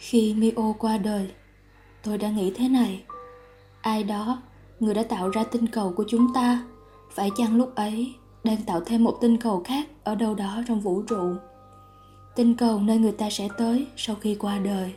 [0.00, 1.30] Khi Mio qua đời,
[2.02, 3.04] tôi đã nghĩ thế này.
[3.80, 4.42] Ai đó,
[4.80, 6.64] người đã tạo ra tinh cầu của chúng ta,
[7.10, 8.14] phải chăng lúc ấy
[8.44, 11.34] đang tạo thêm một tinh cầu khác ở đâu đó trong vũ trụ?
[12.36, 14.94] Tinh cầu nơi người ta sẽ tới sau khi qua đời.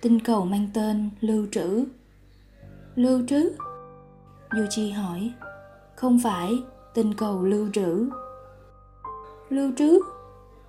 [0.00, 1.84] Tinh cầu mang tên Lưu Trữ.
[2.94, 3.50] Lưu Trữ?
[4.50, 5.32] Yuji hỏi.
[5.96, 6.52] Không phải,
[6.94, 8.08] tinh cầu lưu trữ.
[9.50, 10.00] Lưu trữ?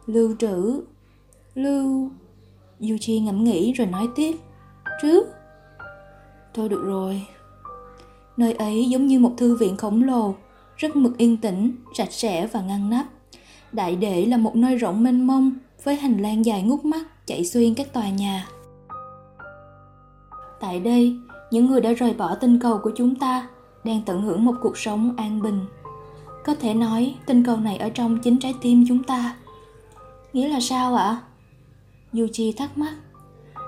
[0.06, 0.82] Lưu trữ?
[1.56, 2.12] Lưu...
[2.80, 4.36] Yuji ngẫm nghĩ rồi nói tiếp.
[5.02, 5.28] trước
[6.54, 7.28] Thôi được rồi.
[8.38, 10.36] Nơi ấy giống như một thư viện khổng lồ,
[10.78, 13.06] rất mực yên tĩnh, sạch sẽ và ngăn nắp.
[13.72, 15.52] Đại để là một nơi rộng mênh mông,
[15.84, 18.48] với hành lang dài ngút mắt chạy xuyên các tòa nhà.
[20.60, 21.16] Tại đây,
[21.52, 23.48] những người đã rời bỏ tinh cầu của chúng ta
[23.84, 25.66] đang tận hưởng một cuộc sống an bình.
[26.46, 29.36] Có thể nói tinh cầu này ở trong chính trái tim chúng ta.
[30.34, 31.22] Nghĩa là sao ạ?
[32.16, 32.94] Yuji thắc mắc.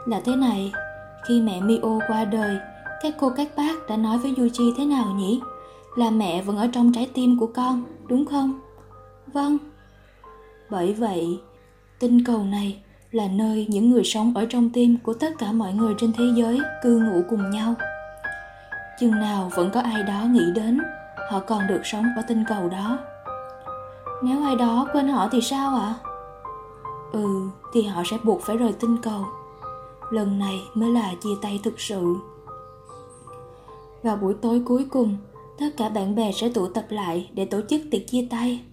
[0.05, 0.73] Là thế này,
[1.27, 2.57] khi mẹ Mio qua đời,
[3.01, 5.41] các cô các bác đã nói với Yuji thế nào nhỉ?
[5.95, 8.59] Là mẹ vẫn ở trong trái tim của con, đúng không?
[9.33, 9.57] Vâng.
[10.69, 11.39] Bởi vậy,
[11.99, 15.73] tinh cầu này là nơi những người sống ở trong tim của tất cả mọi
[15.73, 17.75] người trên thế giới cư ngụ cùng nhau
[18.99, 20.79] chừng nào vẫn có ai đó nghĩ đến
[21.31, 22.99] họ còn được sống ở tinh cầu đó
[24.23, 25.93] nếu ai đó quên họ thì sao ạ
[27.11, 29.25] ừ thì họ sẽ buộc phải rời tinh cầu.
[30.11, 32.15] Lần này mới là chia tay thực sự.
[34.03, 35.17] Vào buổi tối cuối cùng,
[35.59, 38.63] tất cả bạn bè sẽ tụ tập lại để tổ chức tiệc chia tay.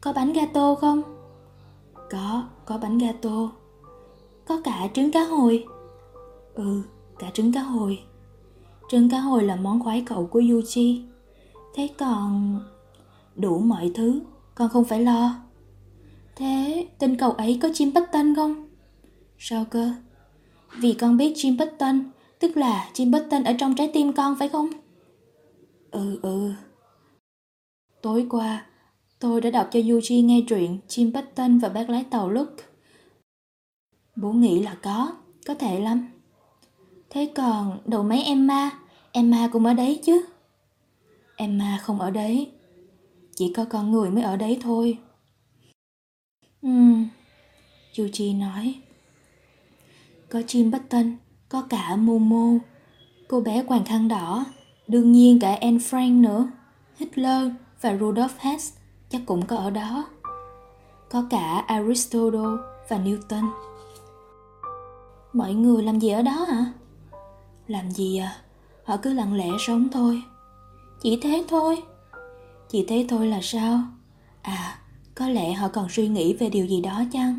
[0.00, 1.02] Có bánh gato không?
[2.10, 3.50] Có có bánh gato.
[4.48, 5.64] Có cả trứng cá hồi.
[6.54, 6.82] Ừ
[7.18, 7.98] cả trứng cá hồi.
[8.88, 11.02] Trứng cá hồi là món khoái cậu của yuji.
[11.74, 12.60] Thế còn
[13.36, 14.20] đủ mọi thứ,
[14.54, 15.30] con không phải lo
[16.36, 18.68] thế, tên cậu ấy có chim button không?
[19.38, 19.92] Sao cơ
[20.78, 24.48] vì con biết chim button tức là chim button ở trong trái tim con phải
[24.48, 24.68] không?
[25.90, 26.52] Ừ ừ.
[28.02, 28.66] Tối qua,
[29.18, 32.48] tôi đã đọc cho yuji nghe truyện chim button và bác lái tàu lúc.
[34.16, 35.12] Bố nghĩ là có
[35.46, 36.08] có thể lắm.
[37.10, 38.70] Thế còn đầu máy emma
[39.16, 40.24] Emma cũng ở đấy chứ?
[41.36, 42.50] Emma không ở đấy.
[43.34, 44.98] Chỉ có con người mới ở đấy thôi.
[46.66, 46.70] Ừ.
[47.92, 48.74] Chu Chi nói.
[50.30, 51.16] Có chim bất tân,
[51.48, 52.58] Có cả Momo.
[53.28, 54.44] Cô bé quàng khăn đỏ
[54.88, 56.48] Đương nhiên cả Anne Frank nữa.
[56.96, 57.48] Hitler
[57.80, 58.76] và Rudolf Hess
[59.08, 60.06] Chắc cũng có ở đó.
[61.10, 62.56] Có cả Aristotle
[62.88, 63.50] và Newton.
[65.32, 66.72] Mọi người làm gì ở đó hả?
[67.68, 68.36] Làm gì à?
[68.84, 70.22] họ cứ lặng lẽ sống thôi.
[71.02, 71.82] Chỉ thế thôi.
[72.68, 73.80] Chỉ thế thôi là sao?
[74.42, 74.78] À
[75.16, 77.38] có lẽ họ còn suy nghĩ về điều gì đó chăng?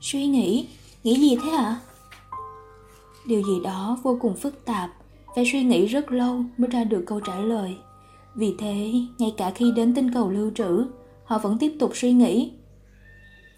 [0.00, 0.68] Suy nghĩ?
[1.02, 1.64] Nghĩ gì thế ạ?
[1.64, 1.80] À?
[3.26, 4.90] điều gì đó vô cùng phức tạp
[5.34, 7.76] phải suy nghĩ rất lâu mới ra được câu trả lời.
[8.34, 10.86] Vì thế, ngay cả khi đến tinh cầu lưu trữ,
[11.24, 12.52] họ vẫn tiếp tục suy nghĩ.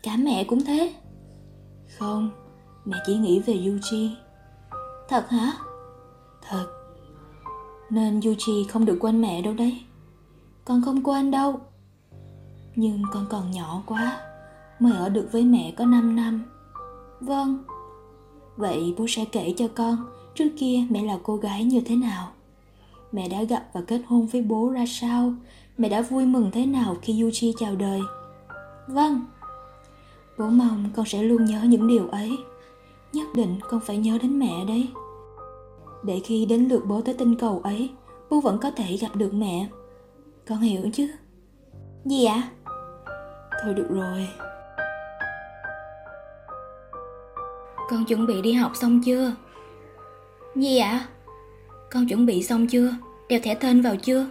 [0.03, 0.95] Cả mẹ cũng thế.
[1.99, 2.31] Không,
[2.85, 4.09] mẹ chỉ nghĩ về yuji.
[5.09, 5.53] Thật hả?
[6.49, 6.67] Thật.
[7.91, 9.81] Nên Yuji không được quên mẹ đâu đấy.
[10.65, 11.61] Con không quên đâu.
[12.77, 14.21] Nhưng con còn nhỏ quá,
[14.79, 16.43] Mới ở được với mẹ có 5 năm.
[17.21, 17.59] Vâng
[18.57, 19.97] Vậy bố sẽ kể cho con
[20.35, 22.29] Trước kia mẹ là cô gái như thế nào.
[23.13, 25.35] Mẹ đã gặp và kết hôn với bố ra sao?
[25.79, 28.01] Mẹ đã vui mừng thế nào khi Yuji chào đời?
[28.89, 29.21] Vâng
[30.39, 32.37] Bố mong con sẽ luôn nhớ những điều ấy.
[33.13, 34.89] Nhất định con phải nhớ đến mẹ đấy.
[36.05, 37.91] Để khi đến lượt bố tới tinh cầu ấy,
[38.31, 39.69] bố vẫn có thể gặp được mẹ.
[40.49, 41.09] Con hiểu chứ?
[42.05, 42.51] Gì ạ?
[43.63, 44.29] Thôi được rồi.
[47.91, 49.33] Con chuẩn bị đi học xong chưa?
[50.55, 51.07] Gì ạ?
[51.91, 52.95] Con chuẩn bị xong chưa?
[53.29, 54.27] Đeo thẻ tên vào chưa?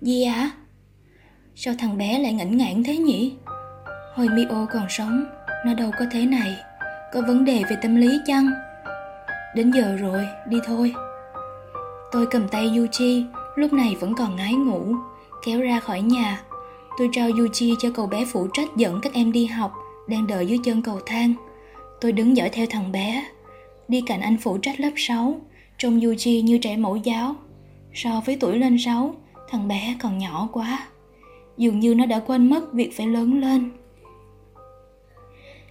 [0.00, 0.50] Gì ạ?
[1.54, 3.36] Sao thằng bé lại ngẩn ngãn thế nhỉ?
[4.14, 5.24] Hồi mio còn sống
[5.66, 6.56] nó đâu có thế này.
[7.12, 8.50] Có vấn đề về tâm lý chăng?
[9.54, 10.94] Đến giờ rồi, đi thôi.
[12.12, 13.26] Tôi cầm tay Yuchi,
[13.56, 14.94] lúc này vẫn còn ngái ngủ,
[15.44, 16.42] kéo ra khỏi nhà.
[16.98, 19.72] Tôi trao Yuchi cho cậu bé phụ trách dẫn các em đi học,
[20.08, 21.34] đang đợi dưới chân cầu thang.
[22.00, 23.24] Tôi đứng dõi theo thằng bé,
[23.88, 25.40] đi cạnh anh phụ trách lớp 6,
[25.78, 27.34] trông Yuchi như trẻ mẫu giáo.
[27.94, 29.14] So với tuổi lên 6,
[29.48, 30.88] thằng bé còn nhỏ quá.
[31.56, 33.70] Dường như nó đã quên mất việc phải lớn lên.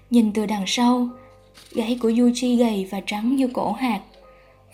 [0.09, 1.09] Nhìn từ đằng sau,
[1.71, 4.01] Gáy của Yuji gầy và trắng như cổ hạt.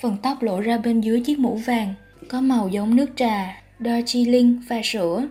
[0.01, 1.93] Phần tóc lộ ra bên dưới chiếc mũ vàng,
[2.27, 5.27] có màu giống nước trà, đo chi linh pha sữa.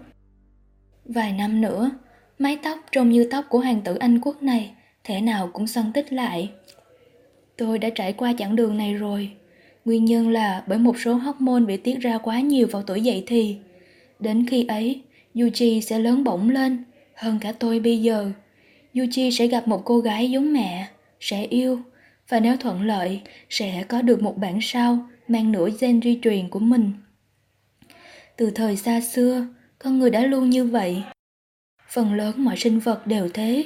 [1.08, 1.90] Vài năm nữa,
[2.38, 4.74] mái tóc trông như tóc của hoàng tử Anh quốc này,
[5.04, 6.50] thể nào cũng săn tích lại.
[7.56, 9.30] Tôi đã trải qua chặng đường này rồi.
[9.84, 13.24] Nguyên nhân là bởi một số hormone bị tiết ra quá nhiều vào tuổi dậy
[13.26, 13.56] thì.
[14.18, 15.02] Đến khi ấy,
[15.34, 18.30] Yuji sẽ lớn bổng lên, hơn cả tôi bây giờ.
[18.94, 20.86] Yuji sẽ gặp một cô gái giống mẹ,
[21.20, 21.78] sẽ yêu,
[22.28, 23.20] và nếu thuận lợi,
[23.50, 24.98] sẽ có được một bản sao
[25.28, 26.92] mang nửa gen di truyền của mình.
[28.36, 29.46] Từ thời xa xưa,
[29.78, 31.02] con người đã luôn như vậy.
[31.88, 33.64] Phần lớn mọi sinh vật đều thế.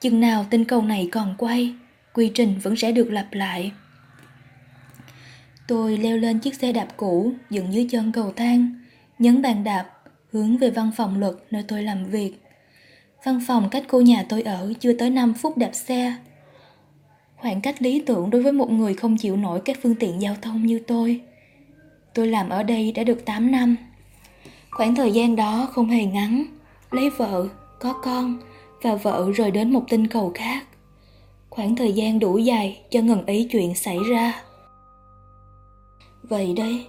[0.00, 1.74] Chừng nào tinh cầu này còn quay,
[2.12, 3.72] quy trình vẫn sẽ được lặp lại.
[5.68, 8.74] Tôi leo lên chiếc xe đạp cũ dựng dưới chân cầu thang,
[9.18, 9.90] nhấn bàn đạp,
[10.32, 12.32] hướng về văn phòng luật nơi tôi làm việc.
[13.24, 16.14] Văn phòng cách cô nhà tôi ở chưa tới 5 phút đạp xe.
[17.36, 20.36] Khoảng cách lý tưởng đối với một người không chịu nổi các phương tiện giao
[20.42, 21.20] thông như tôi.
[22.14, 23.76] Tôi làm ở đây đã được 8 năm.
[24.74, 26.44] Khoảng thời gian đó không hề ngắn,
[26.90, 27.46] lấy vợ,
[27.80, 28.38] có con
[28.82, 30.64] và vợ rời đến một tinh cầu khác.
[31.50, 34.42] Khoảng thời gian đủ dài cho ngần ấy chuyện xảy ra.
[36.22, 36.86] Vậy đây,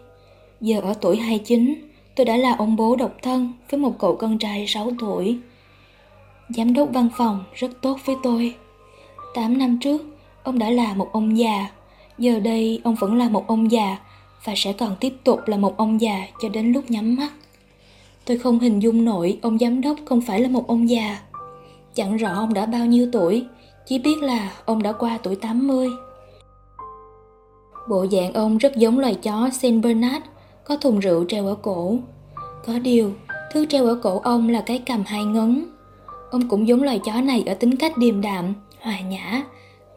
[0.62, 1.76] giờ ở tuổi 29,
[2.16, 5.38] tôi đã là ông bố độc thân với một cậu con trai 6 tuổi.
[6.50, 8.56] Giám đốc văn phòng rất tốt với tôi.
[9.34, 10.02] 8 năm trước,
[10.44, 11.70] ông đã là một ông già.
[12.18, 13.98] Giờ đây, ông vẫn là một ông già
[14.44, 17.32] và sẽ còn tiếp tục là một ông già cho đến lúc nhắm mắt.
[18.26, 21.20] Tôi không hình dung nổi ông giám đốc không phải là một ông già.
[21.94, 23.46] Chẳng rõ ông đã bao nhiêu tuổi,
[23.86, 25.90] chỉ biết là ông đã qua tuổi 80.
[27.90, 30.26] Bộ dạng ông rất giống loài chó Saint Bernard,
[30.64, 31.98] có thùng rượu treo ở cổ.
[32.66, 33.12] Có điều,
[33.52, 35.66] thứ treo ở cổ ông là cái cầm hai ngấn.
[36.32, 39.44] Ông cũng giống loài chó này ở tính cách điềm đạm, hòa nhã,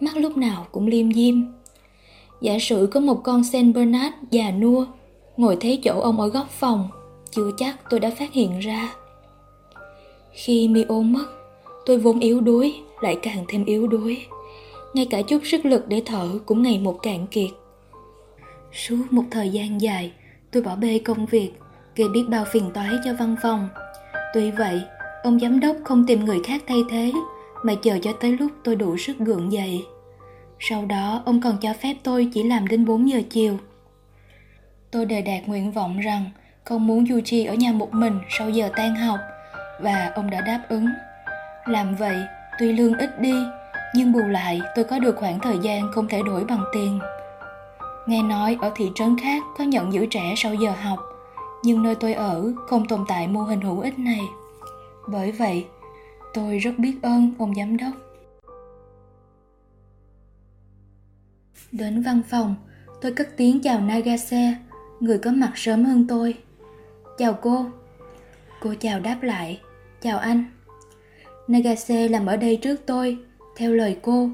[0.00, 1.34] mắt lúc nào cũng liêm diêm.
[2.40, 4.86] Giả sử có một con Saint Bernard già nua,
[5.36, 6.88] ngồi thế chỗ ông ở góc phòng,
[7.30, 8.94] chưa chắc tôi đã phát hiện ra.
[10.32, 11.26] Khi Mio mất,
[11.86, 14.26] tôi vốn yếu đuối, lại càng thêm yếu đuối.
[14.94, 17.50] Ngay cả chút sức lực để thở cũng ngày một cạn kiệt.
[18.72, 20.12] Suốt một thời gian dài,
[20.50, 21.50] tôi bỏ bê công việc,
[21.96, 23.68] gây biết bao phiền toái cho văn phòng.
[24.34, 24.80] Tuy vậy,
[25.22, 27.12] ông giám đốc không tìm người khác thay thế,
[27.62, 29.84] mà chờ cho tới lúc tôi đủ sức gượng dậy.
[30.60, 33.58] Sau đó, ông còn cho phép tôi chỉ làm đến 4 giờ chiều.
[34.90, 36.30] Tôi đề đạt nguyện vọng rằng
[36.68, 39.18] không muốn Yuji ở nhà một mình sau giờ tan học,
[39.80, 40.86] và ông đã đáp ứng.
[41.66, 42.16] Làm vậy,
[42.58, 43.34] tuy lương ít đi,
[43.94, 46.98] nhưng bù lại tôi có được khoảng thời gian không thể đổi bằng tiền.
[48.06, 50.98] Nghe nói ở thị trấn khác có nhận giữ trẻ sau giờ học,
[51.64, 54.20] nhưng nơi tôi ở không tồn tại mô hình hữu ích này.
[55.08, 55.66] Bởi vậy,
[56.34, 57.92] tôi rất biết ơn ông giám đốc.
[61.72, 62.54] Đến văn phòng,
[63.00, 64.54] tôi cất tiếng chào Nagase,
[65.00, 66.34] người có mặt sớm hơn tôi.
[67.18, 67.66] Chào cô.
[68.60, 69.60] Cô chào đáp lại.
[70.00, 70.44] Chào anh.
[71.48, 73.18] Nagase làm ở đây trước tôi,
[73.56, 74.30] theo lời cô,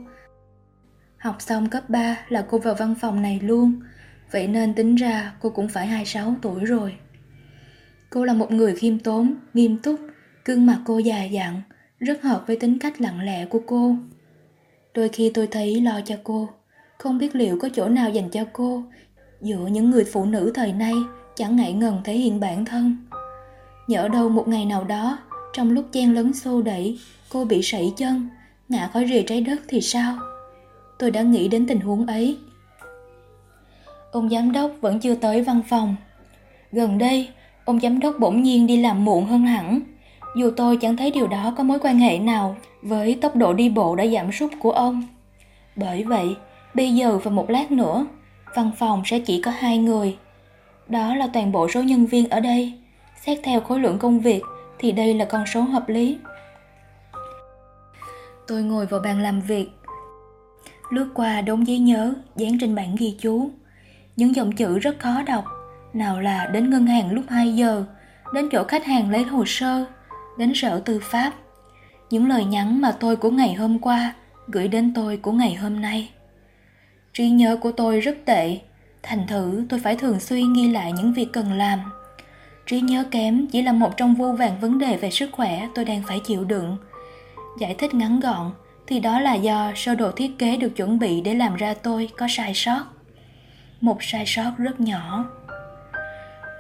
[1.19, 3.81] Học xong cấp 3 là cô vào văn phòng này luôn,
[4.31, 6.95] vậy nên tính ra cô cũng phải 26 tuổi rồi.
[8.11, 10.01] Cô là một người khiêm tốn, nghiêm túc,
[10.45, 11.63] gương mặt cô già dặn,
[11.99, 13.97] rất hợp với tính cách lặng lẽ của cô.
[14.95, 16.49] Đôi khi tôi thấy lo cho cô,
[16.99, 18.83] không biết liệu có chỗ nào dành cho cô,
[19.41, 20.95] giữa những người phụ nữ thời nay
[21.37, 22.97] chẳng ngại ngần thể hiện bản thân.
[23.87, 25.19] Nhỡ đâu một ngày nào đó,
[25.53, 26.99] trong lúc chen lấn xô đẩy,
[27.29, 28.29] cô bị sẩy chân,
[28.69, 30.19] ngã khỏi rìa trái đất thì sao?
[30.99, 32.39] tôi đã nghĩ đến tình huống ấy.
[34.13, 35.97] Ông giám đốc vẫn chưa tới văn phòng.
[36.73, 37.29] Gần đây,
[37.65, 39.81] ông giám đốc bỗng nhiên đi làm muộn hơn hẳn.
[40.37, 43.69] Dù tôi chẳng thấy điều đó có mối quan hệ nào với tốc độ đi
[43.69, 45.03] bộ đã giảm sút của ông.
[45.77, 46.37] Bởi vậy,
[46.75, 48.07] bây giờ và một lát nữa,
[48.55, 50.17] văn phòng sẽ chỉ có hai người.
[50.89, 52.79] Đó là toàn bộ số nhân viên ở đây.
[53.27, 54.43] Xét theo khối lượng công việc
[54.79, 56.19] thì đây là con số hợp lý.
[58.47, 59.71] Tôi ngồi vào bàn làm việc
[60.91, 63.51] lướt qua đống giấy nhớ dán trên bảng ghi chú.
[64.17, 65.45] Những dòng chữ rất khó đọc,
[65.93, 67.85] nào là đến ngân hàng lúc 2 giờ,
[68.35, 69.85] đến chỗ khách hàng lấy hồ sơ,
[70.39, 71.33] đến sở tư pháp.
[72.11, 74.15] Những lời nhắn mà tôi của ngày hôm qua
[74.49, 76.11] gửi đến tôi của ngày hôm nay.
[77.13, 78.59] Trí nhớ của tôi rất tệ,
[79.05, 81.79] thành thử tôi phải thường xuyên ghi lại những việc cần làm.
[82.67, 85.85] Trí nhớ kém chỉ là một trong vô vàng vấn đề về sức khỏe tôi
[85.85, 86.77] đang phải chịu đựng.
[87.59, 88.51] Giải thích ngắn gọn,
[88.87, 92.09] thì đó là do sơ đồ thiết kế được chuẩn bị để làm ra tôi
[92.17, 92.85] có sai sót
[93.81, 95.25] một sai sót rất nhỏ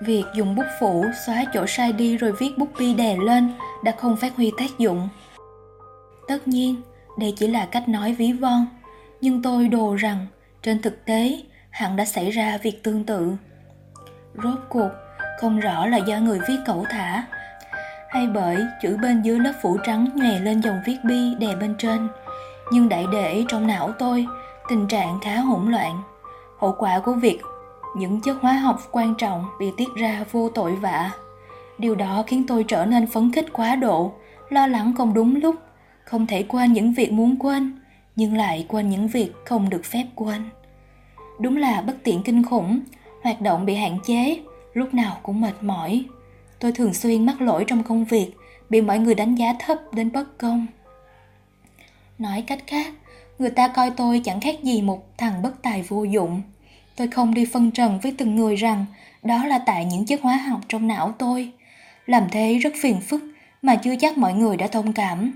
[0.00, 3.52] việc dùng bút phủ xóa chỗ sai đi rồi viết bút bi đè lên
[3.84, 5.08] đã không phát huy tác dụng
[6.28, 6.82] tất nhiên
[7.18, 8.66] đây chỉ là cách nói ví von
[9.20, 10.26] nhưng tôi đồ rằng
[10.62, 11.40] trên thực tế
[11.74, 13.36] hẳn đã xảy ra việc tương tự
[14.42, 14.90] rốt cuộc
[15.40, 17.24] không rõ là do người viết cẩu thả
[18.08, 21.74] hay bởi chữ bên dưới lớp phủ trắng nhòe lên dòng viết bi đè bên
[21.78, 22.08] trên
[22.72, 24.26] nhưng đại để trong não tôi
[24.68, 26.02] Tình trạng khá hỗn loạn.
[26.58, 27.40] Hậu quả của việc
[27.96, 31.10] những chất hóa học quan trọng bị tiết ra vô tội vạ.
[31.78, 34.12] Điều đó khiến tôi trở nên phấn khích quá độ,
[34.48, 35.54] lo lắng không đúng lúc,
[36.04, 37.78] không thể quên những việc muốn quên,
[38.16, 40.42] nhưng lại quên những việc không được phép quên.
[41.38, 42.80] Đúng là bất tiện kinh khủng,
[43.22, 44.38] hoạt động bị hạn chế,
[44.74, 46.04] lúc nào cũng mệt mỏi.
[46.58, 48.30] Tôi thường xuyên mắc lỗi trong công việc,
[48.70, 50.66] bị mọi người đánh giá thấp đến bất công.
[52.18, 52.94] Nói cách khác,
[53.38, 56.42] người ta coi tôi chẳng khác gì một thằng bất tài vô dụng.
[56.96, 58.86] Tôi không đi phân trần với từng người rằng
[59.22, 61.52] đó là tại những chất hóa học trong não tôi.
[62.06, 63.22] Làm thế rất phiền phức
[63.62, 65.32] mà chưa chắc mọi người đã thông cảm.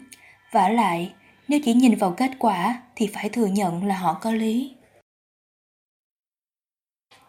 [0.53, 1.13] Vả lại,
[1.49, 4.75] nếu chỉ nhìn vào kết quả thì phải thừa nhận là họ có lý.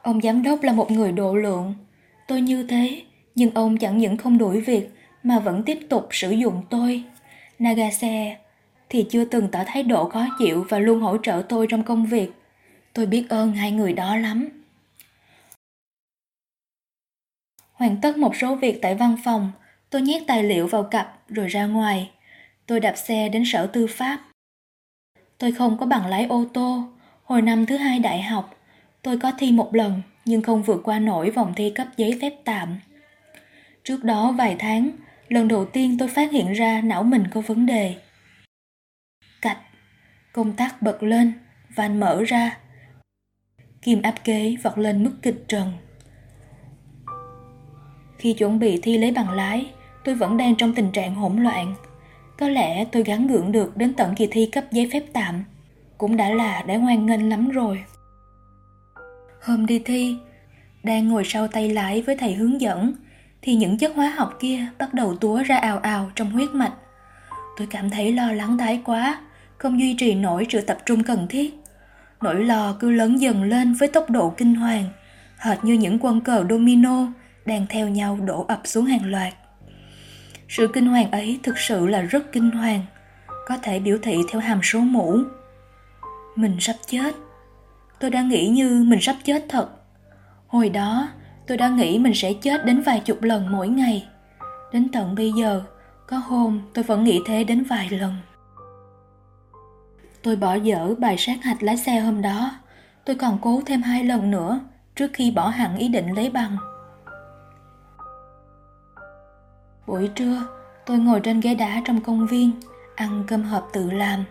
[0.09, 1.75] Ông giám đốc là một người độ lượng.
[2.27, 3.03] Tôi như thế,
[3.35, 4.89] nhưng ông chẳng những không đuổi việc
[5.23, 7.03] mà vẫn tiếp tục sử dụng tôi.
[7.59, 8.37] Nagase
[8.89, 12.05] thì chưa từng tỏ thái độ khó chịu và luôn hỗ trợ tôi trong công
[12.05, 12.31] việc.
[12.93, 14.49] Tôi biết ơn hai người đó lắm.
[17.73, 19.51] Hoàn tất một số việc tại văn phòng,
[19.89, 22.11] tôi nhét tài liệu vào cặp rồi ra ngoài.
[22.65, 24.19] Tôi đạp xe đến sở tư pháp.
[25.37, 26.83] Tôi không có bằng lái ô tô.
[27.23, 28.58] Hồi năm thứ hai đại học,
[29.01, 32.33] tôi có thi một lần nhưng không vượt qua nổi vòng thi cấp giấy phép
[32.43, 32.79] tạm.
[33.83, 34.89] Trước đó vài tháng,
[35.27, 37.95] lần đầu tiên tôi phát hiện ra não mình có vấn đề.
[39.41, 39.59] Cạch,
[40.33, 41.33] công tắc bật lên,
[41.75, 42.57] van mở ra.
[43.81, 45.73] Kim áp kế vọt lên mức kịch trần.
[48.17, 49.71] Khi chuẩn bị thi lấy bằng lái,
[50.03, 51.75] tôi vẫn đang trong tình trạng hỗn loạn.
[52.37, 55.43] Có lẽ tôi gắn gượng được đến tận kỳ thi cấp giấy phép tạm.
[55.97, 57.83] Cũng đã là đã ngoan nghênh lắm rồi.
[59.41, 60.17] Hôm đi thi,
[60.83, 62.93] đang ngồi sau tay lái với thầy hướng dẫn,
[63.41, 66.73] thì những chất hóa học kia bắt đầu túa ra ào ào trong huyết mạch.
[67.57, 69.21] Tôi cảm thấy lo lắng thái quá,
[69.57, 71.59] không duy trì nổi sự tập trung cần thiết.
[72.21, 74.85] Nỗi lo cứ lớn dần lên với tốc độ kinh hoàng,
[75.37, 77.07] hệt như những quân cờ domino
[77.45, 79.33] đang theo nhau đổ ập xuống hàng loạt.
[80.49, 82.81] Sự kinh hoàng ấy thực sự là rất kinh hoàng,
[83.47, 85.17] có thể biểu thị theo hàm số mũ.
[86.35, 87.15] Mình sắp chết.
[87.99, 89.69] Tôi đã nghĩ như mình sắp chết thật.
[90.47, 91.07] Hồi đó,
[91.47, 94.07] tôi đã nghĩ mình sẽ chết đến vài chục lần mỗi ngày.
[94.73, 95.63] Đến tận bây giờ,
[96.07, 98.13] có hôm tôi vẫn nghĩ thế đến vài lần.
[100.21, 102.51] Tôi bỏ dở bài sát hạch lái xe hôm đó.
[103.05, 104.59] Tôi còn cố thêm hai lần nữa
[104.95, 106.57] trước khi bỏ hẳn ý định lấy bằng.
[109.87, 110.43] Buổi trưa,
[110.85, 112.51] tôi ngồi trên ghế đá trong công viên,
[112.95, 114.23] ăn cơm hộp tự làm.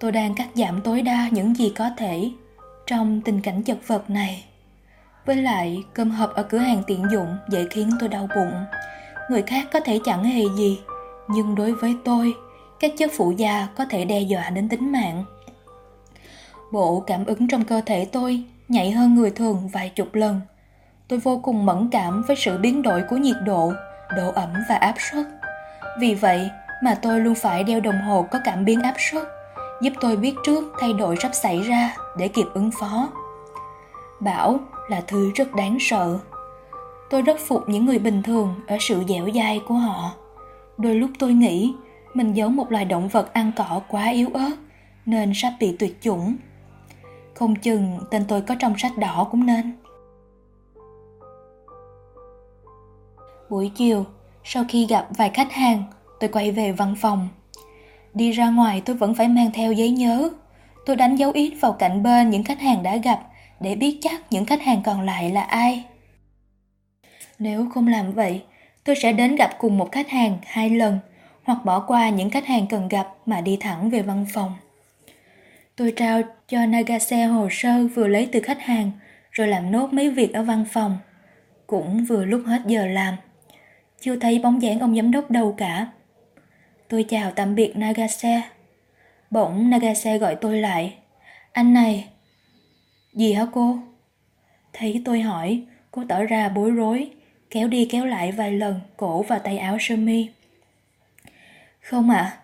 [0.00, 2.30] Tôi đang cắt giảm tối đa những gì có thể
[2.86, 4.44] trong tình cảnh chật vật này.
[5.26, 8.64] Với lại, cơm hộp ở cửa hàng tiện dụng dễ khiến tôi đau bụng.
[9.30, 10.80] Người khác có thể chẳng hề gì,
[11.28, 12.34] nhưng đối với tôi,
[12.80, 15.24] các chất phụ gia có thể đe dọa đến tính mạng.
[16.72, 20.40] Bộ cảm ứng trong cơ thể tôi nhạy hơn người thường vài chục lần.
[21.08, 23.72] Tôi vô cùng mẫn cảm với sự biến đổi của nhiệt độ,
[24.16, 25.26] độ ẩm và áp suất.
[26.00, 26.50] Vì vậy
[26.82, 29.22] mà tôi luôn phải đeo đồng hồ có cảm biến áp suất,
[29.80, 33.08] giúp tôi biết trước thay đổi sắp xảy ra để kịp ứng phó.
[34.20, 36.18] Bão là thứ rất đáng sợ.
[37.10, 40.12] Tôi rất phục những người bình thường ở sự dẻo dai của họ.
[40.78, 41.74] Đôi lúc tôi nghĩ
[42.14, 44.56] mình giống một loài động vật ăn cỏ quá yếu ớt
[45.06, 46.36] nên sắp bị tuyệt chủng.
[47.34, 49.72] Không chừng tên tôi có trong sách đỏ cũng nên.
[53.50, 54.04] Buổi chiều,
[54.44, 55.82] sau khi gặp vài khách hàng,
[56.20, 57.28] tôi quay về văn phòng.
[58.14, 60.30] Đi ra ngoài tôi vẫn phải mang theo giấy nhớ.
[60.86, 63.20] Tôi đánh dấu ít vào cạnh bên những khách hàng đã gặp
[63.60, 65.84] để biết chắc những khách hàng còn lại là ai.
[67.38, 68.42] Nếu không làm vậy,
[68.84, 70.98] tôi sẽ đến gặp cùng một khách hàng hai lần
[71.42, 74.52] hoặc bỏ qua những khách hàng cần gặp mà đi thẳng về văn phòng.
[75.76, 78.90] Tôi trao cho Nagase hồ sơ vừa lấy từ khách hàng
[79.30, 80.98] rồi làm nốt mấy việc ở văn phòng.
[81.66, 83.14] Cũng vừa lúc hết giờ làm.
[84.00, 85.88] Chưa thấy bóng dáng ông giám đốc đâu cả.
[86.88, 88.42] Tôi chào tạm biệt Nagase.
[89.30, 90.94] Bỗng Nagase gọi tôi lại.
[91.52, 92.08] Anh này.
[93.12, 93.78] Gì hả cô?
[94.72, 97.10] Thấy tôi hỏi, cô tỏ ra bối rối,
[97.50, 100.30] kéo đi kéo lại vài lần cổ và tay áo sơ mi.
[101.80, 102.38] Không ạ, à?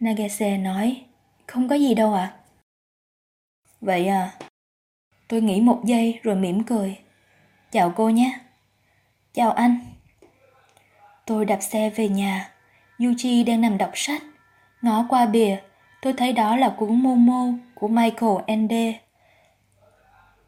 [0.00, 1.02] Nagase nói,
[1.46, 2.32] không có gì đâu ạ.
[2.34, 2.38] À?
[3.80, 4.30] Vậy à,
[5.28, 6.98] tôi nghĩ một giây rồi mỉm cười.
[7.70, 8.38] Chào cô nhé.
[9.34, 9.78] Chào anh.
[11.26, 12.51] Tôi đạp xe về nhà,
[13.02, 14.22] Yuji đang nằm đọc sách.
[14.82, 15.56] Ngó qua bìa,
[16.02, 19.00] tôi thấy đó là cuốn Momo của Michael Ende.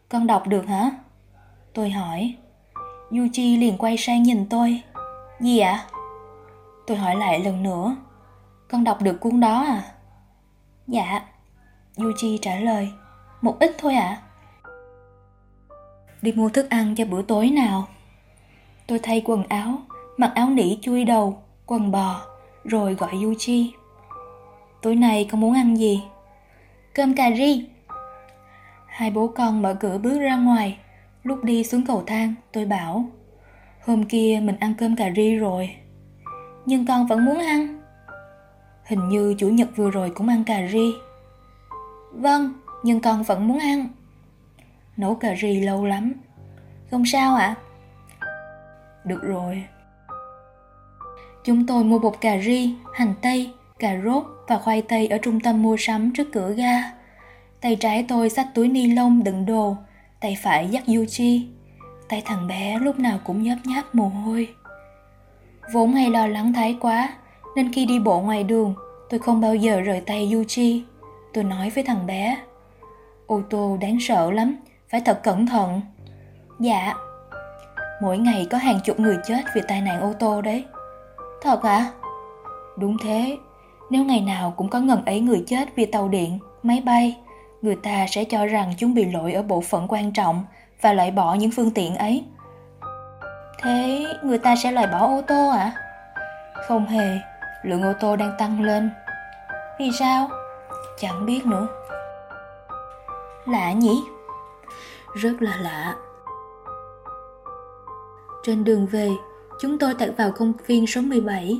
[0.08, 0.90] Con đọc được hả?
[1.72, 2.34] Tôi hỏi.
[3.10, 4.82] Yuji liền quay sang nhìn tôi.
[5.40, 5.86] Gì ạ?
[6.86, 7.96] Tôi hỏi lại lần nữa.
[8.70, 9.82] Con đọc được cuốn đó à?
[10.86, 11.22] Dạ.
[11.96, 12.92] Yuji trả lời.
[13.40, 14.06] một ít thôi ạ.
[14.06, 14.22] À?
[16.22, 17.88] Đi mua thức ăn cho bữa tối nào.
[18.86, 19.78] Tôi thay quần áo,
[20.16, 22.33] mặc áo nỉ chui đầu, quần bò,
[22.64, 23.74] rồi gọi Yuchi.
[24.82, 26.02] Tối nay con muốn ăn gì?
[26.94, 27.66] Cơm cà ri.
[28.86, 30.78] Hai bố con mở cửa bước ra ngoài.
[31.22, 33.04] Lúc đi xuống cầu thang, tôi bảo
[33.84, 35.76] Hôm kia mình ăn cơm cà ri rồi.
[36.66, 37.80] Nhưng con vẫn muốn ăn.
[38.84, 40.94] Hình như chủ nhật vừa rồi cũng ăn cà ri.
[42.12, 42.52] Vâng,
[42.82, 43.88] nhưng con vẫn muốn ăn.
[44.96, 46.12] Nấu cà ri lâu lắm.
[46.90, 47.56] Không sao ạ?
[48.20, 48.26] À?
[49.04, 49.64] Được rồi.
[51.44, 55.40] Chúng tôi mua bột cà ri, hành tây, cà rốt và khoai tây ở trung
[55.40, 56.82] tâm mua sắm trước cửa ga.
[57.60, 59.76] Tay trái tôi xách túi ni lông đựng đồ,
[60.20, 61.42] tay phải dắt Yuji.
[62.08, 64.48] Tay thằng bé lúc nào cũng nhấp nháp mồ hôi.
[65.72, 67.08] Vốn hay lo lắng thái quá,
[67.56, 68.74] nên khi đi bộ ngoài đường,
[69.10, 70.80] tôi không bao giờ rời tay Yuji.
[71.32, 72.36] Tôi nói với thằng bé,
[73.26, 74.56] ô tô đáng sợ lắm,
[74.90, 75.80] phải thật cẩn thận.
[76.60, 76.94] Dạ.
[78.02, 80.64] Mỗi ngày có hàng chục người chết vì tai nạn ô tô đấy.
[81.44, 81.90] Thật à?
[82.76, 83.38] Đúng thế,
[83.90, 87.20] nếu ngày nào cũng có ngần ấy người chết vì tàu điện, máy bay,
[87.62, 90.44] người ta sẽ cho rằng chúng bị lỗi ở bộ phận quan trọng
[90.80, 92.24] và loại bỏ những phương tiện ấy.
[93.62, 95.72] Thế người ta sẽ loại bỏ ô tô à?
[96.68, 97.18] Không hề,
[97.62, 98.90] lượng ô tô đang tăng lên.
[99.78, 100.28] Vì sao?
[100.98, 101.66] Chẳng biết nữa.
[103.46, 104.04] Lạ nhỉ?
[105.14, 105.94] Rất là lạ.
[108.42, 109.10] Trên đường về,
[109.60, 111.58] chúng tôi tạt vào công viên số 17.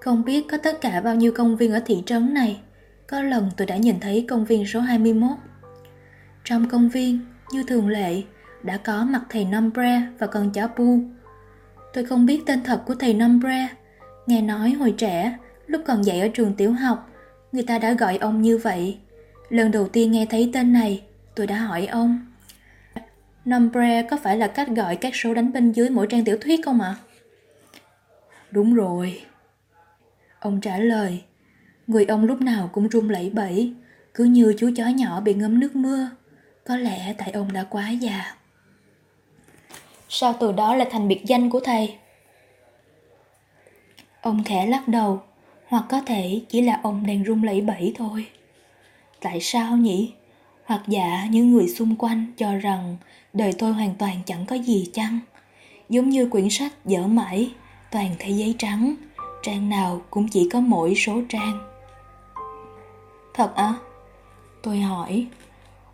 [0.00, 2.60] Không biết có tất cả bao nhiêu công viên ở thị trấn này.
[3.06, 5.30] Có lần tôi đã nhìn thấy công viên số 21.
[6.44, 7.20] Trong công viên,
[7.52, 8.22] như thường lệ,
[8.62, 10.98] đã có mặt thầy Nombre và con chó Pu.
[11.92, 13.68] Tôi không biết tên thật của thầy Nombre.
[14.26, 15.36] Nghe nói hồi trẻ,
[15.66, 17.10] lúc còn dạy ở trường tiểu học,
[17.52, 18.98] người ta đã gọi ông như vậy.
[19.48, 21.02] Lần đầu tiên nghe thấy tên này,
[21.34, 22.26] tôi đã hỏi ông.
[23.44, 26.64] Nombre có phải là cách gọi các số đánh bên dưới mỗi trang tiểu thuyết
[26.64, 26.94] không ạ?
[26.98, 27.09] À?
[28.50, 29.22] Đúng rồi.
[30.40, 31.22] Ông trả lời,
[31.86, 33.74] người ông lúc nào cũng run lẩy bẩy,
[34.14, 36.10] cứ như chú chó nhỏ bị ngấm nước mưa.
[36.64, 38.34] Có lẽ tại ông đã quá già.
[40.08, 41.96] Sao từ đó là thành biệt danh của thầy?
[44.20, 45.22] Ông khẽ lắc đầu,
[45.66, 48.26] hoặc có thể chỉ là ông đang run lẩy bẩy thôi.
[49.20, 50.12] Tại sao nhỉ?
[50.64, 52.96] Hoặc giả những người xung quanh cho rằng
[53.32, 55.18] đời tôi hoàn toàn chẳng có gì chăng?
[55.88, 57.52] Giống như quyển sách dở mãi,
[57.90, 58.94] toàn thế giấy trắng,
[59.42, 61.58] trang nào cũng chỉ có mỗi số trang.
[63.34, 63.74] Thật à?
[64.62, 65.26] Tôi hỏi.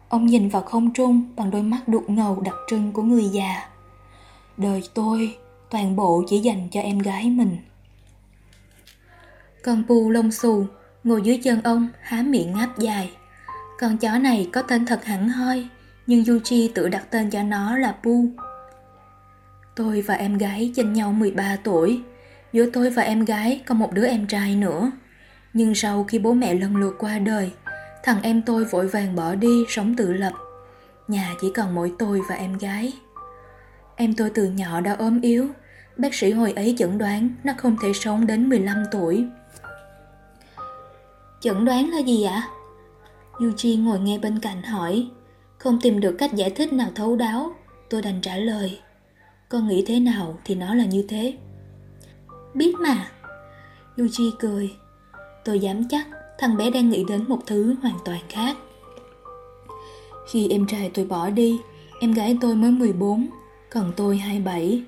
[0.09, 3.69] Ông nhìn vào không trung bằng đôi mắt đục ngầu đặc trưng của người già.
[4.57, 5.37] Đời tôi,
[5.71, 7.57] toàn bộ chỉ dành cho em gái mình.
[9.65, 10.67] Con pu lông xù,
[11.05, 13.11] ngồi dưới chân ông, há miệng ngáp dài.
[13.81, 15.69] Con chó này có tên thật hẳn hoi,
[16.07, 18.25] nhưng Yuji tự đặt tên cho nó là Pu.
[19.77, 22.01] Tôi và em gái chênh nhau 13 tuổi.
[22.53, 24.91] Giữa tôi và em gái có một đứa em trai nữa.
[25.53, 27.51] Nhưng sau khi bố mẹ lần lượt qua đời,
[28.03, 30.33] thằng em tôi vội vàng bỏ đi sống tự lập.
[31.09, 32.93] Nhà chỉ còn mỗi tôi và em gái.
[33.97, 35.49] Em tôi từ nhỏ đã ốm yếu.
[35.97, 39.27] Bác sĩ hồi ấy chẩn đoán nó không thể sống đến 15 tuổi.
[41.41, 42.49] Chẩn đoán là gì ạ?
[43.33, 45.09] Yuji ngồi ngay bên cạnh hỏi.
[45.59, 47.53] Không tìm được cách giải thích nào thấu đáo,
[47.91, 48.81] tôi đành trả lời.
[49.49, 51.35] Con nghĩ thế nào thì nó là như thế.
[52.55, 53.11] Biết mà.
[53.97, 54.71] Yuji cười.
[55.45, 56.07] Tôi dám chắc
[56.39, 58.57] thằng bé đang nghĩ đến một thứ hoàn toàn khác.
[60.29, 61.59] Khi em trai tôi bỏ đi,
[62.01, 63.27] em gái tôi mới 14,
[63.71, 64.83] còn tôi 27.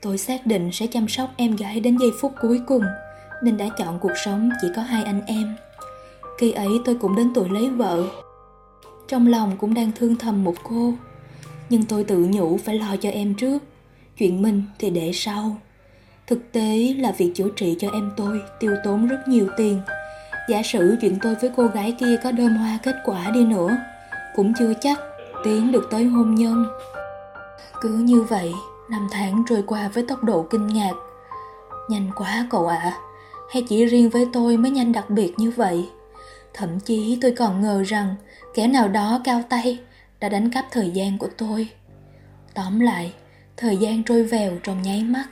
[0.00, 2.82] Tôi xác định sẽ chăm sóc em gái đến giây phút cuối cùng,
[3.42, 5.56] nên đã chọn cuộc sống chỉ có hai anh em.
[6.38, 8.04] Khi ấy tôi cũng đến tuổi lấy vợ.
[9.08, 10.94] Trong lòng cũng đang thương thầm một cô.
[11.68, 13.58] Nhưng tôi tự nhủ phải lo cho em trước.
[14.16, 15.56] Chuyện mình thì để sau.
[16.26, 19.80] Thực tế là việc chữa trị cho em tôi tiêu tốn rất nhiều tiền.
[20.48, 23.76] Giả sử chuyện tôi với cô gái kia có đơm hoa kết quả đi nữa,
[24.36, 24.98] cũng chưa chắc
[25.44, 26.64] tiến được tới hôn nhân.
[27.80, 28.52] Cứ như vậy,
[28.90, 30.92] năm tháng trôi qua với tốc độ kinh ngạc.
[31.88, 32.98] Nhanh quá cậu ạ, à.
[33.52, 35.88] hay chỉ riêng với tôi mới nhanh đặc biệt như vậy?
[36.54, 38.14] Thậm chí tôi còn ngờ rằng
[38.54, 39.78] kẻ nào đó cao tay
[40.20, 41.68] đã đánh cắp thời gian của tôi.
[42.54, 43.12] Tóm lại,
[43.62, 45.24] thời gian trôi vèo trong nháy mắt.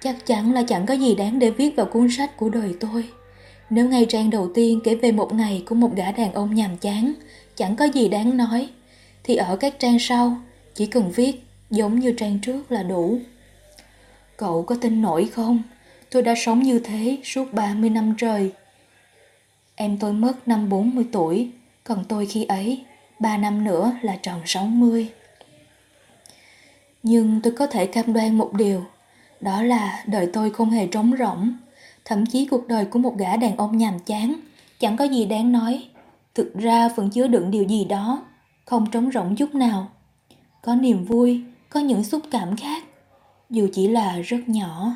[0.00, 3.08] Chắc chắn là chẳng có gì đáng để viết vào cuốn sách của đời tôi.
[3.70, 6.76] Nếu ngay trang đầu tiên kể về một ngày của một gã đàn ông nhàm
[6.76, 7.12] chán,
[7.54, 8.68] chẳng có gì đáng nói,
[9.24, 10.36] thì ở các trang sau
[10.74, 13.18] chỉ cần viết giống như trang trước là đủ.
[14.36, 15.62] Cậu có tin nổi không?
[16.10, 18.52] Tôi đã sống như thế suốt 30 năm trời
[19.74, 21.50] Em tôi mất năm 40 tuổi,
[21.84, 22.84] còn tôi khi ấy
[23.18, 25.08] ba năm nữa là tròn 60.
[27.08, 28.82] Nhưng tôi có thể cam đoan một điều,
[29.40, 31.52] đó là đời tôi không hề trống rỗng.
[32.04, 34.34] Thậm chí cuộc đời của một gã đàn ông nhàm chán,
[34.78, 35.88] chẳng có gì đáng nói.
[36.34, 38.22] Thực ra vẫn chứa đựng điều gì đó,
[38.64, 39.88] không trống rỗng chút nào.
[40.62, 42.84] Có niềm vui, có những xúc cảm khác,
[43.50, 44.92] dù chỉ là rất nhỏ.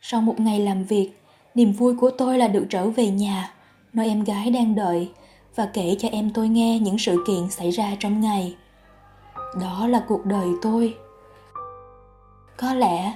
[0.00, 1.10] Sau một ngày làm việc,
[1.54, 3.52] niềm vui của tôi là được trở về nhà,
[3.92, 5.10] nơi em gái đang đợi
[5.54, 8.56] và kể cho em tôi nghe những sự kiện xảy ra trong ngày.
[9.60, 10.94] Đó là cuộc đời tôi.
[12.60, 13.14] Có lẽ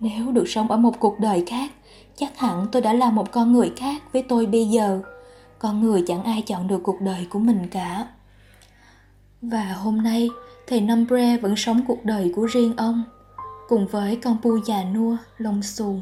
[0.00, 1.70] nếu được sống ở một cuộc đời khác,
[2.16, 5.00] chắc hẳn tôi đã là một con người khác với tôi bây giờ.
[5.58, 8.06] Con người chẳng ai chọn được cuộc đời của mình cả.
[9.42, 10.30] Và hôm nay,
[10.66, 13.04] thầy nambre vẫn sống cuộc đời của riêng ông,
[13.68, 16.00] cùng với con pu già nua, lông xù.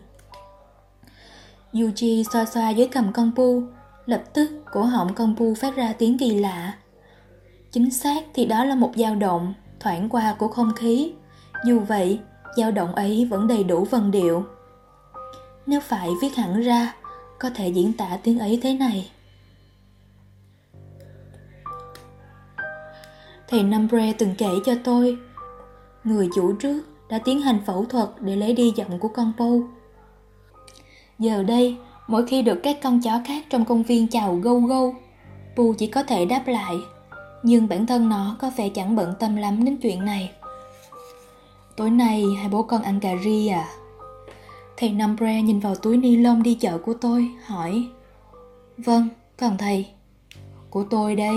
[1.73, 3.63] Yuji xoa xoa dưới cầm con pu,
[4.07, 6.75] lập tức cổ họng con pu phát ra tiếng kỳ lạ.
[7.73, 11.13] Chính xác thì đó là một dao động thoảng qua của không khí.
[11.67, 12.21] Dù vậy,
[12.57, 14.45] dao động ấy vẫn đầy đủ vần điệu.
[15.67, 16.95] Nếu phải viết hẳn ra,
[17.39, 19.11] có thể diễn tả tiếng ấy thế này.
[23.49, 25.19] Thầy Numbre từng kể cho tôi,
[26.05, 29.63] người chủ trước đã tiến hành phẫu thuật để lấy đi giọng của con Pâu.
[31.19, 34.95] Giờ đây, mỗi khi được các con chó khác trong công viên chào gâu gâu,
[35.57, 36.77] Pu chỉ có thể đáp lại,
[37.43, 40.33] nhưng bản thân nó có vẻ chẳng bận tâm lắm đến chuyện này.
[41.77, 43.69] Tối nay hai bố con ăn cà ri à?
[44.77, 47.89] Thầy Numbre nhìn vào túi ni lông đi chợ của tôi, hỏi.
[48.79, 49.09] Vâng,
[49.39, 49.87] còn thầy.
[50.71, 51.35] Của tôi đây.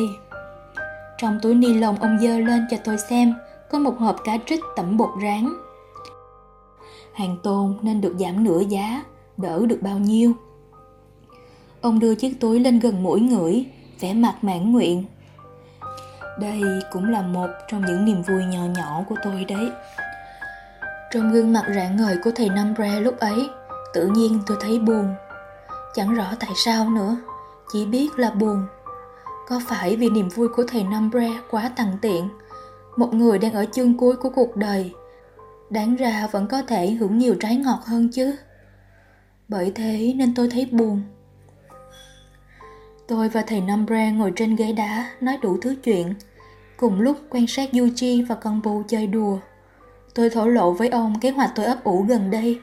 [1.17, 3.33] Trong túi ni lông ông dơ lên cho tôi xem,
[3.71, 5.53] có một hộp cá trích tẩm bột rán.
[7.13, 9.03] Hàng tồn nên được giảm nửa giá,
[9.37, 10.33] đỡ được bao nhiêu.
[11.81, 13.65] Ông đưa chiếc túi lên gần mũi ngửi,
[13.99, 15.05] vẻ mặt mãn nguyện.
[16.39, 19.71] Đây cũng là một trong những niềm vui nhỏ nhỏ của tôi đấy.
[21.11, 23.49] Trong gương mặt rạng ngời của thầy Nambre lúc ấy,
[23.93, 25.15] tự nhiên tôi thấy buồn.
[25.93, 27.17] Chẳng rõ tại sao nữa,
[27.73, 28.65] chỉ biết là buồn.
[29.47, 32.29] Có phải vì niềm vui của thầy Nambre quá tằn tiện,
[32.95, 34.93] một người đang ở chương cuối của cuộc đời,
[35.69, 38.35] đáng ra vẫn có thể hưởng nhiều trái ngọt hơn chứ.
[39.47, 41.01] Bởi thế nên tôi thấy buồn.
[43.07, 46.13] Tôi và thầy Nambre ngồi trên ghế đá nói đủ thứ chuyện,
[46.77, 49.39] cùng lúc quan sát Yuji và con bù chơi đùa.
[50.17, 52.59] Tôi thổ lộ với ông kế hoạch tôi ấp ủ gần đây.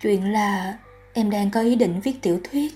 [0.00, 0.78] Chuyện là
[1.12, 2.74] em đang có ý định viết tiểu thuyết.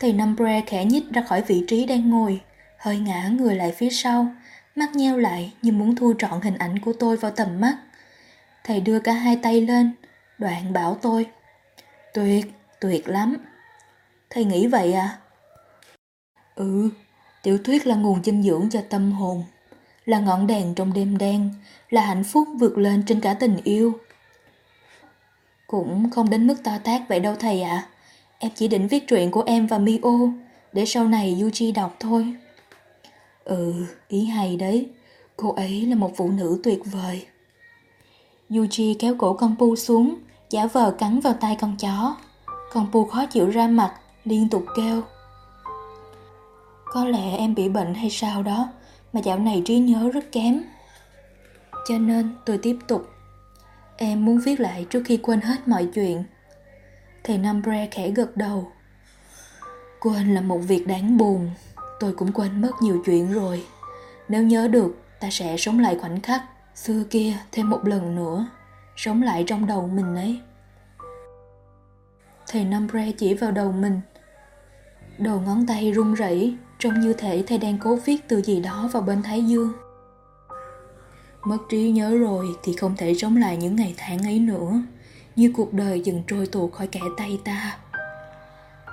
[0.00, 2.40] Thầy Numbre khẽ nhích ra khỏi vị trí đang ngồi,
[2.78, 4.26] hơi ngã người lại phía sau,
[4.74, 7.76] mắt nheo lại như muốn thu trọn hình ảnh của tôi vào tầm mắt.
[8.64, 9.92] Thầy đưa cả hai tay lên,
[10.38, 11.26] đoạn bảo tôi.
[12.14, 12.46] Tuyệt,
[12.80, 13.36] tuyệt lắm.
[14.30, 15.18] Thầy nghĩ vậy à?
[16.54, 16.90] Ừ,
[17.42, 19.44] tiểu thuyết là nguồn dinh dưỡng cho tâm hồn,
[20.06, 21.50] là ngọn đèn trong đêm đen,
[21.90, 23.92] là hạnh phúc vượt lên trên cả tình yêu.
[25.66, 27.70] Cũng không đến mức to tác vậy đâu thầy ạ.
[27.70, 27.88] À.
[28.38, 30.30] Em chỉ định viết truyện của em và Mio
[30.72, 32.34] để sau này Yuji đọc thôi.
[33.44, 33.72] Ừ,
[34.08, 34.90] ý hay đấy.
[35.36, 37.26] Cô ấy là một phụ nữ tuyệt vời.
[38.50, 40.14] Yuji kéo cổ con Pu xuống,
[40.50, 42.16] giả vờ cắn vào tay con chó.
[42.72, 45.02] Con Pu khó chịu ra mặt, liên tục kêu.
[46.84, 48.68] Có lẽ em bị bệnh hay sao đó,
[49.16, 50.62] mà dạo này trí nhớ rất kém.
[51.88, 53.08] Cho nên tôi tiếp tục.
[53.96, 56.24] Em muốn viết lại trước khi quên hết mọi chuyện.
[57.24, 58.72] Thầy Numbre khẽ gật đầu.
[60.00, 61.50] Quên là một việc đáng buồn.
[62.00, 63.66] Tôi cũng quên mất nhiều chuyện rồi.
[64.28, 66.42] Nếu nhớ được, ta sẽ sống lại khoảnh khắc
[66.74, 68.46] xưa kia thêm một lần nữa.
[68.96, 70.40] Sống lại trong đầu mình ấy.
[72.48, 74.00] Thầy Numbre chỉ vào đầu mình.
[75.18, 78.88] Đầu ngón tay run rẩy, trông như thể thầy đang cố viết từ gì đó
[78.92, 79.72] vào bên thái dương.
[81.44, 84.82] Mất trí nhớ rồi thì không thể sống lại những ngày tháng ấy nữa,
[85.36, 87.78] như cuộc đời dần trôi tuột khỏi kẻ tay ta.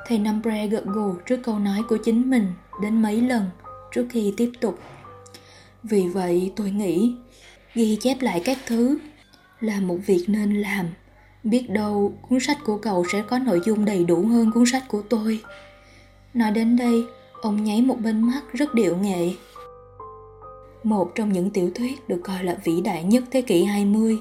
[0.08, 3.50] Thầy Numbre gật gù trước câu nói của chính mình đến mấy lần
[3.92, 4.80] trước khi tiếp tục.
[5.84, 7.16] Vì vậy tôi nghĩ
[7.74, 8.98] ghi chép lại các thứ
[9.60, 10.86] là một việc nên làm.
[11.44, 14.84] Biết đâu cuốn sách của cậu sẽ có nội dung đầy đủ hơn cuốn sách
[14.88, 15.40] của tôi.
[16.34, 17.06] Nói đến đây,
[17.44, 19.34] ông nháy một bên mắt rất điệu nghệ
[20.84, 24.18] một trong những tiểu thuyết được coi là vĩ đại nhất thế kỷ 20,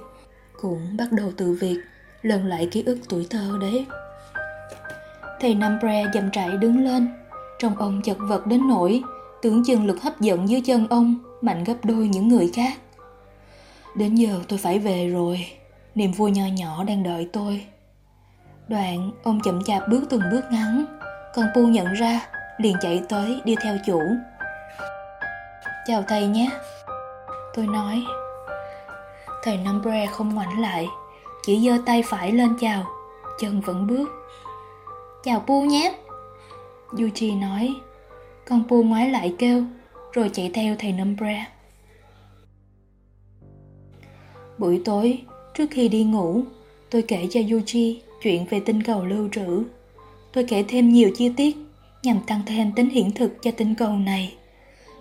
[0.60, 1.76] cũng bắt đầu từ việc
[2.22, 3.86] lần lại ký ức tuổi thơ đấy.
[5.40, 7.08] Thầy Nampre dầm trại đứng lên,
[7.58, 9.02] trong ông chật vật đến nỗi
[9.42, 12.78] tưởng chừng lực hấp dẫn dưới chân ông mạnh gấp đôi những người khác.
[13.96, 15.46] Đến giờ tôi phải về rồi,
[15.94, 17.66] niềm vui nho nhỏ đang đợi tôi.
[18.68, 20.84] Đoạn, ông chậm chạp bước từng bước ngắn,
[21.34, 22.20] còn Pu nhận ra,
[22.62, 24.00] liền chạy tới đi theo chủ
[25.86, 26.50] Chào thầy nhé.
[27.54, 28.04] Tôi nói.
[29.42, 30.88] Thầy Numbre không ngoảnh lại,
[31.42, 32.86] chỉ giơ tay phải lên chào,
[33.40, 34.10] chân vẫn bước.
[35.24, 35.94] Chào Pu nhé.
[36.90, 37.74] Yuji nói.
[38.48, 39.64] Con Pu ngoái lại kêu,
[40.12, 41.46] rồi chạy theo thầy Numbre.
[44.58, 45.22] Buổi tối,
[45.54, 46.42] trước khi đi ngủ,
[46.90, 49.64] tôi kể cho Yuji chuyện về tinh cầu lưu trữ.
[50.32, 51.56] Tôi kể thêm nhiều chi tiết
[52.02, 54.34] nhằm tăng thêm tính hiện thực cho tinh cầu này.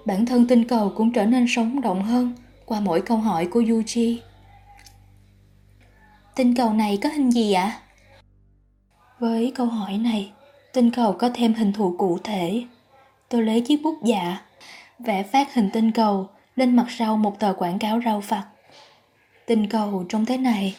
[0.06, 2.34] Bản thân tinh cầu cũng trở nên sống động hơn
[2.66, 4.18] qua mỗi câu hỏi của Yuji.
[6.36, 7.82] Tinh cầu này có hình gì ạ?
[9.20, 10.32] Với câu hỏi này,
[10.74, 12.64] tinh cầu có thêm hình thù cụ thể.
[13.30, 14.42] Tôi lấy chiếc bút dạ,
[15.00, 18.48] vẽ phát hình tinh cầu lên mặt sau một tờ quảng cáo rau vặt.
[19.46, 20.76] Tinh cầu trông thế này.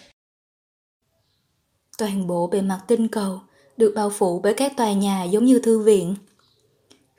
[1.99, 3.41] Toàn bộ bề mặt tinh cầu
[3.77, 6.15] được bao phủ bởi các tòa nhà giống như thư viện.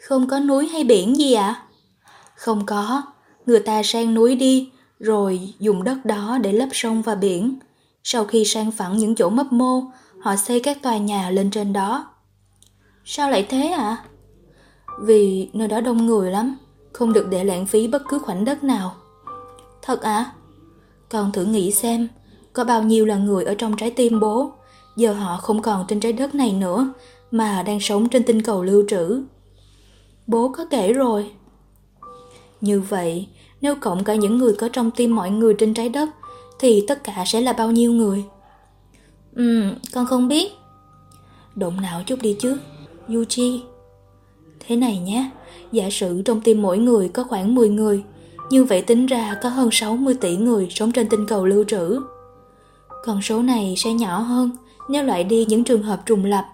[0.02, 1.48] Không có núi hay biển gì ạ?
[1.48, 1.64] À?
[2.36, 3.02] Không có,
[3.46, 7.60] người ta sang núi đi, rồi dùng đất đó để lấp sông và biển.
[8.04, 9.84] Sau khi sang phẳng những chỗ mấp mô,
[10.22, 12.08] họ xây các tòa nhà lên trên đó.
[13.06, 13.82] Sao lại thế ạ?
[13.82, 14.04] À?
[15.02, 16.58] Vì nơi đó đông người lắm,
[16.94, 18.96] không được để lãng phí bất cứ khoảnh đất nào.
[19.82, 20.16] Thật ạ?
[20.16, 20.32] À?
[21.10, 22.08] Con thử nghĩ xem,
[22.54, 24.52] có bao nhiêu là người ở trong trái tim bố,
[24.96, 26.94] giờ họ không còn trên trái đất này nữa,
[27.32, 29.24] mà đang sống trên tinh cầu lưu trữ.
[30.28, 31.32] Bố có kể rồi.
[32.62, 33.28] Như vậy,
[33.62, 36.10] nếu cộng cả những người có trong tim mọi người trên trái đất,
[36.60, 38.24] thì tất cả sẽ là bao nhiêu người?
[39.36, 40.52] Ừ, con không biết.
[41.56, 42.58] Động não chút đi chứ,
[43.08, 43.60] Yuji.
[44.60, 45.30] Thế này nhé,
[45.72, 48.04] giả sử trong tim mỗi người có khoảng 10 người,
[48.50, 52.00] như vậy tính ra có hơn 60 tỷ người sống trên tinh cầu lưu trữ.
[53.06, 54.50] Con số này sẽ nhỏ hơn
[54.90, 56.46] nếu loại đi những trường hợp trùng lập,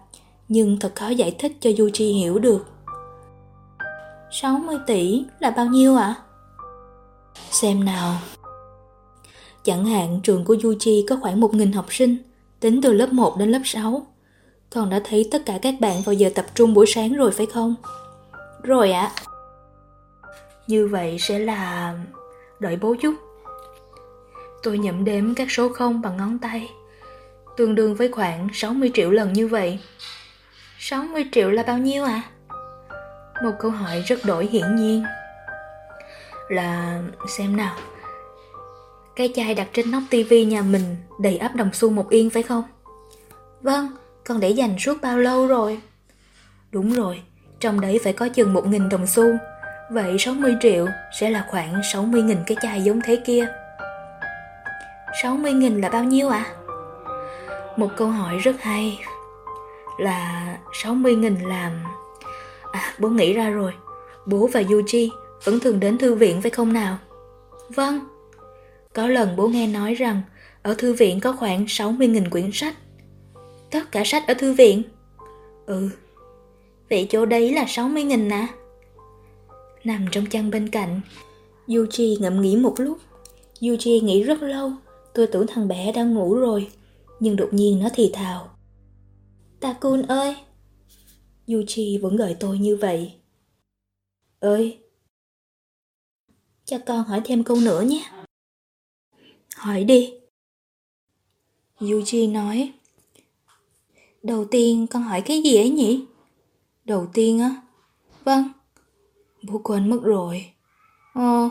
[0.48, 2.66] nhưng thật khó giải thích cho Yuji hiểu được.
[4.32, 6.16] 60 tỷ là bao nhiêu ạ?
[6.18, 6.22] À?
[7.52, 8.16] Xem nào.
[9.64, 12.18] Chẳng hạn trường của Yuji có khoảng 1.000 học sinh,
[12.60, 14.08] tính từ lớp 1 đến lớp 6.
[14.70, 17.46] Con đã thấy tất cả các bạn vào giờ tập trung buổi sáng rồi phải
[17.46, 17.76] không?
[18.64, 19.12] Rồi ạ.
[19.16, 19.24] À.
[20.68, 21.96] Như vậy sẽ là...
[22.60, 23.16] Đợi bố chút.
[24.64, 26.70] Tôi nhẩm đếm các số không bằng ngón tay.
[27.60, 29.80] Tương đương với khoảng 60 triệu lần như vậy.
[30.80, 32.22] 60 triệu là bao nhiêu ạ?
[32.48, 32.56] À?
[33.44, 35.04] Một câu hỏi rất đổi hiển nhiên.
[36.50, 37.02] Là
[37.38, 37.76] xem nào.
[39.16, 42.44] Cái chai đặt trên nóc tivi nhà mình đầy ắp đồng xu một yên phải
[42.44, 42.64] không?
[43.62, 43.92] Vâng,
[44.28, 45.80] con để dành suốt bao lâu rồi?
[46.72, 47.22] Đúng rồi,
[47.60, 49.24] trong đấy phải có chừng một nghìn đồng xu
[49.92, 50.88] Vậy 60 triệu
[51.20, 53.48] sẽ là khoảng 60.000 cái chai giống thế kia.
[55.24, 56.46] 60.000 là bao nhiêu ạ?
[56.48, 56.59] À?
[57.80, 59.00] Một câu hỏi rất hay.
[59.98, 61.72] Là 60.000 làm...
[62.72, 63.74] À, bố nghĩ ra rồi.
[64.26, 65.10] Bố và Yuji
[65.44, 66.98] vẫn thường đến thư viện phải không nào?
[67.70, 68.00] Vâng.
[68.94, 70.22] Có lần bố nghe nói rằng
[70.62, 72.76] ở thư viện có khoảng 60.000 quyển sách.
[73.72, 74.84] Tất cả sách ở thư viện?
[75.66, 75.90] Ừ.
[76.90, 78.48] Vậy chỗ đấy là 60.000 à?
[79.84, 81.02] nằm trong chăn bên cạnh.
[81.68, 82.98] Yuji ngậm nghĩ một lúc.
[83.62, 84.72] Yuji nghĩ rất lâu,
[85.14, 86.68] tôi tưởng thằng bé đang ngủ rồi,
[87.20, 88.50] nhưng đột nhiên nó thì thào.
[89.60, 90.36] Takun ơi!
[91.48, 93.14] Yuji vẫn gọi tôi như vậy.
[94.40, 94.80] Ơi!
[96.66, 98.12] Cho con hỏi thêm câu nữa nhé.
[99.56, 100.14] Hỏi đi.
[101.80, 102.74] Yuji nói.
[104.24, 106.06] Đầu tiên con hỏi cái gì ấy nhỉ?
[106.86, 107.62] Đầu tiên á?
[108.24, 108.52] Vâng.
[109.44, 110.54] Bố quên mất rồi.
[111.14, 111.50] Ờ,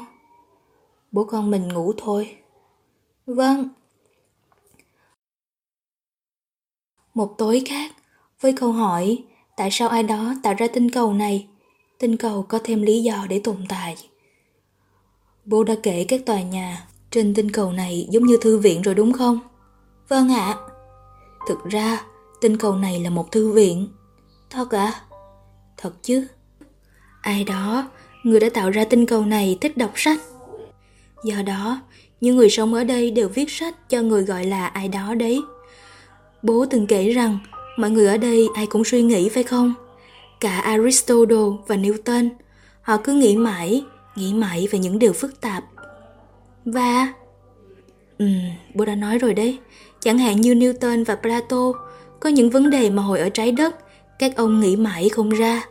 [1.13, 2.37] bố con mình ngủ thôi.
[3.27, 3.69] Vâng.
[7.19, 7.93] Một tối khác,
[8.41, 9.19] với câu hỏi
[9.57, 11.47] tại sao ai đó tạo ra tinh cầu này,
[11.99, 13.97] tinh cầu có thêm lý do để tồn tại.
[15.45, 18.95] Bố đã kể các tòa nhà trên tinh cầu này giống như thư viện rồi
[18.95, 19.39] đúng không?
[20.09, 20.47] Vâng ạ.
[20.47, 20.59] À.
[21.49, 22.03] Thực ra,
[22.41, 23.89] tinh cầu này là một thư viện.
[24.51, 24.93] Thật ạ?
[24.95, 25.01] À?
[25.77, 26.27] Thật chứ.
[27.23, 27.89] Ai đó,
[28.23, 30.21] người đã tạo ra tinh cầu này thích đọc sách.
[31.25, 31.81] Do đó,
[32.21, 35.41] những người sống ở đây đều viết sách cho người gọi là ai đó đấy.
[36.49, 37.39] Bố từng kể rằng
[37.77, 39.75] mọi người ở đây ai cũng suy nghĩ phải không?
[40.41, 42.29] Cả Aristotle và Newton,
[42.83, 43.85] họ cứ nghĩ mãi,
[44.17, 45.65] nghĩ mãi về những điều phức tạp.
[46.65, 47.13] Và...
[48.19, 48.27] Ừ,
[48.75, 49.59] bố đã nói rồi đấy,
[50.01, 51.73] chẳng hạn như Newton và Plato,
[52.21, 53.77] có những vấn đề mà hồi ở trái đất,
[54.19, 55.63] các ông nghĩ mãi không ra,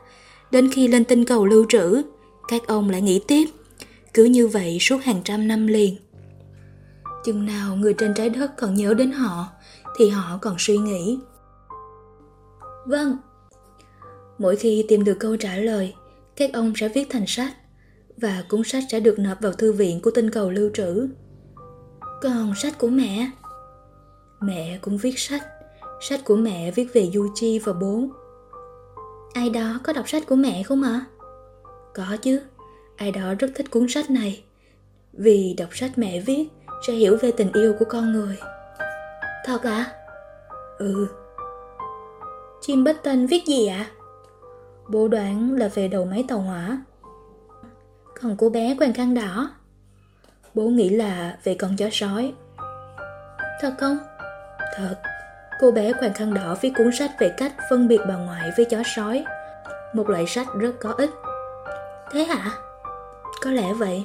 [0.52, 2.02] Đến khi lên tinh cầu lưu trữ,
[2.48, 3.46] các ông lại nghĩ tiếp.
[4.14, 5.96] Cứ như vậy suốt hàng trăm năm liền.
[7.26, 9.48] Chừng nào người trên trái đất còn nhớ đến họ,
[9.98, 11.20] thì họ còn suy nghĩ.
[12.86, 13.18] Vâng.
[14.38, 15.96] Mỗi khi tìm được câu trả lời,
[16.36, 17.54] các ông sẽ viết thành sách.
[18.18, 21.08] và cuốn sách sẽ được nộp vào thư viện của tinh cầu lưu trữ.
[22.22, 23.32] Còn sách của mẹ?
[24.42, 25.44] Mẹ cũng viết sách.
[26.02, 28.04] Sách của mẹ viết về Yuji và bố.
[29.34, 30.90] Ai đó có đọc sách của mẹ không ạ?
[30.92, 31.06] À?
[31.94, 32.42] Có chứ,
[32.96, 34.44] ai đó rất thích cuốn sách này.
[35.14, 36.48] Vì đọc sách mẹ viết
[36.88, 38.38] sẽ hiểu về tình yêu của con người.
[39.48, 39.70] Thật ạ?
[39.72, 39.94] À?
[40.78, 41.08] Ừ.
[42.62, 43.78] Chim bất tên viết gì ạ?
[43.78, 43.92] À?
[44.88, 46.82] Bố đoán là về đầu máy tàu hỏa.
[48.22, 49.50] Còn cô bé quen khăn đỏ.
[50.54, 52.34] Bố nghĩ là về con chó sói.
[53.62, 53.98] Thật không?
[54.76, 54.96] Thật.
[55.60, 58.66] Cô bé quàng khăn đỏ viết cuốn sách về cách phân biệt bà ngoại với
[58.66, 59.26] chó sói.
[59.94, 61.12] Một loại sách rất có ích.
[62.12, 62.52] Thế hả?
[63.42, 64.04] Có lẽ vậy.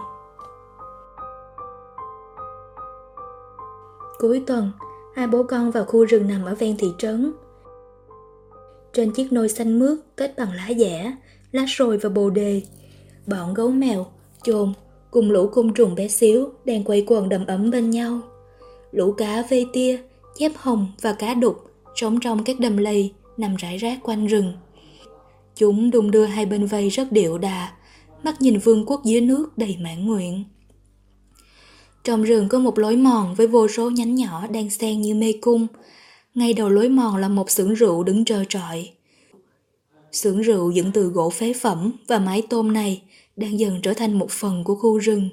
[4.18, 4.72] Cuối tuần,
[5.14, 7.32] hai bố con vào khu rừng nằm ở ven thị trấn.
[8.92, 11.16] Trên chiếc nôi xanh mướt kết bằng lá dẻ,
[11.52, 12.62] lá sồi và bồ đề,
[13.26, 14.06] bọn gấu mèo,
[14.42, 14.72] chồn
[15.10, 18.20] cùng lũ côn trùng bé xíu đang quay quần đầm ấm bên nhau.
[18.92, 19.98] Lũ cá vây tia,
[20.38, 21.56] chép hồng và cá đục
[21.94, 24.52] sống trong các đầm lầy nằm rải rác quanh rừng.
[25.56, 27.72] Chúng đung đưa hai bên vây rất điệu đà,
[28.22, 30.44] mắt nhìn vương quốc dưới nước đầy mãn nguyện.
[32.04, 35.32] Trong rừng có một lối mòn với vô số nhánh nhỏ đang xen như mê
[35.40, 35.66] cung.
[36.34, 38.90] Ngay đầu lối mòn là một xưởng rượu đứng trơ trọi.
[40.12, 43.02] Xưởng rượu dựng từ gỗ phế phẩm và mái tôn này
[43.36, 45.28] đang dần trở thành một phần của khu rừng.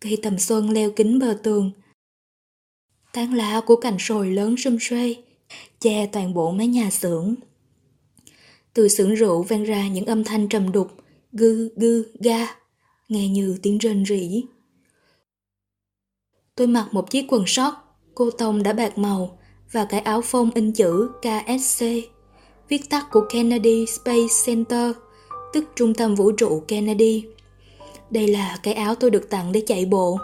[0.00, 1.70] Cây tầm xuân leo kính bờ tường.
[3.12, 5.16] Tán lá của cành sồi lớn sum xuê,
[5.80, 7.34] che toàn bộ mái nhà xưởng.
[8.74, 10.90] Từ xưởng rượu vang ra những âm thanh trầm đục,
[11.32, 12.46] gư gư ga,
[13.08, 14.44] nghe như tiếng rên rỉ.
[16.60, 17.74] Tôi mặc một chiếc quần sót,
[18.14, 19.38] cô tông đã bạc màu
[19.72, 21.84] và cái áo phông in chữ KSC,
[22.68, 24.92] viết tắt của Kennedy Space Center,
[25.52, 27.24] tức Trung tâm Vũ trụ Kennedy.
[28.10, 30.18] Đây là cái áo tôi được tặng để chạy bộ.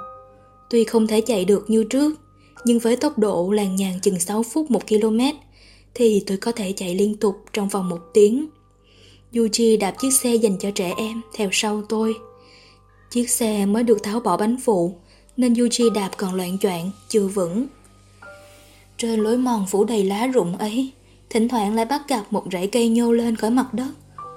[0.71, 2.21] Tuy không thể chạy được như trước,
[2.65, 5.21] nhưng với tốc độ làng nhàng chừng 6 phút 1 km,
[5.95, 8.49] thì tôi có thể chạy liên tục trong vòng một tiếng.
[9.33, 12.15] Yuji đạp chiếc xe dành cho trẻ em theo sau tôi.
[13.11, 14.95] Chiếc xe mới được tháo bỏ bánh phụ,
[15.37, 17.67] nên Yuji đạp còn loạn choạng, chưa vững.
[18.99, 20.93] Trên lối mòn phủ đầy lá rụng ấy,
[21.31, 23.91] thỉnh thoảng lại bắt gặp một rễ cây nhô lên khỏi mặt đất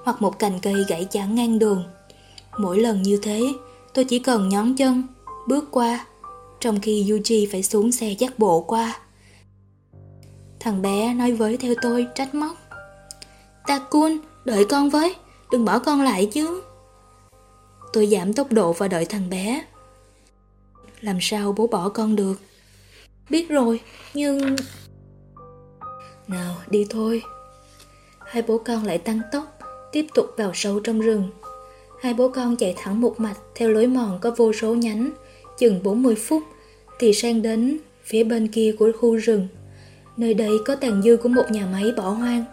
[0.04, 1.84] hoặc một cành cây gãy chắn ngang đường.
[2.58, 3.52] Mỗi lần như thế,
[3.94, 5.02] tôi chỉ cần nhón chân,
[5.48, 6.06] bước qua,
[6.60, 8.98] trong khi Yuji phải xuống xe dắt bộ qua.
[10.60, 12.56] Thằng bé nói với theo tôi trách móc.
[13.66, 15.14] Takun, đợi con với,
[15.50, 16.62] đừng bỏ con lại chứ.
[17.92, 19.62] Tôi giảm tốc độ và đợi thằng bé.
[21.00, 22.40] Làm sao bố bỏ con được?
[23.30, 23.80] Biết rồi,
[24.14, 24.56] nhưng...
[26.28, 27.22] Nào, đi thôi.
[28.18, 29.58] Hai bố con lại tăng tốc,
[29.92, 31.30] tiếp tục vào sâu trong rừng.
[32.02, 35.10] Hai bố con chạy thẳng một mạch theo lối mòn có vô số nhánh,
[35.58, 36.42] chừng 40 phút
[36.98, 39.48] thì sang đến phía bên kia của khu rừng.
[40.16, 42.44] Nơi đây có tàn dư của một nhà máy bỏ hoang,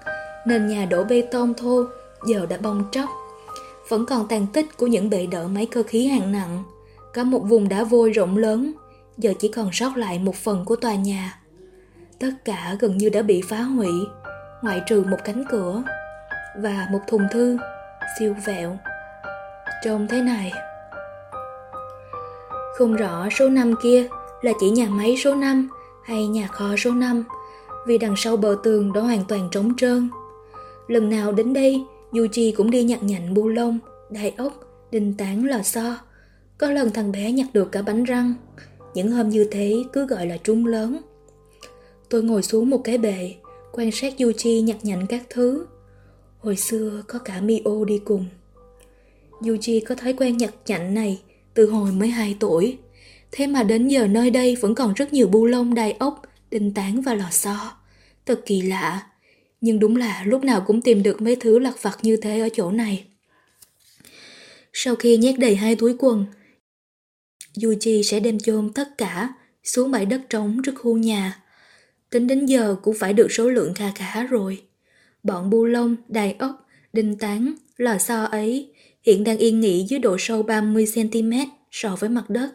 [0.48, 1.84] nền nhà đổ bê tông thô
[2.28, 3.10] giờ đã bong tróc.
[3.90, 6.64] Vẫn còn tàn tích của những bệ đỡ máy cơ khí hạng nặng,
[7.14, 8.74] có một vùng đá vôi rộng lớn,
[9.18, 11.40] giờ chỉ còn sót lại một phần của tòa nhà.
[12.20, 13.92] Tất cả gần như đã bị phá hủy,
[14.62, 15.84] ngoại trừ một cánh cửa
[16.58, 17.58] và một thùng thư
[18.20, 18.78] siêu vẹo.
[19.84, 20.52] Trông thế này.
[22.76, 24.08] Không rõ số năm kia
[24.42, 25.70] là chỉ nhà máy số 5
[26.04, 27.24] hay nhà kho số 5
[27.88, 30.10] vì đằng sau bờ tường đó hoàn toàn trống trơn.
[30.88, 34.54] Lần nào đến đây, Yuji cũng đi nhặt nhạnh bu lông, đai ốc,
[34.92, 35.98] đinh tán lò xo.
[36.58, 38.34] Có lần thằng bé nhặt được cả bánh răng.
[38.94, 40.98] Những hôm như thế cứ gọi là trúng lớn.
[42.10, 43.36] Tôi ngồi xuống một cái bệ,
[43.72, 45.66] quan sát Yuji nhặt nhạnh các thứ.
[46.40, 48.26] Hồi xưa có cả Mio đi cùng.
[49.42, 51.22] Yuji có thói quen nhặt nhạnh này
[51.54, 52.78] từ hồi mới 2 tuổi.
[53.32, 56.74] Thế mà đến giờ nơi đây vẫn còn rất nhiều bu lông đai ốc, đinh
[56.74, 57.74] tán và lò xo.
[58.26, 59.08] Thật kỳ lạ.
[59.62, 62.50] Nhưng đúng là lúc nào cũng tìm được mấy thứ lặt vặt như thế ở
[62.54, 63.04] chỗ này.
[64.74, 66.26] Sau khi nhét đầy hai túi quần,
[67.62, 69.34] Yuji sẽ đem chôn tất cả
[69.64, 71.44] xuống bãi đất trống trước khu nhà.
[72.10, 74.64] Tính đến giờ cũng phải được số lượng kha khá rồi.
[75.24, 80.00] Bọn bu lông, đài ốc, đinh tán, lò xo ấy hiện đang yên nghỉ dưới
[80.00, 82.52] độ sâu 30cm so với mặt đất.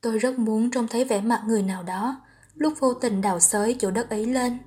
[0.00, 2.20] Tôi rất muốn trông thấy vẻ mặt người nào đó
[2.54, 4.58] lúc vô tình đào xới chỗ đất ấy lên.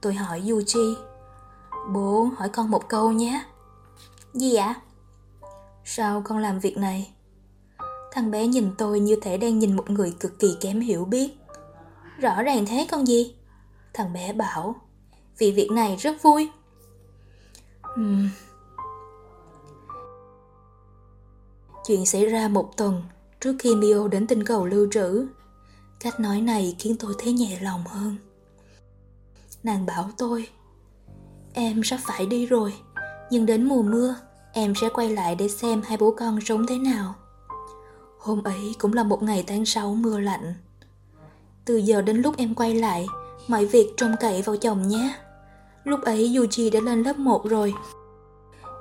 [0.00, 0.94] Tôi hỏi Yuji,
[1.92, 3.44] bố hỏi con một câu nhé.
[4.34, 4.74] Gì ạ?
[5.88, 7.10] Sao con làm việc này?
[8.12, 11.30] Thằng bé nhìn tôi như thể đang nhìn một người cực kỳ kém hiểu biết.
[12.18, 13.34] Rõ ràng thế con gì?
[13.94, 14.74] Thằng bé bảo,
[15.38, 16.50] vì việc này rất vui.
[18.00, 18.28] Uhm.
[21.86, 23.02] Chuyện xảy ra một tuần
[23.40, 25.26] trước khi Mio đến tinh cầu lưu trữ.
[26.00, 28.16] Cách nói này khiến tôi thấy nhẹ lòng hơn.
[29.62, 30.48] Nàng bảo tôi,
[31.52, 32.74] em sắp phải đi rồi,
[33.30, 34.16] nhưng đến mùa mưa
[34.56, 37.14] em sẽ quay lại để xem hai bố con sống thế nào.
[38.18, 40.54] Hôm ấy cũng là một ngày tháng sáu mưa lạnh.
[41.64, 43.06] Từ giờ đến lúc em quay lại,
[43.48, 45.14] mọi việc trông cậy vào chồng nhé.
[45.84, 47.74] Lúc ấy Yuji đã lên lớp 1 rồi.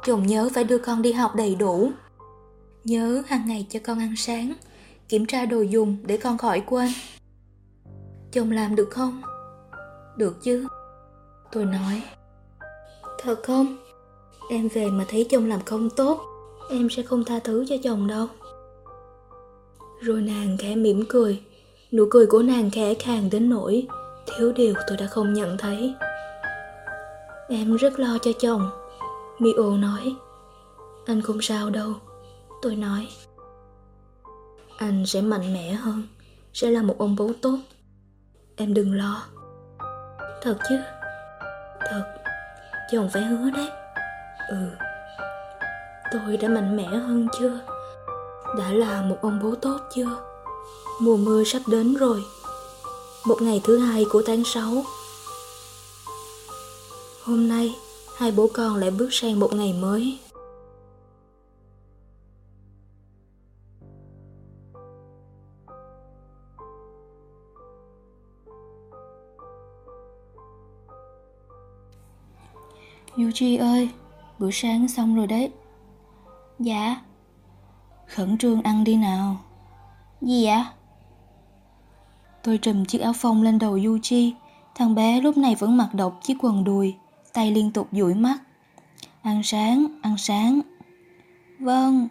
[0.05, 1.91] Chồng nhớ phải đưa con đi học đầy đủ.
[2.83, 4.53] Nhớ hàng ngày cho con ăn sáng,
[5.09, 6.89] kiểm tra đồ dùng để con khỏi quên.
[8.31, 9.21] Chồng làm được không?
[10.17, 10.67] Được chứ.
[11.51, 12.03] Tôi nói.
[13.23, 13.84] Thật không?
[14.49, 16.21] Em về mà thấy chồng làm không tốt,
[16.69, 18.27] em sẽ không tha thứ cho chồng đâu.
[20.01, 21.41] Rồi nàng khẽ mỉm cười,
[21.91, 23.87] nụ cười của nàng khẽ khàng đến nỗi
[24.27, 25.95] thiếu điều tôi đã không nhận thấy.
[27.49, 28.69] Em rất lo cho chồng,
[29.39, 30.15] Mio nói.
[31.05, 31.93] Anh không sao đâu,
[32.61, 33.07] tôi nói.
[34.77, 36.03] Anh sẽ mạnh mẽ hơn,
[36.53, 37.57] sẽ là một ông bố tốt.
[38.55, 39.23] Em đừng lo.
[40.41, 40.75] Thật chứ?
[41.79, 42.03] Thật,
[42.91, 43.69] chồng phải hứa đấy.
[44.47, 44.55] Ừ,
[46.11, 47.59] tôi đã mạnh mẽ hơn chưa?
[48.57, 50.17] Đã là một ông bố tốt chưa?
[51.01, 52.25] Mùa mưa sắp đến rồi.
[53.25, 54.85] Một ngày thứ hai của tháng 6.
[57.23, 57.75] Hôm nay,
[58.17, 60.19] hai bố con lại bước sang một ngày mới.
[73.17, 73.89] Yuji ơi,
[74.39, 75.51] bữa sáng xong rồi đấy.
[76.59, 77.01] Dạ.
[78.07, 79.37] Khẩn trương ăn đi nào.
[80.21, 80.71] Gì ạ?
[82.43, 84.31] Tôi trùm chiếc áo phông lên đầu Yuji.
[84.75, 86.95] Thằng bé lúc này vẫn mặc độc chiếc quần đùi,
[87.33, 88.37] tay liên tục dụi mắt.
[89.21, 90.61] Ăn sáng, ăn sáng.
[91.59, 92.07] Vâng.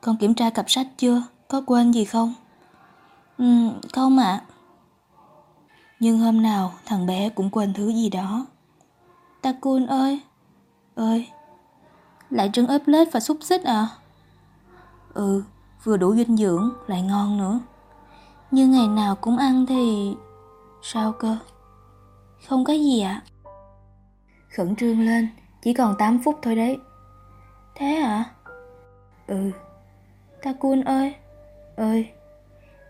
[0.00, 1.22] Con kiểm tra cặp sách chưa?
[1.48, 2.34] Có quên gì không?
[3.38, 4.24] Ừ, không ạ.
[4.24, 4.44] À.
[6.00, 8.46] Nhưng hôm nào thằng bé cũng quên thứ gì đó.
[9.42, 10.20] Takun ơi!
[10.94, 11.28] Ơi!
[12.30, 13.88] Lại trứng ốp lết và xúc xích à?
[15.14, 15.42] Ừ,
[15.84, 17.60] vừa đủ dinh dưỡng, lại ngon nữa.
[18.50, 20.14] Nhưng ngày nào cũng ăn thì...
[20.82, 21.36] Sao cơ?
[22.48, 23.22] Không có gì ạ.
[23.24, 23.26] À?
[24.56, 25.28] Khẩn trương lên,
[25.62, 26.78] chỉ còn 8 phút thôi đấy.
[27.74, 28.24] Thế hả?
[29.26, 29.50] Ừ.
[30.42, 31.14] Takun ơi!
[31.76, 32.10] Ơi!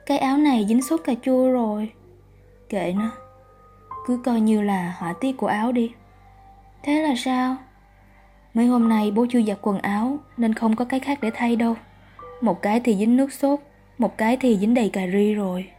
[0.07, 1.93] Cái áo này dính sốt cà chua rồi.
[2.69, 3.11] Kệ nó.
[4.07, 5.93] Cứ coi như là họa tiết của áo đi.
[6.83, 7.57] Thế là sao?
[8.55, 11.57] Mấy hôm nay bố chưa giặt quần áo nên không có cái khác để thay
[11.57, 11.77] đâu.
[12.41, 13.61] Một cái thì dính nước sốt,
[13.99, 15.71] một cái thì dính đầy cà ri rồi.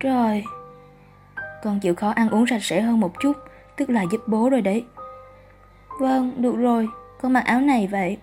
[0.00, 0.44] Trời,
[1.62, 3.32] con chịu khó ăn uống sạch sẽ hơn một chút,
[3.76, 4.84] tức là giúp bố rồi đấy.
[6.00, 6.88] Vâng, được rồi,
[7.20, 8.18] con mặc áo này vậy.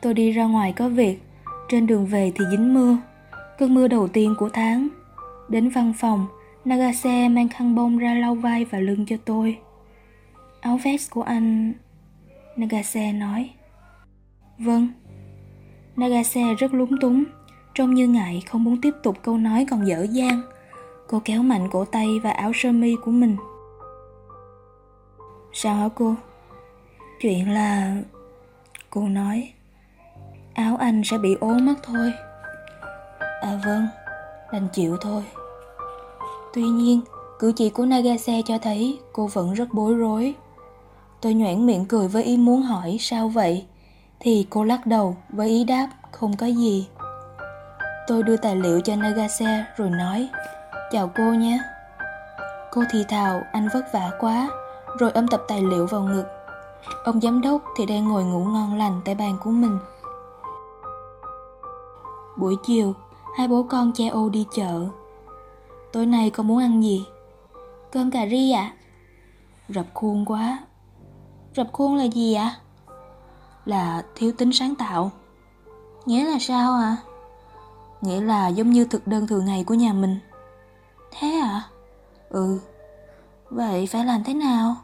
[0.00, 1.22] Tôi đi ra ngoài có việc,
[1.68, 2.96] trên đường về thì dính mưa.
[3.58, 4.88] Cơn mưa đầu tiên của tháng.
[5.48, 6.26] Đến văn phòng,
[6.64, 9.58] Nagase mang khăn bông ra lau vai và lưng cho tôi.
[10.60, 11.72] Áo vest của anh...
[12.56, 13.50] Nagase nói.
[14.58, 14.88] Vâng.
[15.96, 17.24] Nagase rất lúng túng,
[17.74, 20.42] trông như ngại không muốn tiếp tục câu nói còn dở dang.
[21.08, 23.36] Cô kéo mạnh cổ tay và áo sơ mi của mình.
[25.52, 26.14] Sao hả cô?
[27.20, 27.96] Chuyện là...
[28.90, 29.52] Cô nói
[30.54, 32.12] Áo anh sẽ bị ố mất thôi
[33.40, 33.86] À vâng
[34.52, 35.22] Đành chịu thôi
[36.54, 37.00] Tuy nhiên
[37.38, 40.34] Cử chỉ của Nagase cho thấy cô vẫn rất bối rối
[41.20, 43.66] Tôi nhoẻn miệng cười với ý muốn hỏi, sao vậy?
[44.20, 46.88] Thì cô lắc đầu với ý đáp, không có gì.
[48.06, 50.28] Tôi đưa tài liệu cho Nagase rồi nói,
[50.90, 51.58] Chào cô nhé.
[52.70, 54.48] Cô thì thào, anh vất vả quá.
[54.98, 56.24] Rồi ôm tập tài liệu vào ngực.
[57.04, 59.78] Ông giám đốc thì đang ngồi ngủ ngon lành tại bàn của mình.
[62.36, 62.94] Buổi chiều,
[63.36, 64.86] Hai bố con che ô đi chợ.
[65.92, 67.06] Tối nay con muốn ăn gì?
[67.92, 68.62] Cơm cà ri ạ.
[68.62, 68.76] À?
[69.68, 70.58] Rập khuôn quá.
[71.56, 72.56] Rập khuôn là gì ạ?
[73.64, 75.10] Là thiếu tính sáng tạo
[76.06, 76.80] Nghĩa là sao ạ?
[76.80, 76.96] À?
[78.00, 80.18] Nghĩa là giống như thực đơn thường ngày của nhà mình
[81.10, 81.62] Thế à?
[82.28, 82.60] Ừ
[83.50, 84.76] Vậy phải làm thế nào?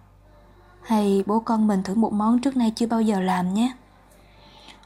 [0.83, 3.73] Hay bố con mình thử một món trước nay chưa bao giờ làm nhé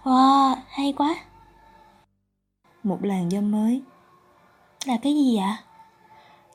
[0.05, 1.15] Wow, hay quá
[2.83, 3.83] Một làn gió mới
[4.85, 5.57] Là cái gì ạ?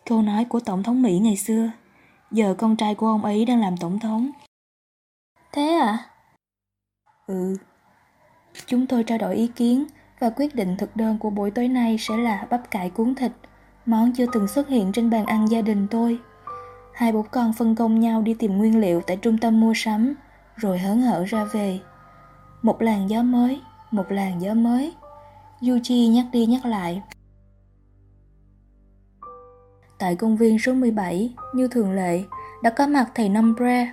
[0.05, 1.69] Câu nói của Tổng thống Mỹ ngày xưa
[2.31, 4.31] Giờ con trai của ông ấy đang làm tổng thống
[5.53, 5.97] Thế à?
[7.27, 7.55] Ừ.
[8.65, 9.85] Chúng tôi trao đổi ý kiến
[10.19, 13.31] và quyết định thực đơn của buổi tối nay sẽ là bắp cải cuốn thịt,
[13.85, 16.19] món chưa từng xuất hiện trên bàn ăn gia đình tôi.
[16.93, 20.15] Hai bố con phân công nhau đi tìm nguyên liệu tại trung tâm mua sắm,
[20.55, 21.79] rồi hớn hở ra về.
[22.61, 24.93] Một làn gió mới, một làn gió mới.
[25.61, 27.01] Yuji nhắc đi nhắc lại.
[29.99, 32.23] Tại công viên số 17, như thường lệ,
[32.63, 33.91] đã có mặt thầy Nombre.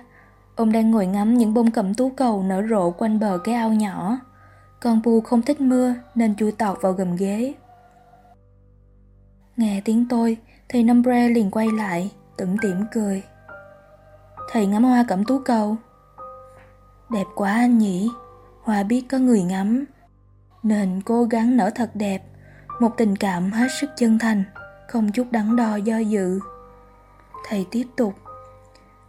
[0.55, 3.73] Ông đang ngồi ngắm những bông cẩm tú cầu nở rộ quanh bờ cái ao
[3.73, 4.19] nhỏ.
[4.79, 7.53] Con bu không thích mưa nên chui tọt vào gầm ghế.
[9.57, 10.37] Nghe tiếng tôi,
[10.69, 13.23] thầy Nombre liền quay lại, tủm tỉm cười.
[14.51, 15.77] Thầy ngắm hoa cẩm tú cầu.
[17.09, 18.09] Đẹp quá anh nhỉ,
[18.61, 19.85] hoa biết có người ngắm,
[20.63, 22.23] nên cố gắng nở thật đẹp,
[22.79, 24.43] một tình cảm hết sức chân thành,
[24.87, 26.39] không chút đắn đo do dự.
[27.47, 28.13] Thầy tiếp tục.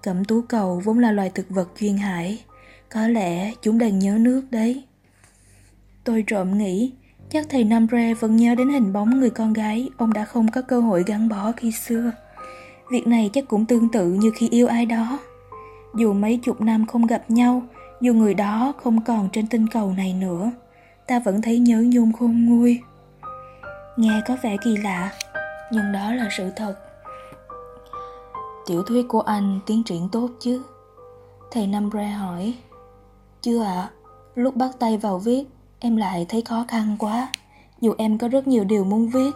[0.02, 2.44] Cẩm tú cầu vốn là loài thực vật duyên hải,
[2.90, 4.84] có lẽ chúng đang nhớ nước đấy.
[6.04, 6.92] Tôi trộm nghĩ,
[7.30, 10.50] chắc thầy Nam Re vẫn nhớ đến hình bóng người con gái ông đã không
[10.50, 12.12] có cơ hội gắn bó khi xưa.
[12.90, 15.18] Việc này chắc cũng tương tự như khi yêu ai đó.
[15.94, 17.62] Dù mấy chục năm không gặp nhau,
[18.00, 20.50] dù người đó không còn trên tinh cầu này nữa,
[21.06, 22.80] ta vẫn thấy nhớ nhung khôn nguôi.
[23.96, 25.10] Nghe có vẻ kỳ lạ,
[25.72, 26.91] nhưng đó là sự thật.
[28.66, 30.62] Tiểu thuyết của anh tiến triển tốt chứ?
[31.50, 32.54] Thầy Nam Bre hỏi.
[33.40, 33.90] Chưa ạ, à,
[34.34, 35.44] lúc bắt tay vào viết,
[35.78, 37.28] em lại thấy khó khăn quá,
[37.80, 39.30] dù em có rất nhiều điều muốn viết.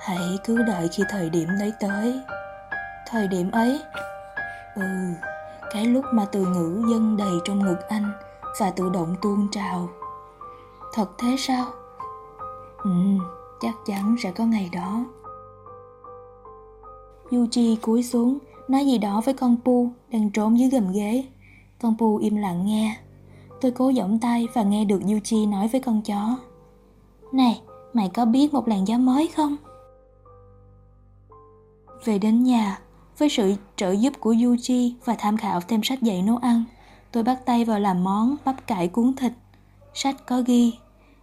[0.00, 2.20] Hãy cứ đợi khi thời điểm đấy tới.
[3.06, 3.80] Thời điểm ấy?
[4.74, 4.82] Ừ,
[5.70, 8.12] cái lúc mà từ ngữ dâng đầy trong ngực anh
[8.60, 9.88] và tự động tuôn trào.
[10.92, 11.66] Thật thế sao?
[12.84, 12.90] Ừ,
[13.60, 15.04] chắc chắn sẽ có ngày đó.
[17.30, 21.24] Yuji cúi xuống, nói gì đó với con Pu đang trốn dưới gầm ghế.
[21.80, 22.96] Con Pu im lặng nghe.
[23.60, 26.38] Tôi cố giọng tay và nghe được Yuji nói với con chó.
[27.32, 27.60] Này,
[27.92, 29.56] mày có biết một làn gió mới không?
[32.04, 32.78] Về đến nhà,
[33.18, 36.64] với sự trợ giúp của Yuji và tham khảo thêm sách dạy nấu ăn,
[37.12, 39.32] tôi bắt tay vào làm món bắp cải cuốn thịt.
[39.94, 40.74] Sách có ghi,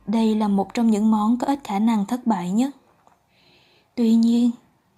[0.08, 2.72] đây là một trong những món có ít khả năng thất bại nhất.
[3.96, 4.52] Tuy nhiên,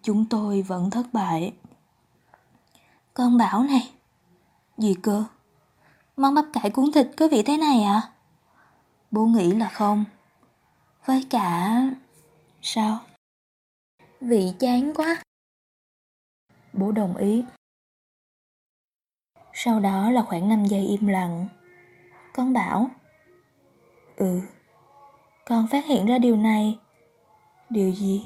[0.03, 1.53] chúng tôi vẫn thất bại.
[3.13, 3.93] Con bảo này.
[4.77, 5.23] Gì cơ?
[6.17, 8.01] Món bắp cải cuốn thịt có vị thế này à?
[9.11, 10.05] Bố nghĩ là không.
[11.05, 11.81] Với cả...
[12.61, 12.99] Sao?
[14.21, 15.23] Vị chán quá.
[16.73, 17.43] Bố đồng ý.
[19.53, 21.47] Sau đó là khoảng 5 giây im lặng.
[22.33, 22.89] Con bảo.
[24.15, 24.41] Ừ.
[25.45, 26.79] Con phát hiện ra điều này.
[27.69, 28.25] Điều gì?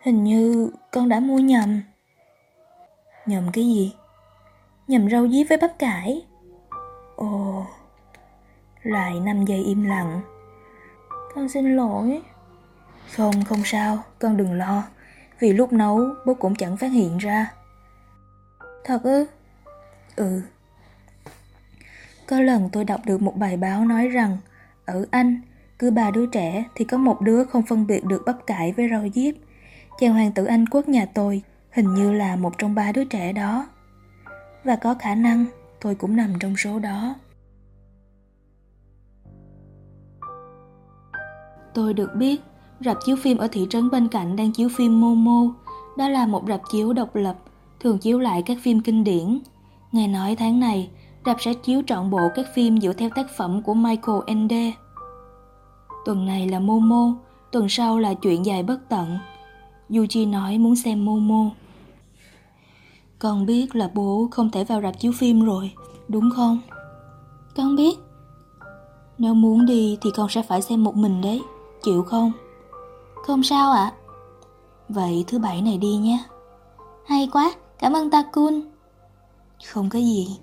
[0.00, 1.80] Hình như con đã mua nhầm.
[3.26, 3.94] Nhầm cái gì?
[4.88, 6.26] Nhầm rau diếp với bắp cải.
[7.16, 7.66] Ồ.
[8.82, 10.20] Lại 5 giây im lặng.
[11.34, 12.22] Con xin lỗi.
[13.12, 14.84] Không, không sao, con đừng lo.
[15.40, 17.52] Vì lúc nấu bố cũng chẳng phát hiện ra.
[18.84, 19.26] Thật ư?
[20.16, 20.40] Ừ.
[22.26, 24.38] Có lần tôi đọc được một bài báo nói rằng
[24.84, 25.40] ở Anh,
[25.78, 28.88] cứ ba đứa trẻ thì có một đứa không phân biệt được bắp cải với
[28.90, 29.34] rau diếp
[29.98, 33.32] chàng hoàng tử Anh quốc nhà tôi hình như là một trong ba đứa trẻ
[33.32, 33.68] đó.
[34.64, 35.46] Và có khả năng
[35.80, 37.14] tôi cũng nằm trong số đó.
[41.74, 42.40] Tôi được biết,
[42.84, 45.54] rạp chiếu phim ở thị trấn bên cạnh đang chiếu phim Momo.
[45.98, 47.36] Đó là một rạp chiếu độc lập,
[47.80, 49.38] thường chiếu lại các phim kinh điển.
[49.92, 50.90] Nghe nói tháng này,
[51.26, 54.72] rạp sẽ chiếu trọn bộ các phim dựa theo tác phẩm của Michael Ende.
[56.04, 57.14] Tuần này là Momo,
[57.52, 59.18] tuần sau là chuyện dài bất tận,
[59.90, 61.50] Yuji nói muốn xem Momo.
[63.18, 65.72] Con biết là bố không thể vào rạp chiếu phim rồi,
[66.08, 66.60] đúng không?
[67.56, 67.98] Con biết.
[69.18, 71.42] Nếu muốn đi thì con sẽ phải xem một mình đấy,
[71.82, 72.32] chịu không?
[73.26, 73.84] Không sao ạ.
[73.84, 73.96] À?
[74.88, 76.24] Vậy thứ bảy này đi nhé.
[77.06, 78.60] Hay quá, cảm ơn Takun.
[79.66, 80.38] Không có gì.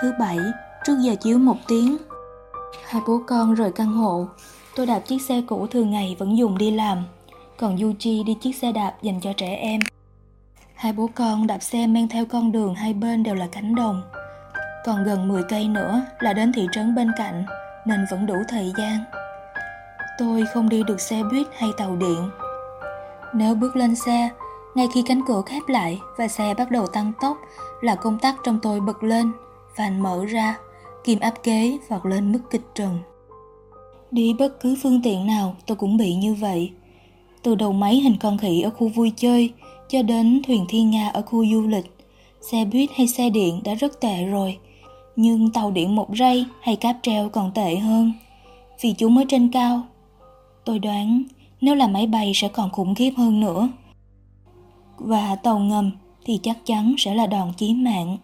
[0.00, 0.38] Thứ bảy,
[0.84, 1.96] trước giờ chiếu một tiếng,
[2.86, 4.26] hai bố con rời căn hộ,
[4.76, 7.04] Tôi đạp chiếc xe cũ thường ngày vẫn dùng đi làm,
[7.56, 9.80] còn Yuji đi chiếc xe đạp dành cho trẻ em.
[10.74, 14.02] Hai bố con đạp xe men theo con đường hai bên đều là cánh đồng.
[14.84, 17.44] Còn gần 10 cây nữa là đến thị trấn bên cạnh,
[17.86, 18.98] nên vẫn đủ thời gian.
[20.18, 22.30] Tôi không đi được xe buýt hay tàu điện.
[23.34, 24.28] Nếu bước lên xe,
[24.74, 27.36] ngay khi cánh cửa khép lại và xe bắt đầu tăng tốc
[27.80, 29.32] là công tắc trong tôi bật lên,
[29.74, 30.58] phàn mở ra,
[31.04, 32.98] kim áp kế vọt lên mức kịch trần.
[34.10, 36.70] Đi bất cứ phương tiện nào tôi cũng bị như vậy.
[37.42, 39.52] Từ đầu máy hình con khỉ ở khu vui chơi
[39.88, 41.96] cho đến thuyền thiên nga ở khu du lịch.
[42.50, 44.58] Xe buýt hay xe điện đã rất tệ rồi.
[45.16, 48.12] Nhưng tàu điện một ray hay cáp treo còn tệ hơn.
[48.80, 49.82] Vì chúng mới trên cao.
[50.64, 51.22] Tôi đoán
[51.60, 53.68] nếu là máy bay sẽ còn khủng khiếp hơn nữa.
[54.98, 55.90] Và tàu ngầm
[56.24, 58.16] thì chắc chắn sẽ là đòn chí mạng.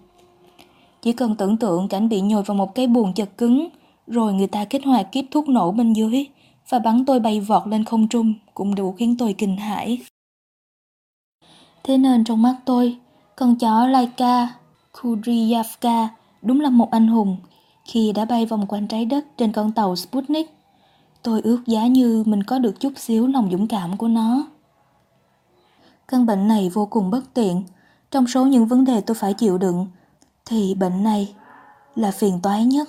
[1.03, 3.68] Chỉ cần tưởng tượng cảnh bị nhồi vào một cái buồng chật cứng,
[4.07, 6.26] rồi người ta kích hoạt kiếp thuốc nổ bên dưới
[6.68, 9.98] và bắn tôi bay vọt lên không trung cũng đủ khiến tôi kinh hãi.
[11.84, 12.98] Thế nên trong mắt tôi,
[13.36, 14.48] con chó Laika
[15.00, 16.09] Kuryavka
[16.42, 17.36] đúng là một anh hùng
[17.84, 20.50] khi đã bay vòng quanh trái đất trên con tàu Sputnik.
[21.22, 24.46] Tôi ước giá như mình có được chút xíu lòng dũng cảm của nó.
[26.09, 27.62] Căn bệnh này vô cùng bất tiện.
[28.11, 29.86] Trong số những vấn đề tôi phải chịu đựng,
[30.44, 31.34] thì bệnh này
[31.94, 32.88] là phiền toái nhất.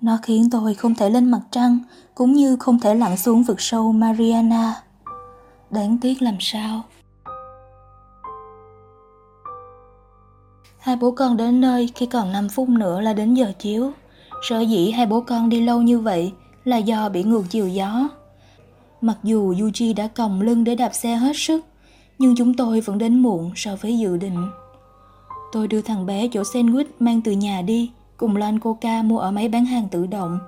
[0.00, 1.78] Nó khiến tôi không thể lên mặt trăng,
[2.14, 4.74] cũng như không thể lặn xuống vực sâu Mariana.
[5.70, 6.82] Đáng tiếc làm sao.
[10.78, 13.92] Hai bố con đến nơi khi còn 5 phút nữa là đến giờ chiếu.
[14.48, 16.32] Sở dĩ hai bố con đi lâu như vậy
[16.64, 18.08] là do bị ngược chiều gió.
[19.00, 21.64] Mặc dù Yuji đã còng lưng để đạp xe hết sức,
[22.18, 24.48] nhưng chúng tôi vẫn đến muộn so với dự định.
[25.52, 29.30] Tôi đưa thằng bé chỗ sandwich mang từ nhà đi, cùng lon coca mua ở
[29.30, 30.38] máy bán hàng tự động.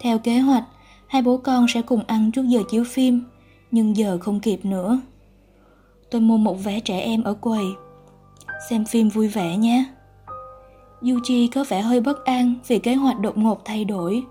[0.00, 0.64] Theo kế hoạch,
[1.06, 3.24] hai bố con sẽ cùng ăn trước giờ chiếu phim,
[3.70, 5.00] nhưng giờ không kịp nữa.
[6.10, 7.64] Tôi mua một vé trẻ em ở quầy.
[8.70, 9.84] Xem phim vui vẻ nhé.
[11.02, 14.24] Yuji có vẻ hơi bất an vì kế hoạch đột ngột thay đổi.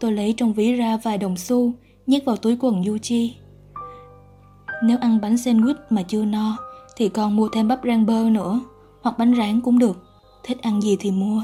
[0.00, 1.72] Tôi lấy trong ví ra vài đồng xu,
[2.06, 3.30] nhét vào túi quần Yuji.
[4.82, 6.56] Nếu ăn bánh sandwich mà chưa no,
[6.96, 8.60] thì còn mua thêm bắp rang bơ nữa,
[9.02, 10.04] hoặc bánh rán cũng được.
[10.42, 11.42] Thích ăn gì thì mua.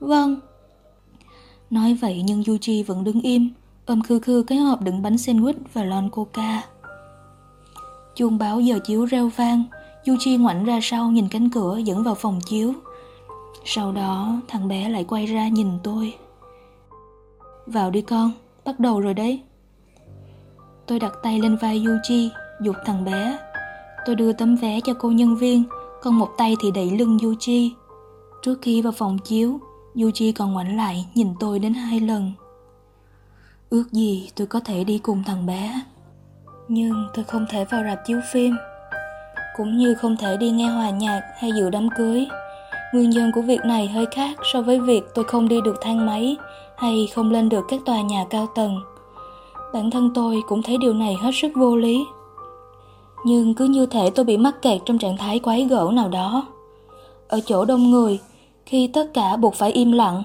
[0.00, 0.40] Vâng.
[1.70, 3.50] Nói vậy nhưng Yuji vẫn đứng im,
[3.86, 6.62] ôm khư khư cái hộp đựng bánh sandwich và lon coca.
[8.14, 9.64] Chuông báo giờ chiếu reo vang,
[10.04, 12.72] Yuji ngoảnh ra sau nhìn cánh cửa dẫn vào phòng chiếu.
[13.64, 16.14] Sau đó thằng bé lại quay ra nhìn tôi.
[17.66, 18.32] Vào đi con,
[18.64, 19.42] bắt đầu rồi đấy.
[20.86, 22.28] Tôi đặt tay lên vai Yuji,
[22.62, 23.38] dục thằng bé.
[24.06, 25.64] Tôi đưa tấm vé cho cô nhân viên,
[26.02, 27.70] còn một tay thì đẩy lưng Yuji.
[28.42, 29.60] Trước khi vào phòng chiếu,
[29.96, 32.32] Yuji còn ngoảnh lại nhìn tôi đến hai lần.
[33.70, 35.80] Ước gì tôi có thể đi cùng thằng bé.
[36.68, 38.56] Nhưng tôi không thể vào rạp chiếu phim.
[39.56, 42.26] Cũng như không thể đi nghe hòa nhạc hay dự đám cưới.
[42.92, 46.06] Nguyên nhân của việc này hơi khác so với việc tôi không đi được thang
[46.06, 46.36] máy
[46.76, 48.80] hay không lên được các tòa nhà cao tầng.
[49.72, 52.04] Bản thân tôi cũng thấy điều này hết sức vô lý.
[53.24, 56.46] Nhưng cứ như thể tôi bị mắc kẹt trong trạng thái quái gở nào đó.
[57.28, 58.20] Ở chỗ đông người,
[58.66, 60.22] khi tất cả buộc phải im lặng,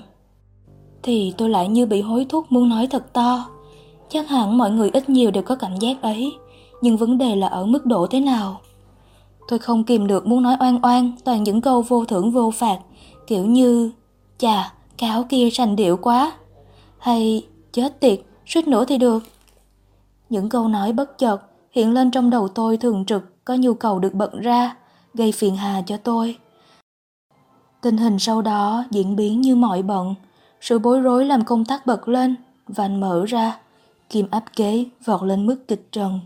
[1.04, 3.46] thì tôi lại như bị hối thúc muốn nói thật to.
[4.10, 6.32] Chắc hẳn mọi người ít nhiều đều có cảm giác ấy,
[6.82, 8.62] nhưng vấn đề là ở mức độ thế nào.
[9.48, 12.80] Tôi không kìm được muốn nói oan oan toàn những câu vô thưởng vô phạt,
[13.28, 13.92] kiểu như
[14.38, 16.32] Chà, cáo kia sành điệu quá.
[16.98, 19.24] Hay chết tiệt, suýt nữa thì được.
[20.30, 21.38] Những câu nói bất chợt
[21.72, 24.76] hiện lên trong đầu tôi thường trực có nhu cầu được bận ra,
[25.14, 26.38] gây phiền hà cho tôi.
[27.82, 30.16] Tình hình sau đó diễn biến như mọi bận,
[30.62, 32.36] sự bối rối làm công tác bật lên,
[32.68, 33.60] vành mở ra,
[34.10, 36.20] kim áp kế vọt lên mức kịch trần.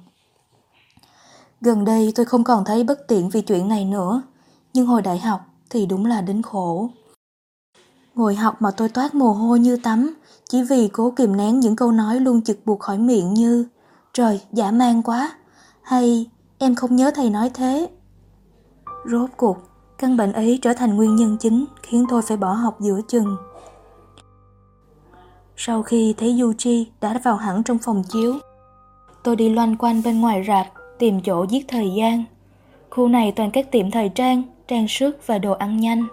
[1.61, 4.21] Gần đây tôi không còn thấy bất tiện vì chuyện này nữa,
[4.73, 6.89] nhưng hồi đại học thì đúng là đến khổ.
[8.15, 10.13] Ngồi học mà tôi toát mồ hôi như tắm,
[10.49, 13.65] chỉ vì cố kìm nén những câu nói luôn chực buộc khỏi miệng như
[14.13, 15.31] Trời, giả man quá,
[15.81, 17.89] hay em không nhớ thầy nói thế.
[19.11, 19.57] Rốt cuộc,
[20.05, 23.37] căn bệnh ấy trở thành nguyên nhân chính khiến tôi phải bỏ học giữa chừng.
[25.57, 28.35] Sau khi thấy Yuji đã vào hẳn trong phòng chiếu,
[29.23, 30.67] tôi đi loanh quanh bên ngoài rạp
[30.99, 32.23] tìm chỗ giết thời gian.
[32.89, 36.07] Khu này toàn các tiệm thời trang, trang sức và đồ ăn nhanh.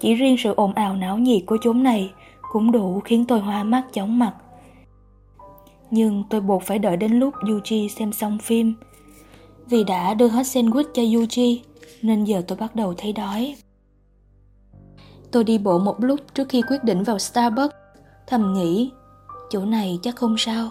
[0.00, 2.12] Chỉ riêng sự ồn ào náo nhiệt của chốn này
[2.52, 4.32] cũng đủ khiến tôi hoa mắt chóng mặt.
[5.90, 8.74] Nhưng tôi buộc phải đợi đến lúc Yuji xem xong phim.
[9.66, 11.58] Vì đã đưa hết sandwich cho Yuji,
[12.02, 13.56] nên giờ tôi bắt đầu thấy đói.
[15.30, 17.74] Tôi đi bộ một lúc trước khi quyết định vào Starbucks,
[18.26, 18.90] thầm nghĩ,
[19.50, 20.68] chỗ này chắc không sao.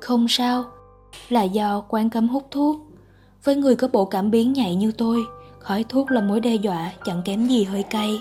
[0.00, 0.64] Không sao,
[1.28, 2.76] là do quán cấm hút thuốc.
[3.44, 5.24] Với người có bộ cảm biến nhạy như tôi,
[5.58, 8.20] khói thuốc là mối đe dọa chẳng kém gì hơi cay.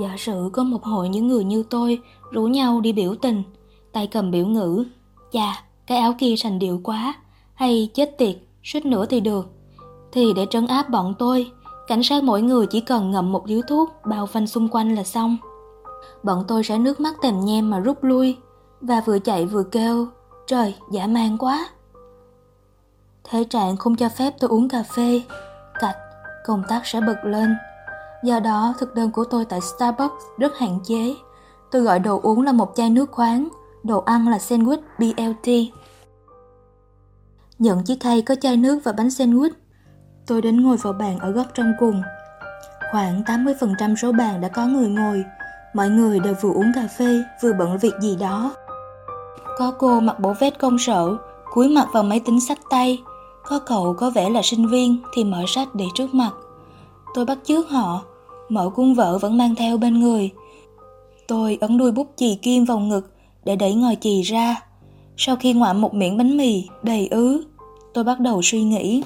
[0.00, 2.00] Giả sử có một hội những người như tôi
[2.30, 3.42] rủ nhau đi biểu tình,
[3.92, 4.84] tay cầm biểu ngữ,
[5.32, 7.14] chà, cái áo kia sành điệu quá,
[7.54, 9.50] hay chết tiệt, suýt nữa thì được.
[10.12, 11.52] Thì để trấn áp bọn tôi,
[11.86, 15.04] cảnh sát mỗi người chỉ cần ngậm một điếu thuốc bao quanh xung quanh là
[15.04, 15.36] xong.
[16.22, 18.36] Bọn tôi sẽ nước mắt tèm nhem mà rút lui,
[18.80, 20.06] và vừa chạy vừa kêu,
[20.46, 21.68] trời, dã man quá.
[23.24, 25.22] Thế trạng không cho phép tôi uống cà phê,
[25.80, 25.96] cạch,
[26.44, 27.54] công tác sẽ bật lên.
[28.24, 31.14] Do đó, thực đơn của tôi tại Starbucks rất hạn chế.
[31.70, 33.48] Tôi gọi đồ uống là một chai nước khoáng,
[33.82, 35.74] đồ ăn là sandwich BLT.
[37.58, 39.50] Nhận chiếc khay có chai nước và bánh sandwich.
[40.26, 42.02] Tôi đến ngồi vào bàn ở góc trong cùng.
[42.92, 45.24] Khoảng 80% số bàn đã có người ngồi,
[45.74, 48.54] mọi người đều vừa uống cà phê vừa bận việc gì đó.
[49.58, 51.16] Có cô mặc bộ vest công sở,
[51.52, 53.02] cúi mặt vào máy tính sách tay.
[53.44, 56.30] Có cậu có vẻ là sinh viên thì mở sách để trước mặt.
[57.14, 58.02] Tôi bắt chước họ,
[58.48, 60.30] mở cuốn vở vẫn mang theo bên người.
[61.28, 63.14] Tôi ấn đuôi bút chì kim vào ngực
[63.44, 64.62] để đẩy ngòi chì ra.
[65.16, 67.44] Sau khi ngoạm một miệng bánh mì đầy ứ,
[67.94, 69.02] tôi bắt đầu suy nghĩ.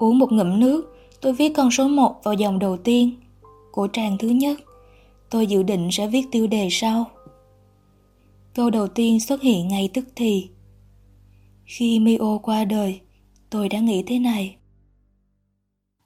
[0.00, 3.10] Uống một ngụm nước, tôi viết con số 1 vào dòng đầu tiên
[3.72, 4.60] của trang thứ nhất.
[5.30, 7.10] Tôi dự định sẽ viết tiêu đề sau.
[8.54, 10.48] Câu đầu tiên xuất hiện ngay tức thì.
[11.64, 13.00] Khi Mio qua đời,
[13.50, 14.56] tôi đã nghĩ thế này.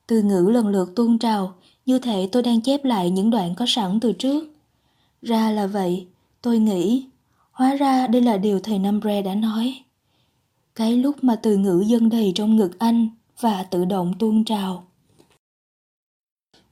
[0.07, 1.55] Từ ngữ lần lượt tuôn trào,
[1.87, 4.45] như thể tôi đang chép lại những đoạn có sẵn từ trước.
[5.23, 6.07] Ra là vậy,
[6.43, 7.07] tôi nghĩ,
[7.51, 9.75] hóa ra đây là điều thầy Nambre đã nói.
[10.75, 13.09] Cái lúc mà từ ngữ dâng đầy trong ngực anh
[13.41, 14.85] và tự động tuôn trào.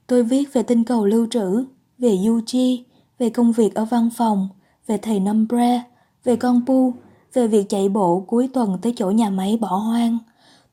[0.07, 1.65] Tôi viết về tinh cầu lưu trữ,
[1.97, 2.83] về Yuji,
[3.19, 4.49] về công việc ở văn phòng,
[4.87, 5.83] về thầy Nambre,
[6.23, 6.93] về con Pu,
[7.33, 10.17] về việc chạy bộ cuối tuần tới chỗ nhà máy bỏ hoang.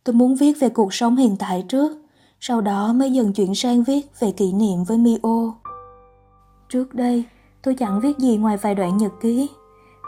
[0.04, 1.92] Tôi muốn viết về cuộc sống hiện tại trước,
[2.40, 5.54] sau đó mới dần chuyển sang viết về kỷ niệm với Mio.
[6.68, 7.24] Trước đây,
[7.62, 9.48] tôi chẳng viết gì ngoài vài đoạn nhật ký,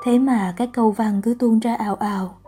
[0.05, 2.42] thế mà các câu văn cứ tuôn ra ào ào.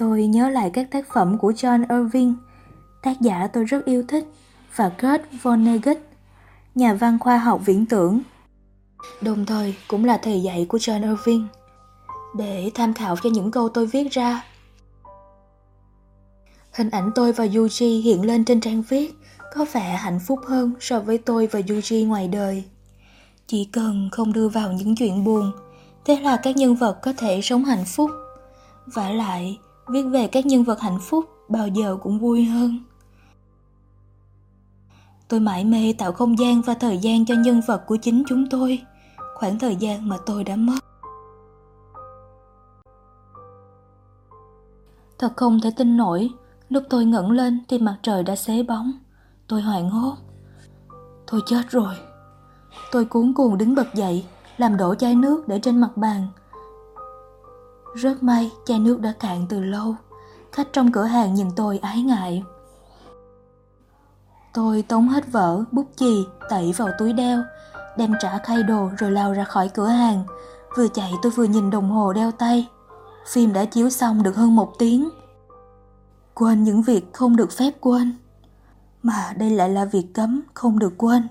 [0.00, 2.34] Tôi nhớ lại các tác phẩm của John Irving,
[3.02, 4.24] tác giả tôi rất yêu thích,
[4.76, 5.98] và Kurt Vonnegut,
[6.74, 8.20] nhà văn khoa học viễn tưởng.
[9.20, 11.46] Đồng thời cũng là thầy dạy của John Irving.
[12.36, 14.44] Để tham khảo cho những câu tôi viết ra,
[16.72, 19.14] Hình ảnh tôi và Yuji hiện lên trên trang viết
[19.54, 22.64] có vẻ hạnh phúc hơn so với tôi và Yuji ngoài đời.
[23.46, 25.52] Chỉ cần không đưa vào những chuyện buồn,
[26.04, 28.10] thế là các nhân vật có thể sống hạnh phúc.
[28.86, 29.58] Và lại,
[29.90, 32.78] viết về các nhân vật hạnh phúc bao giờ cũng vui hơn.
[35.28, 38.48] Tôi mãi mê tạo không gian và thời gian cho nhân vật của chính chúng
[38.50, 38.82] tôi,
[39.34, 40.78] khoảng thời gian mà tôi đã mất.
[45.18, 46.30] Thật không thể tin nổi,
[46.70, 48.92] Lúc tôi ngẩng lên thì mặt trời đã xế bóng.
[49.48, 50.16] Tôi hoảng hốt.
[51.30, 51.94] Tôi chết rồi.
[52.92, 54.24] Tôi cuốn cuồng đứng bật dậy,
[54.56, 56.26] làm đổ chai nước để trên mặt bàn.
[57.94, 59.94] Rất may chai nước đã cạn từ lâu.
[60.52, 62.42] Khách trong cửa hàng nhìn tôi ái ngại.
[64.54, 67.42] Tôi tống hết vở, bút chì, tẩy vào túi đeo,
[67.96, 70.24] đem trả khay đồ rồi lao ra khỏi cửa hàng.
[70.76, 72.68] Vừa chạy tôi vừa nhìn đồng hồ đeo tay.
[73.26, 75.10] Phim đã chiếu xong được hơn một tiếng
[76.40, 78.16] quên những việc không được phép quên
[79.02, 81.28] mà đây lại là việc cấm không được quên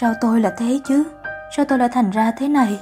[0.00, 1.04] sao tôi là thế chứ
[1.56, 2.80] sao tôi lại thành ra thế này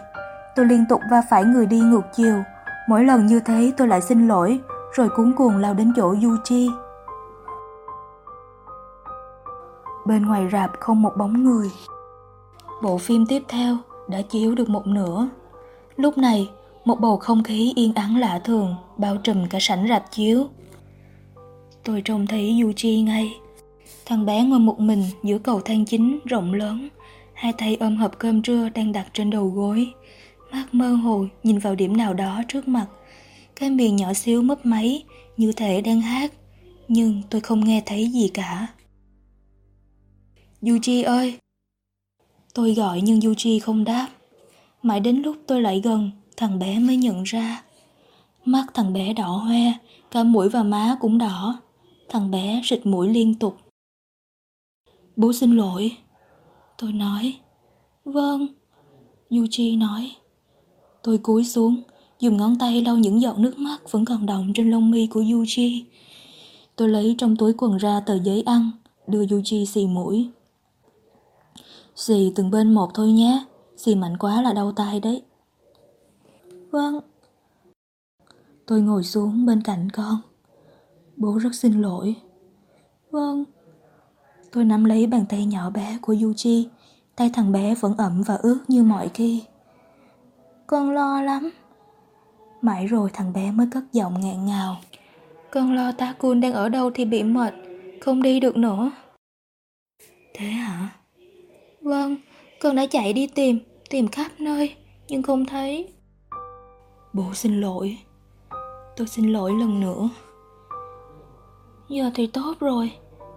[0.60, 2.42] tôi liên tục va phải người đi ngược chiều
[2.88, 4.60] mỗi lần như thế tôi lại xin lỗi
[4.92, 6.68] rồi cuốn cuồng lao đến chỗ Yuchi.
[10.06, 11.70] Bên ngoài rạp không một bóng người.
[12.82, 13.76] Bộ phim tiếp theo
[14.08, 15.28] đã chiếu được một nửa.
[15.96, 16.50] Lúc này,
[16.84, 20.46] một bầu không khí yên ắng lạ thường bao trùm cả sảnh rạp chiếu.
[21.84, 23.40] Tôi trông thấy Yuji ngay.
[24.06, 26.88] Thằng bé ngồi một mình giữa cầu thang chính rộng lớn,
[27.34, 29.92] hai tay ôm hộp cơm trưa đang đặt trên đầu gối.
[30.52, 32.86] Mắt mơ hồ nhìn vào điểm nào đó trước mặt.
[33.56, 35.04] Cái miệng nhỏ xíu mấp máy,
[35.36, 36.32] như thể đang hát,
[36.88, 38.66] nhưng tôi không nghe thấy gì cả.
[40.62, 41.38] Yuji ơi!
[42.54, 44.08] Tôi gọi nhưng Yuji không đáp.
[44.82, 47.62] Mãi đến lúc tôi lại gần, thằng bé mới nhận ra.
[48.44, 49.72] Mắt thằng bé đỏ hoe,
[50.10, 51.60] cả mũi và má cũng đỏ.
[52.08, 53.56] Thằng bé rịt mũi liên tục.
[55.16, 55.96] Bố xin lỗi.
[56.78, 57.34] Tôi nói.
[58.04, 58.46] Vâng.
[59.30, 60.12] Yuji nói.
[61.02, 61.82] Tôi cúi xuống,
[62.20, 65.20] dùng ngón tay lau những giọt nước mắt vẫn còn đọng trên lông mi của
[65.20, 65.82] Yuji.
[66.76, 68.70] Tôi lấy trong túi quần ra tờ giấy ăn,
[69.06, 70.30] đưa Yuji xì mũi.
[71.96, 73.44] Xì từng bên một thôi nhé,
[73.76, 75.22] xì mạnh quá là đau tay đấy.
[76.70, 77.00] Vâng.
[78.66, 80.16] Tôi ngồi xuống bên cạnh con.
[81.16, 82.14] Bố rất xin lỗi.
[83.10, 83.44] Vâng.
[84.52, 86.64] Tôi nắm lấy bàn tay nhỏ bé của Yuji.
[87.16, 89.42] Tay thằng bé vẫn ẩm và ướt như mọi khi.
[90.70, 91.50] Con lo lắm.
[92.62, 94.76] Mãi rồi thằng bé mới cất giọng ngẹn ngào.
[95.50, 97.54] Con lo Takun đang ở đâu thì bị mệt,
[98.00, 98.90] không đi được nữa.
[100.34, 100.88] Thế hả?
[101.82, 102.16] Vâng,
[102.60, 103.58] con đã chạy đi tìm,
[103.90, 104.74] tìm khắp nơi,
[105.08, 105.88] nhưng không thấy.
[107.12, 107.98] Bố xin lỗi.
[108.96, 110.08] Tôi xin lỗi lần nữa.
[111.88, 112.92] Giờ thì tốt rồi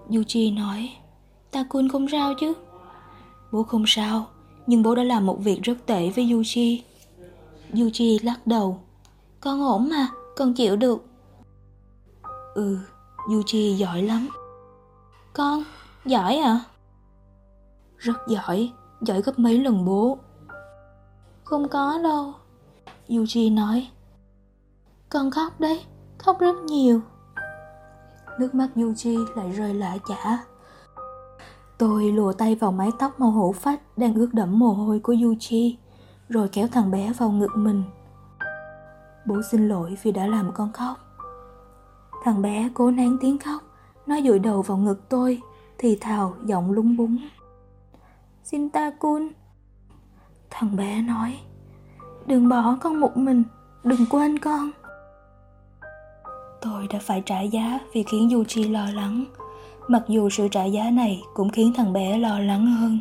[0.10, 0.90] Yuji nói
[1.52, 2.54] Takun không sao chứ
[3.52, 4.28] Bố không sao
[4.68, 6.80] Nhưng bố đã làm một việc rất tệ với Yuji
[7.74, 8.80] Yuji lắc đầu
[9.40, 11.06] Con ổn mà Con chịu được
[12.54, 12.78] Ừ
[13.28, 14.30] Yuji giỏi lắm
[15.34, 15.64] Con
[16.06, 16.60] Giỏi à?
[18.04, 18.72] Rất giỏi,
[19.02, 20.18] giỏi gấp mấy lần bố.
[21.44, 22.34] Không có đâu.
[23.08, 23.88] Yuji nói.
[25.10, 25.84] Con khóc đấy,
[26.18, 27.02] khóc rất nhiều.
[28.40, 30.44] Nước mắt Yuji lại rơi lạ chả.
[31.78, 35.14] Tôi lùa tay vào mái tóc màu hổ phách đang ướt đẫm mồ hôi của
[35.14, 35.76] Yuji,
[36.30, 37.84] rồi kéo thằng bé vào ngực mình.
[39.26, 40.98] Bố xin lỗi vì đã làm con khóc.
[42.24, 43.62] Thằng bé cố nén tiếng khóc,
[44.08, 45.42] nó dụi đầu vào ngực tôi,
[45.78, 47.18] thì thào giọng lúng búng.
[48.44, 49.30] Xin ta cun.
[50.50, 51.40] Thằng bé nói,
[52.26, 53.44] đừng bỏ con một mình,
[53.84, 54.72] đừng quên con.
[56.62, 59.26] Tôi đã phải trả giá vì khiến Yuji lo lắng,
[59.88, 63.00] mặc dù sự trả giá này cũng khiến thằng bé lo lắng hơn.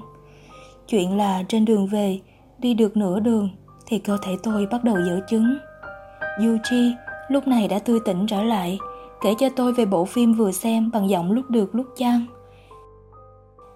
[0.89, 2.21] Chuyện là trên đường về,
[2.63, 3.49] đi được nửa đường
[3.87, 5.59] thì cơ thể tôi bắt đầu dở chứng.
[6.39, 6.93] Yuji
[7.29, 8.79] lúc này đã tươi tỉnh trở lại,
[9.23, 12.27] kể cho tôi về bộ phim vừa xem bằng giọng lúc được lúc chăng.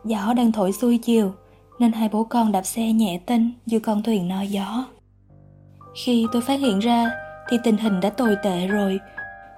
[0.04, 1.32] Gió đang thổi xuôi chiều,
[1.78, 4.84] nên hai bố con đạp xe nhẹ tinh như con thuyền no gió.
[5.94, 7.10] Khi tôi phát hiện ra
[7.48, 9.00] thì tình hình đã tồi tệ rồi.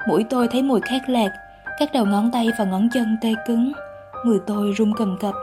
[0.09, 1.31] Mũi tôi thấy mùi khét lẹt,
[1.79, 3.73] các đầu ngón tay và ngón chân tê cứng,
[4.25, 5.35] người tôi run cầm cập.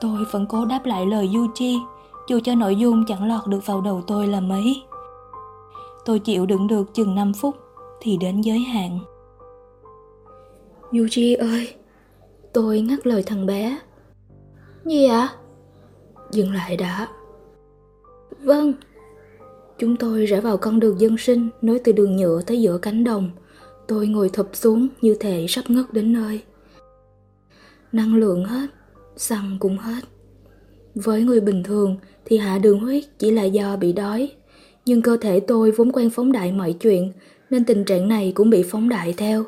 [0.00, 1.78] Tôi vẫn cố đáp lại lời Yuji,
[2.30, 4.82] dù cho nội dung chẳng lọt được vào đầu tôi là mấy.
[6.04, 7.56] Tôi chịu đựng được chừng 5 phút
[8.00, 8.98] thì đến giới hạn.
[10.92, 11.74] Yuji ơi,
[12.52, 13.78] tôi ngắt lời thằng bé.
[14.84, 15.28] Gì ạ?
[16.30, 17.08] Dừng lại đã.
[18.40, 18.72] Vâng.
[19.78, 23.04] Chúng tôi rẽ vào con đường dân sinh nối từ đường nhựa tới giữa cánh
[23.04, 23.30] đồng.
[23.88, 26.42] Tôi ngồi thụp xuống như thể sắp ngất đến nơi.
[27.92, 28.66] Năng lượng hết,
[29.16, 30.00] xăng cũng hết.
[30.94, 34.32] Với người bình thường thì hạ đường huyết chỉ là do bị đói.
[34.84, 37.12] Nhưng cơ thể tôi vốn quen phóng đại mọi chuyện
[37.50, 39.44] nên tình trạng này cũng bị phóng đại theo.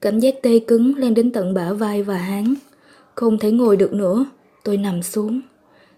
[0.00, 2.54] Cảm giác tê cứng lên đến tận bả vai và háng.
[3.14, 4.26] Không thể ngồi được nữa,
[4.64, 5.40] tôi nằm xuống.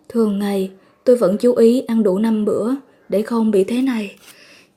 [0.08, 0.70] Thường ngày,
[1.04, 2.74] tôi vẫn chú ý ăn đủ năm bữa
[3.08, 4.16] để không bị thế này.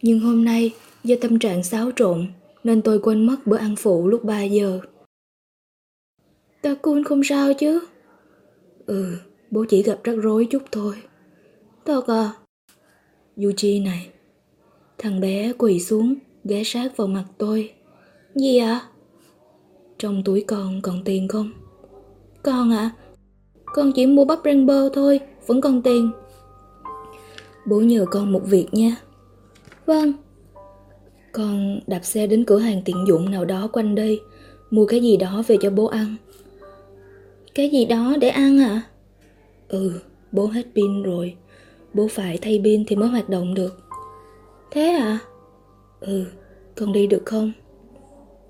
[0.02, 2.28] Nhưng hôm nay, do tâm trạng xáo trộn,
[2.64, 4.80] nên tôi quên mất bữa ăn phụ lúc 3 giờ.
[6.62, 7.80] Ta cun không sao chứ?
[8.86, 9.16] Ừ,
[9.52, 10.96] bố chỉ gặp rắc rối chút thôi.
[11.86, 12.32] Thật à?
[13.38, 14.10] Yuji này.
[14.98, 17.74] Thằng bé quỳ xuống, ghé sát vào mặt tôi.
[18.36, 18.74] Gì ạ?
[18.74, 18.88] À?
[19.98, 21.52] Trong túi con còn tiền không?
[22.44, 22.96] Con ạ, à,
[23.66, 26.12] con chỉ mua bắp rang bơ thôi, vẫn còn tiền.
[27.66, 28.96] Bố nhờ con một việc nha.
[29.86, 30.14] Vâng.
[31.32, 34.22] Con đạp xe đến cửa hàng tiện dụng nào đó quanh đây,
[34.70, 36.16] mua cái gì đó về cho bố ăn.
[37.56, 38.89] Cái gì đó để ăn à?
[39.70, 40.00] Ừ,
[40.32, 41.36] bố hết pin rồi.
[41.94, 43.78] Bố phải thay pin thì mới hoạt động được.
[44.72, 45.20] Thế à?
[46.00, 46.26] Ừ,
[46.76, 47.52] con đi được không?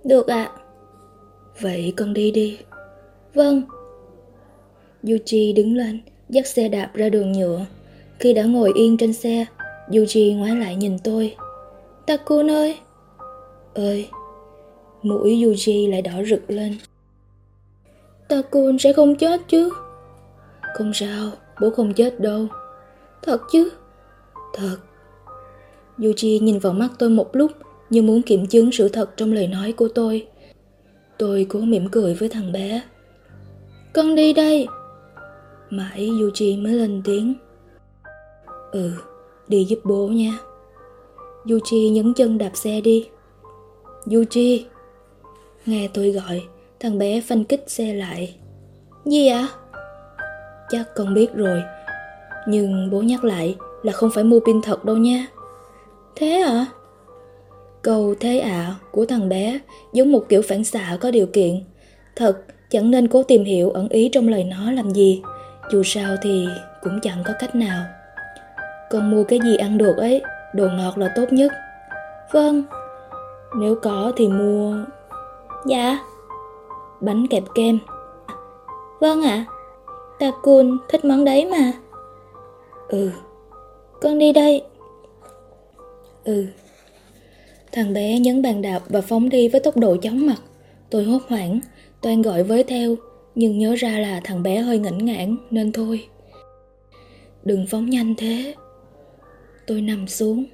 [0.03, 0.43] Được ạ.
[0.43, 0.59] À.
[1.61, 2.57] Vậy con đi đi.
[3.33, 3.61] Vâng.
[5.03, 5.99] Yuji đứng lên,
[6.29, 7.65] dắt xe đạp ra đường nhựa.
[8.19, 9.45] Khi đã ngồi yên trên xe,
[9.87, 11.35] Yuji ngoái lại nhìn tôi.
[12.05, 12.77] Takun ơi!
[13.73, 14.09] Ơi!
[15.03, 16.75] Mũi Yuji lại đỏ rực lên.
[18.27, 19.69] Takun sẽ không chết chứ?
[20.73, 22.47] Không sao, bố không chết đâu.
[23.21, 23.69] Thật chứ?
[24.53, 24.77] Thật.
[25.97, 27.51] Yuji nhìn vào mắt tôi một lúc
[27.89, 30.27] như muốn kiểm chứng sự thật trong lời nói của tôi.
[31.17, 32.81] Tôi cố mỉm cười với thằng bé.
[33.93, 34.67] Con đi đây.
[35.69, 37.33] Mãi Yuji mới lên tiếng.
[38.71, 38.91] Ừ,
[39.47, 40.39] đi giúp bố nha.
[41.45, 43.09] Yuji nhấn chân đạp xe đi.
[44.05, 44.63] Yuji.
[45.65, 46.41] Nghe tôi gọi,
[46.79, 48.35] thằng bé phanh kích xe lại.
[49.05, 49.47] Gì ạ?
[49.51, 49.68] À?
[50.69, 51.63] Chắc con biết rồi.
[52.47, 55.27] Nhưng bố nhắc lại là không phải mua pin thật đâu nha.
[56.15, 56.65] Thế à?
[57.81, 59.59] Câu thế ạ à của thằng bé
[59.93, 61.63] giống một kiểu phản xạ có điều kiện.
[62.15, 62.37] Thật,
[62.69, 65.21] chẳng nên cố tìm hiểu ẩn ý trong lời nó làm gì.
[65.71, 66.47] Dù sao thì
[66.81, 67.83] cũng chẳng có cách nào.
[68.89, 70.21] Con mua cái gì ăn được ấy,
[70.53, 71.51] đồ ngọt là tốt nhất.
[72.31, 72.63] Vâng.
[73.55, 74.75] Nếu có thì mua...
[75.65, 75.99] Dạ.
[77.01, 77.79] Bánh kẹp kem.
[78.99, 79.45] Vâng ạ.
[79.47, 79.58] À.
[80.19, 81.73] Takun thích món đấy mà.
[82.87, 83.11] Ừ.
[84.01, 84.61] Con đi đây.
[86.23, 86.45] Ừ.
[87.71, 90.41] Thằng bé nhấn bàn đạp và phóng đi với tốc độ chóng mặt.
[90.89, 91.59] Tôi hốt hoảng,
[92.01, 92.95] toàn gọi với theo,
[93.35, 96.07] nhưng nhớ ra là thằng bé hơi ngẩn ngãn nên thôi.
[97.43, 98.55] Đừng phóng nhanh thế.
[99.67, 100.45] Tôi nằm xuống,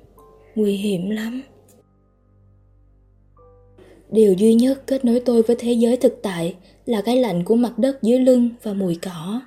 [0.55, 1.41] nguy hiểm lắm.
[4.09, 6.55] Điều duy nhất kết nối tôi với thế giới thực tại
[6.85, 9.41] là cái lạnh của mặt đất dưới lưng và mùi cỏ.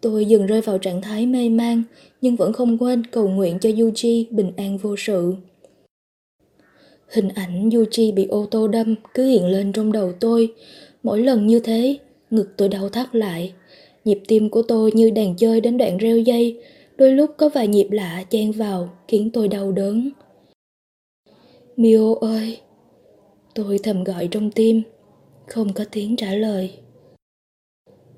[0.00, 1.82] Tôi dừng rơi vào trạng thái mê man
[2.20, 5.34] nhưng vẫn không quên cầu nguyện cho Yuji bình an vô sự.
[7.08, 10.54] Hình ảnh Yuji bị ô tô đâm cứ hiện lên trong đầu tôi.
[11.02, 11.98] Mỗi lần như thế,
[12.30, 13.52] Ngực tôi đau thắt lại,
[14.04, 16.60] nhịp tim của tôi như đàn chơi đến đoạn reo dây,
[16.96, 20.10] đôi lúc có vài nhịp lạ chen vào khiến tôi đau đớn.
[21.76, 22.60] Mio ơi!
[23.54, 24.82] Tôi thầm gọi trong tim,
[25.46, 26.72] không có tiếng trả lời.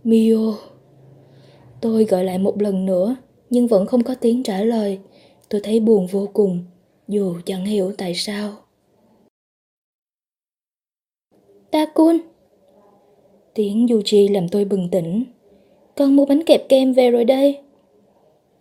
[0.05, 0.72] Mio!
[1.83, 3.17] Tôi gọi lại một lần nữa,
[3.51, 4.99] nhưng vẫn không có tiếng trả lời.
[5.49, 6.65] Tôi thấy buồn vô cùng,
[7.09, 8.53] dù chẳng hiểu tại sao.
[11.71, 12.19] Takun!
[13.55, 15.25] Tiếng Yuji làm tôi bừng tỉnh.
[15.97, 17.59] Con mua bánh kẹp kem về rồi đây.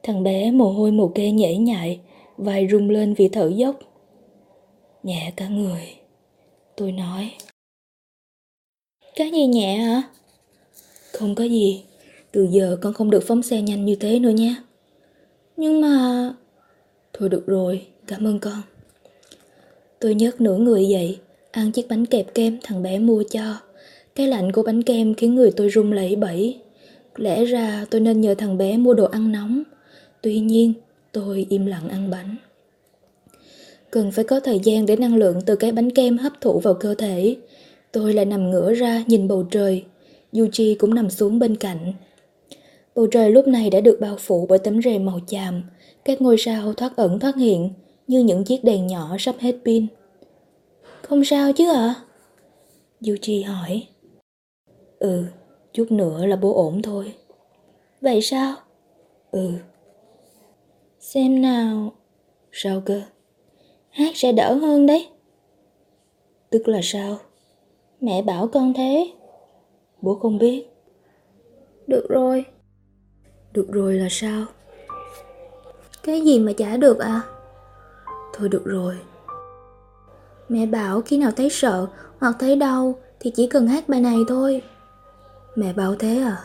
[0.03, 1.99] Thằng bé mồ hôi mồ kê nhễ nhại,
[2.37, 3.79] vai rung lên vì thở dốc.
[5.03, 5.95] Nhẹ cả người.
[6.75, 7.31] Tôi nói.
[9.15, 10.03] Cái gì nhẹ hả?
[11.11, 11.83] Không có gì.
[12.31, 14.55] Từ giờ con không được phóng xe nhanh như thế nữa nha.
[15.57, 16.33] Nhưng mà...
[17.13, 18.61] Thôi được rồi, cảm ơn con.
[19.99, 21.19] Tôi nhấc nửa người dậy,
[21.51, 23.57] ăn chiếc bánh kẹp kem thằng bé mua cho.
[24.15, 26.59] Cái lạnh của bánh kem khiến người tôi run lẩy bẩy.
[27.15, 29.63] Lẽ ra tôi nên nhờ thằng bé mua đồ ăn nóng.
[30.21, 30.73] Tuy nhiên,
[31.11, 32.35] tôi im lặng ăn bánh.
[33.91, 36.73] Cần phải có thời gian để năng lượng từ cái bánh kem hấp thụ vào
[36.73, 37.35] cơ thể.
[37.91, 39.83] Tôi lại nằm ngửa ra nhìn bầu trời.
[40.33, 41.93] Yuji cũng nằm xuống bên cạnh.
[42.95, 45.63] Bầu trời lúc này đã được bao phủ bởi tấm rèm màu chàm.
[46.05, 47.73] Các ngôi sao thoát ẩn thoát hiện
[48.07, 49.87] như những chiếc đèn nhỏ sắp hết pin.
[51.01, 51.73] Không sao chứ ạ?
[51.75, 51.95] À?
[53.01, 53.87] Yuji hỏi.
[54.99, 55.23] Ừ,
[55.73, 57.13] chút nữa là bố ổn thôi.
[58.01, 58.55] Vậy sao?
[59.31, 59.51] Ừ.
[60.99, 61.91] Xem nào.
[62.51, 63.01] Sao cơ?
[63.89, 65.07] Hát sẽ đỡ hơn đấy.
[66.49, 67.17] Tức là sao?
[68.01, 69.11] Mẹ bảo con thế.
[70.01, 70.65] Bố không biết.
[71.87, 72.45] Được rồi.
[73.53, 74.45] Được rồi là sao?
[76.03, 77.21] Cái gì mà chả được à?
[78.33, 78.97] Thôi được rồi.
[80.49, 81.87] Mẹ bảo khi nào thấy sợ
[82.19, 84.61] hoặc thấy đau thì chỉ cần hát bài này thôi.
[85.55, 86.37] Mẹ bảo thế à?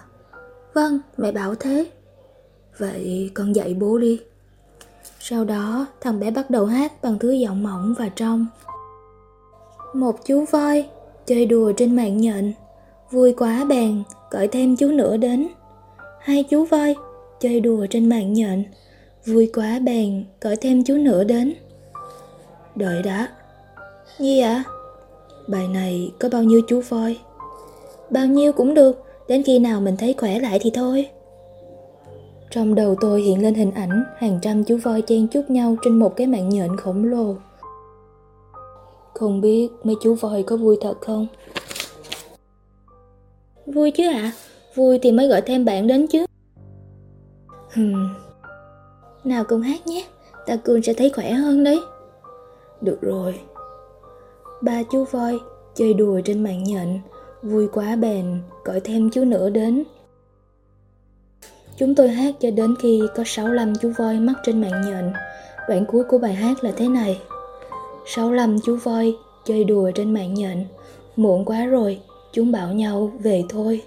[0.75, 1.91] Vâng, mẹ bảo thế.
[2.79, 4.21] Vậy con dạy bố đi.
[5.21, 8.47] Sau đó, thằng bé bắt đầu hát bằng thứ giọng mỏng và trong.
[9.95, 10.89] Một chú voi
[11.27, 12.53] chơi đùa trên mạng nhện,
[13.11, 15.49] vui quá bèn gọi thêm chú nữa đến.
[16.27, 16.95] Hai chú voi
[17.41, 18.65] chơi đùa trên mạng nhện,
[19.27, 21.55] vui quá bèn gọi thêm chú nữa đến.
[22.75, 23.29] Đợi đã.
[24.19, 24.65] Gì ạ?
[24.67, 24.71] À?
[25.49, 27.19] Bài này có bao nhiêu chú voi?
[28.11, 31.09] Bao nhiêu cũng được, đến khi nào mình thấy khỏe lại thì thôi.
[32.51, 35.99] Trong đầu tôi hiện lên hình ảnh hàng trăm chú voi chen chúc nhau trên
[35.99, 37.35] một cái mạng nhện khổng lồ.
[39.15, 41.27] Không biết mấy chú voi có vui thật không?
[43.67, 44.33] Vui chứ ạ, à?
[44.77, 46.25] Vui thì mới gọi thêm bạn đến chứ.
[47.75, 48.09] hmm.
[49.25, 50.07] Nào cùng hát nhé,
[50.47, 51.81] ta cương sẽ thấy khỏe hơn đấy.
[52.81, 53.41] Được rồi.
[54.63, 55.39] Ba chú voi
[55.75, 57.01] chơi đùa trên mạng nhện,
[57.43, 59.85] vui quá bền, gọi thêm chú nữa đến.
[61.77, 65.13] Chúng tôi hát cho đến khi có 65 chú voi mắc trên mạng nhện.
[65.69, 67.21] Đoạn cuối của bài hát là thế này.
[68.07, 70.67] 65 chú voi chơi đùa trên mạng nhện.
[71.17, 72.01] Muộn quá rồi,
[72.33, 73.83] chúng bảo nhau về thôi.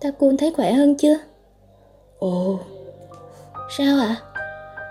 [0.00, 1.16] Takun thấy khỏe hơn chưa?
[2.18, 2.60] Ồ,
[3.78, 4.06] sao ạ?
[4.06, 4.42] À?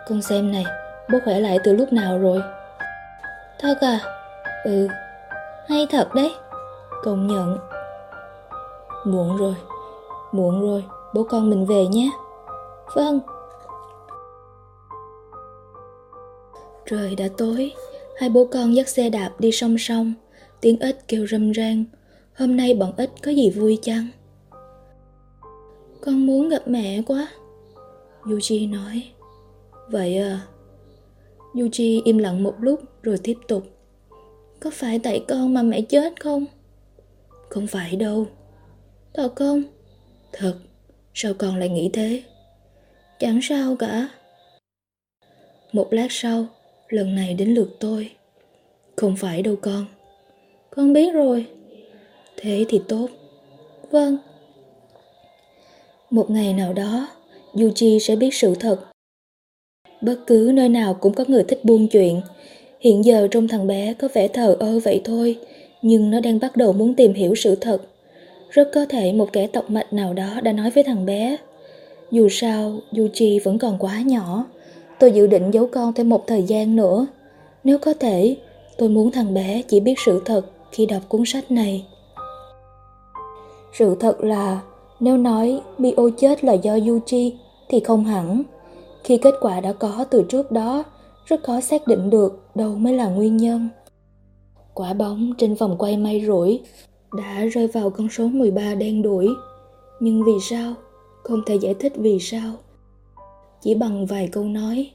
[0.08, 0.66] Con xem này,
[1.12, 2.42] bố khỏe lại từ lúc nào rồi?
[3.60, 4.00] Thật à?
[4.64, 4.88] Ừ,
[5.68, 6.32] hay thật đấy.
[7.04, 7.58] Công nhận.
[9.06, 9.56] Muộn rồi,
[10.32, 10.84] muộn rồi,
[11.14, 12.12] bố con mình về nhé.
[12.96, 13.20] Vâng.
[16.86, 17.74] Trời đã tối,
[18.18, 20.14] hai bố con dắt xe đạp đi song song,
[20.62, 21.86] tiếng ếch kêu râm ran.
[22.38, 24.08] Hôm nay bọn ếch có gì vui chăng?
[26.02, 27.28] Con muốn gặp mẹ quá.
[28.24, 29.04] Yuji nói.
[29.92, 30.42] Vậy à?
[31.54, 33.64] Yuji im lặng một lúc rồi tiếp tục.
[34.60, 36.46] Có phải tại con mà mẹ chết không?
[37.50, 38.28] Không phải đâu.
[39.14, 39.64] Thật không?
[40.32, 40.56] Thật.
[41.14, 42.24] Sao con lại nghĩ thế?
[43.20, 44.10] Chẳng sao cả.
[45.72, 46.46] Một lát sau,
[46.90, 48.12] lần này đến lượt tôi.
[48.96, 49.86] Không phải đâu con.
[50.70, 51.48] Con biết rồi.
[52.38, 53.10] Thế thì tốt.
[53.92, 54.18] Vâng.
[56.10, 57.08] Một ngày nào đó,
[57.54, 58.78] Yuji sẽ biết sự thật.
[60.02, 62.22] Bất cứ nơi nào cũng có người thích buôn chuyện.
[62.80, 65.38] Hiện giờ trong thằng bé có vẻ thờ ơ vậy thôi,
[65.82, 67.82] nhưng nó đang bắt đầu muốn tìm hiểu sự thật.
[68.50, 71.38] Rất có thể một kẻ tộc mạch nào đó đã nói với thằng bé.
[72.12, 74.46] Dù sao, Yuji vẫn còn quá nhỏ.
[75.00, 77.08] Tôi dự định giấu con thêm một thời gian nữa.
[77.64, 78.38] Nếu có thể,
[78.78, 80.42] tôi muốn thằng bé chỉ biết sự thật
[80.72, 81.86] khi đọc cuốn sách này.
[83.74, 84.62] Sự thật là,
[85.00, 87.32] nếu nói Mio chết là do Yuji
[87.70, 88.44] thì không hẳn.
[89.04, 90.84] Khi kết quả đã có từ trước đó,
[91.26, 93.70] rất khó xác định được đâu mới là nguyên nhân.
[94.74, 96.62] Quả bóng trên vòng quay may rủi
[97.18, 99.28] đã rơi vào con số 13 đen đuổi.
[100.00, 100.74] Nhưng vì sao?
[101.24, 102.54] Không thể giải thích vì sao.
[103.62, 104.92] Chỉ bằng vài câu nói.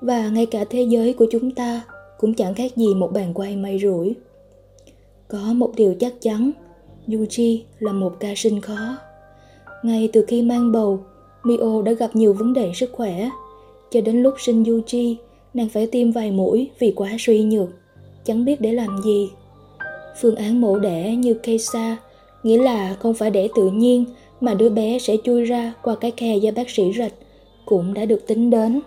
[0.00, 1.82] Và ngay cả thế giới của chúng ta
[2.18, 4.14] cũng chẳng khác gì một bàn quay may rủi.
[5.28, 6.50] Có một điều chắc chắn,
[7.06, 8.96] Yuji là một ca sinh khó.
[9.86, 11.00] Ngay từ khi mang bầu,
[11.44, 13.30] Mio đã gặp nhiều vấn đề sức khỏe.
[13.90, 15.14] Cho đến lúc sinh Yuji,
[15.54, 17.68] nàng phải tiêm vài mũi vì quá suy nhược,
[18.24, 19.30] chẳng biết để làm gì.
[20.20, 21.96] Phương án mổ đẻ như Keisa,
[22.42, 24.04] nghĩa là không phải đẻ tự nhiên
[24.40, 27.14] mà đứa bé sẽ chui ra qua cái khe do bác sĩ rạch,
[27.66, 28.80] cũng đã được tính đến.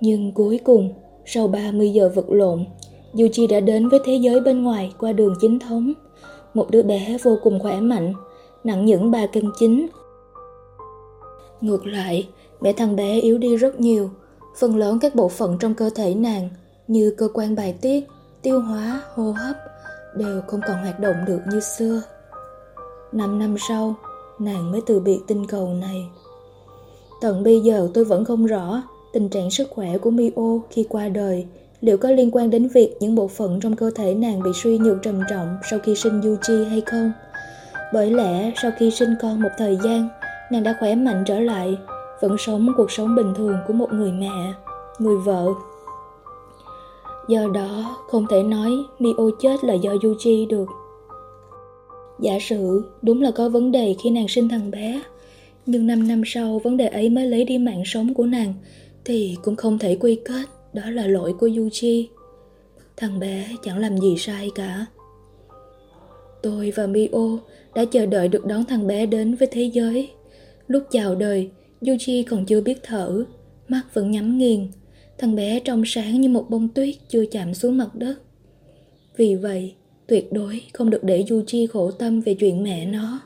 [0.00, 0.90] Nhưng cuối cùng,
[1.26, 2.64] sau 30 giờ vật lộn,
[3.14, 5.92] Yuji đã đến với thế giới bên ngoài qua đường chính thống.
[6.54, 8.14] Một đứa bé vô cùng khỏe mạnh,
[8.64, 9.86] nặng những 3 cân chính.
[11.60, 12.28] Ngược lại,
[12.60, 14.10] mẹ thằng bé yếu đi rất nhiều.
[14.58, 16.48] Phần lớn các bộ phận trong cơ thể nàng
[16.88, 18.04] như cơ quan bài tiết,
[18.42, 19.56] tiêu hóa, hô hấp
[20.16, 22.02] đều không còn hoạt động được như xưa.
[23.12, 23.94] Năm năm sau,
[24.38, 26.10] nàng mới từ biệt tinh cầu này.
[27.20, 28.82] Tận bây giờ tôi vẫn không rõ
[29.12, 31.46] tình trạng sức khỏe của Mio khi qua đời
[31.80, 34.78] liệu có liên quan đến việc những bộ phận trong cơ thể nàng bị suy
[34.78, 37.12] nhược trầm trọng sau khi sinh Yuji hay không.
[37.92, 40.08] Bởi lẽ sau khi sinh con một thời gian,
[40.52, 41.78] nàng đã khỏe mạnh trở lại,
[42.20, 44.52] vẫn sống cuộc sống bình thường của một người mẹ,
[44.98, 45.48] người vợ.
[47.28, 50.66] Do đó, không thể nói Mio chết là do Yuji được.
[52.20, 55.02] Giả sử đúng là có vấn đề khi nàng sinh thằng bé,
[55.66, 58.54] nhưng 5 năm sau vấn đề ấy mới lấy đi mạng sống của nàng
[59.04, 62.06] thì cũng không thể quy kết đó là lỗi của Yuji.
[62.96, 64.86] Thằng bé chẳng làm gì sai cả.
[66.42, 67.38] Tôi và Mio
[67.74, 70.10] đã chờ đợi được đón thằng bé đến với thế giới.
[70.66, 73.24] Lúc chào đời, Yuji còn chưa biết thở,
[73.68, 74.68] mắt vẫn nhắm nghiền.
[75.18, 78.14] Thằng bé trong sáng như một bông tuyết chưa chạm xuống mặt đất.
[79.16, 79.74] Vì vậy,
[80.06, 83.20] tuyệt đối không được để Yuji khổ tâm về chuyện mẹ nó.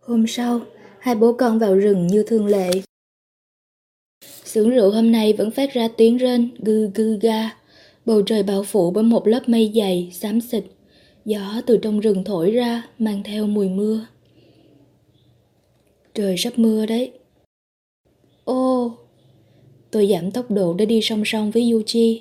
[0.00, 0.60] Hôm sau,
[0.98, 2.70] hai bố con vào rừng như thường lệ.
[4.44, 7.50] sưởng rượu hôm nay vẫn phát ra tiếng rên gư gư ga.
[8.06, 10.64] Bầu trời bao phủ bởi một lớp mây dày, xám xịt.
[11.24, 14.06] Gió từ trong rừng thổi ra, mang theo mùi mưa.
[16.14, 17.12] Trời sắp mưa đấy.
[18.44, 18.90] Ô!
[19.90, 22.18] Tôi giảm tốc độ để đi song song với Yuji.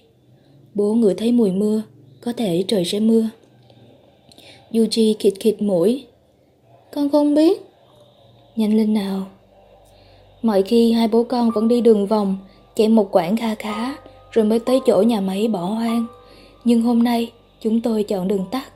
[0.74, 1.84] Bố ngửi thấy mùi mưa,
[2.22, 3.30] có thể trời sẽ mưa.
[4.72, 6.06] Yuji khịt khịt mũi.
[6.92, 7.62] Con không biết.
[8.56, 9.28] Nhanh lên nào.
[10.42, 12.38] Mọi khi hai bố con vẫn đi đường vòng,
[12.76, 13.96] chạy một quãng kha khá,
[14.32, 16.06] rồi mới tới chỗ nhà máy bỏ hoang.
[16.64, 18.72] Nhưng hôm nay, chúng tôi chọn đường tắt.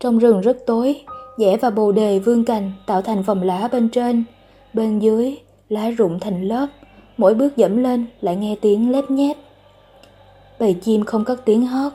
[0.00, 1.00] Trong rừng rất tối,
[1.38, 4.24] dẻ và bồ đề vương cành tạo thành vòng lá bên trên.
[4.72, 5.36] Bên dưới,
[5.68, 6.66] lá rụng thành lớp,
[7.16, 9.36] mỗi bước dẫm lên lại nghe tiếng lép nhép.
[10.60, 11.92] Bầy chim không cất tiếng hót,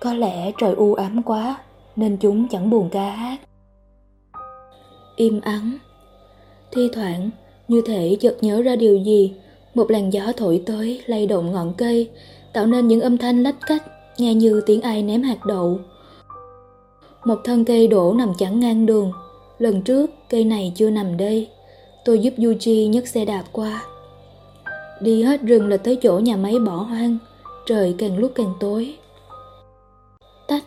[0.00, 1.56] có lẽ trời u ám quá
[1.96, 3.38] nên chúng chẳng buồn ca hát.
[5.16, 5.78] Im ắng.
[6.70, 7.30] Thi thoảng,
[7.68, 9.34] như thể chợt nhớ ra điều gì,
[9.74, 12.10] một làn gió thổi tới lay động ngọn cây,
[12.52, 13.82] tạo nên những âm thanh lách cách,
[14.18, 15.78] nghe như tiếng ai ném hạt đậu.
[17.24, 19.12] Một thân cây đổ nằm chắn ngang đường,
[19.58, 21.48] lần trước cây này chưa nằm đây,
[22.04, 23.86] tôi giúp Yuji nhấc xe đạp qua.
[25.00, 27.18] Đi hết rừng là tới chỗ nhà máy bỏ hoang,
[27.66, 28.94] trời càng lúc càng tối.
[30.48, 30.64] Tách,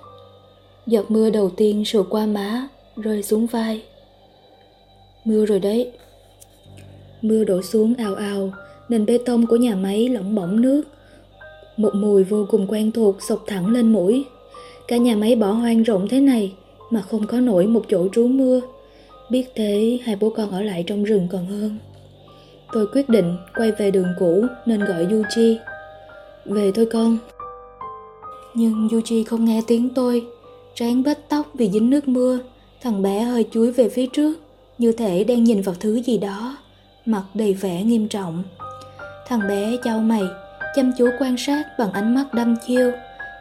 [0.88, 3.84] giọt mưa đầu tiên sượt qua má, rơi xuống vai.
[5.26, 5.92] Mưa rồi đấy.
[7.22, 8.52] Mưa đổ xuống ào ào,
[8.90, 10.82] nền bê tông của nhà máy lỏng bỏng nước.
[11.78, 14.26] Một mùi vô cùng quen thuộc sộc thẳng lên mũi.
[14.88, 16.54] Cả nhà máy bỏ hoang rộng thế này
[16.90, 18.62] mà không có nổi một chỗ trú mưa.
[19.30, 21.78] Biết thế hai bố con ở lại trong rừng còn hơn.
[22.74, 25.56] Tôi quyết định quay về đường cũ nên gọi Yuji.
[26.46, 27.18] Về thôi con.
[28.54, 30.26] Nhưng Yuji không nghe tiếng tôi.
[30.76, 32.40] Trán bết tóc vì dính nước mưa.
[32.82, 34.34] Thằng bé hơi chuối về phía trước,
[34.78, 36.58] như thể đang nhìn vào thứ gì đó
[37.06, 38.44] mặt đầy vẻ nghiêm trọng.
[39.28, 40.24] Thằng bé châu mày,
[40.76, 42.92] chăm chú quan sát bằng ánh mắt đăm chiêu,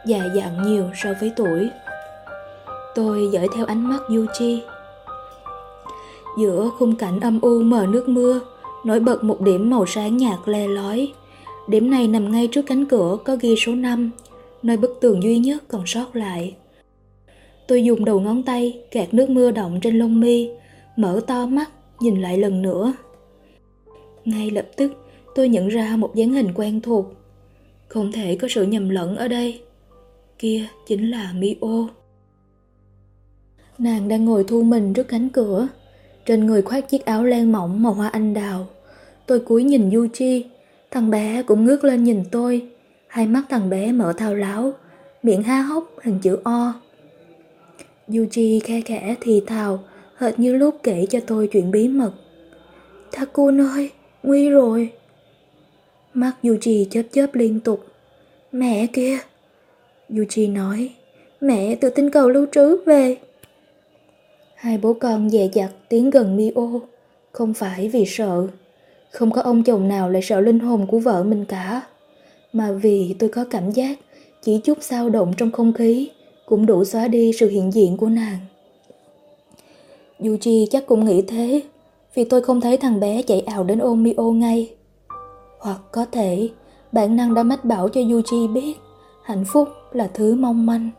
[0.05, 1.69] già dặn nhiều so với tuổi.
[2.95, 4.59] Tôi dõi theo ánh mắt Yuji.
[6.39, 8.39] Giữa khung cảnh âm u mờ nước mưa,
[8.85, 11.13] nổi bật một điểm màu sáng nhạt le lói.
[11.67, 14.11] Điểm này nằm ngay trước cánh cửa có ghi số 5,
[14.63, 16.55] nơi bức tường duy nhất còn sót lại.
[17.67, 20.49] Tôi dùng đầu ngón tay gạt nước mưa động trên lông mi,
[20.95, 22.93] mở to mắt nhìn lại lần nữa.
[24.25, 24.91] Ngay lập tức,
[25.35, 27.05] tôi nhận ra một dáng hình quen thuộc.
[27.87, 29.61] Không thể có sự nhầm lẫn ở đây.
[30.39, 31.87] Kia chính là Mio.
[33.77, 35.67] Nàng đang ngồi thu mình trước cánh cửa.
[36.25, 38.67] Trên người khoác chiếc áo len mỏng màu hoa anh đào.
[39.25, 40.43] Tôi cúi nhìn Yuji.
[40.91, 42.67] Thằng bé cũng ngước lên nhìn tôi.
[43.07, 44.73] Hai mắt thằng bé mở thao láo.
[45.23, 46.73] miệng há hốc hình chữ O.
[48.07, 49.79] Yuji khe khẽ thì thào,
[50.17, 52.11] hệt như lúc kể cho tôi chuyện bí mật.
[53.11, 53.91] Takun ơi,
[54.23, 54.91] nguy rồi.
[56.15, 57.85] Mắt Yuji chớp chớp liên tục.
[58.51, 59.17] Mẹ kia.
[60.09, 60.89] Yuji nói,
[61.41, 63.17] mẹ từ tinh cầu lưu trú về.
[64.55, 66.79] Hai bố con dè dặt tiến gần Mio,
[67.31, 68.47] không phải vì sợ.
[69.11, 71.81] Không có ông chồng nào lại sợ linh hồn của vợ mình cả.
[72.53, 73.99] Mà vì tôi có cảm giác
[74.41, 76.09] chỉ chút dao động trong không khí
[76.45, 78.37] cũng đủ xóa đi sự hiện diện của nàng.
[80.19, 81.61] Yuji chắc cũng nghĩ thế,
[82.13, 84.75] vì tôi không thấy thằng bé chạy ảo đến ôm Mio ngay.
[85.65, 86.49] Hoặc có thể
[86.91, 88.77] bản năng đã mách bảo cho Yuji biết
[89.23, 90.89] hạnh phúc là thứ mong manh.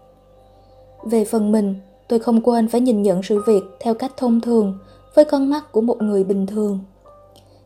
[1.05, 1.75] Về phần mình,
[2.09, 4.79] tôi không quên phải nhìn nhận sự việc theo cách thông thường
[5.15, 6.79] với con mắt của một người bình thường.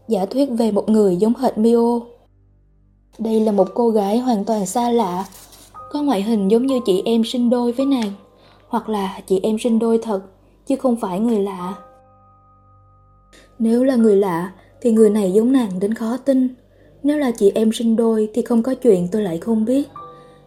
[0.09, 2.01] Giả thuyết về một người giống hệt Mio.
[3.19, 5.25] Đây là một cô gái hoàn toàn xa lạ,
[5.91, 8.13] có ngoại hình giống như chị em sinh đôi với nàng,
[8.69, 10.21] hoặc là chị em sinh đôi thật,
[10.67, 11.75] chứ không phải người lạ.
[13.59, 16.55] Nếu là người lạ, thì người này giống nàng đến khó tin.
[17.03, 19.89] Nếu là chị em sinh đôi thì không có chuyện tôi lại không biết.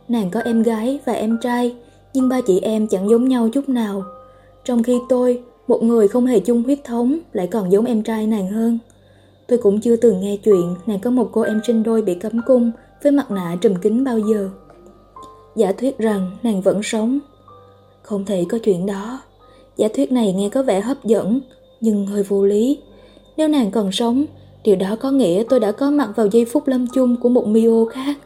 [0.07, 1.75] Nàng có em gái và em trai,
[2.13, 4.03] nhưng ba chị em chẳng giống nhau chút nào.
[4.65, 8.27] Trong khi tôi, một người không hề chung huyết thống, lại còn giống em trai
[8.27, 8.79] nàng hơn.
[9.47, 12.41] Tôi cũng chưa từng nghe chuyện nàng có một cô em sinh đôi bị cấm
[12.45, 12.71] cung
[13.03, 14.49] với mặt nạ trùm kính bao giờ.
[15.55, 17.19] Giả thuyết rằng nàng vẫn sống.
[18.01, 19.21] Không thể có chuyện đó.
[19.77, 21.41] Giả thuyết này nghe có vẻ hấp dẫn,
[21.81, 22.77] nhưng hơi vô lý.
[23.37, 24.25] Nếu nàng còn sống,
[24.63, 27.47] điều đó có nghĩa tôi đã có mặt vào giây phút lâm chung của một
[27.47, 28.17] Mio khác,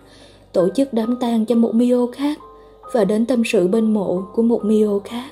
[0.53, 2.39] tổ chức đám tang cho một Mio khác
[2.93, 5.31] và đến tâm sự bên mộ của một Mio khác.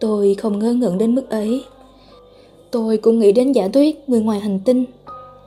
[0.00, 1.64] Tôi không ngơ ngẩn đến mức ấy.
[2.70, 4.84] Tôi cũng nghĩ đến giả thuyết người ngoài hành tinh,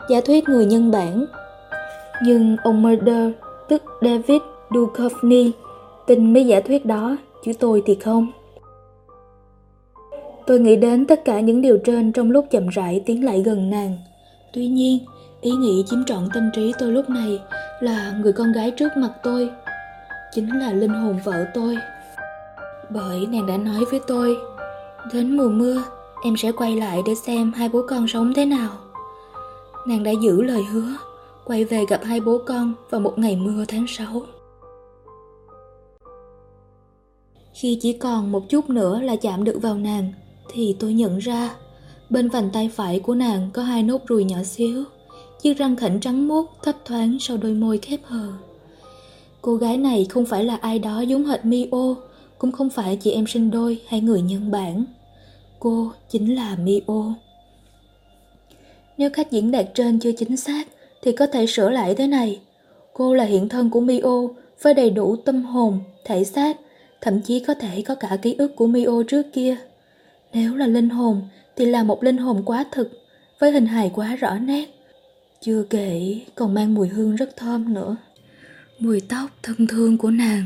[0.10, 1.26] giả thuyết người nhân bản.
[2.24, 3.32] Nhưng ông Murder,
[3.70, 4.42] tức David
[4.76, 5.52] Duchovny,
[6.08, 8.28] tin mấy giả thuyết đó, chứ tôi thì không.
[10.50, 13.70] Tôi nghĩ đến tất cả những điều trên trong lúc chậm rãi tiến lại gần
[13.70, 13.98] nàng.
[14.54, 15.00] Tuy nhiên,
[15.42, 17.40] ý nghĩ chiếm trọn tâm trí tôi lúc này
[17.80, 19.50] là người con gái trước mặt tôi.
[20.32, 21.78] Chính là linh hồn vợ tôi.
[22.90, 24.38] Bởi nàng đã nói với tôi,
[25.14, 25.84] đến mùa mưa,
[26.24, 28.72] em sẽ quay lại để xem hai bố con sống thế nào.
[29.88, 30.94] Nàng đã giữ lời hứa,
[31.46, 34.22] quay về gặp hai bố con vào một ngày mưa tháng 6.
[37.54, 40.12] Khi chỉ còn một chút nữa là chạm được vào nàng,
[40.50, 41.56] thì tôi nhận ra
[42.10, 44.84] bên vành tay phải của nàng có hai nốt ruồi nhỏ xíu,
[45.42, 48.28] chiếc răng khỉnh trắng muốt thấp thoáng sau đôi môi khép hờ.
[49.42, 51.96] Cô gái này không phải là ai đó giống hệt Mio,
[52.38, 54.86] cũng không phải chị em sinh đôi hay người nhân bản.
[55.60, 57.14] Cô chính là Mio.
[58.98, 60.68] Nếu cách diễn đạt trên chưa chính xác,
[61.02, 62.40] thì có thể sửa lại thế này.
[62.94, 64.28] Cô là hiện thân của Mio
[64.62, 66.58] với đầy đủ tâm hồn, thể xác,
[67.02, 69.58] thậm chí có thể có cả ký ức của Mio trước kia.
[70.34, 71.22] Nếu là linh hồn
[71.56, 72.92] thì là một linh hồn quá thực,
[73.40, 74.66] với hình hài quá rõ nét.
[75.42, 77.98] Chưa kể còn mang mùi hương rất thơm nữa.
[78.80, 80.46] Mùi tóc thân thương của nàng.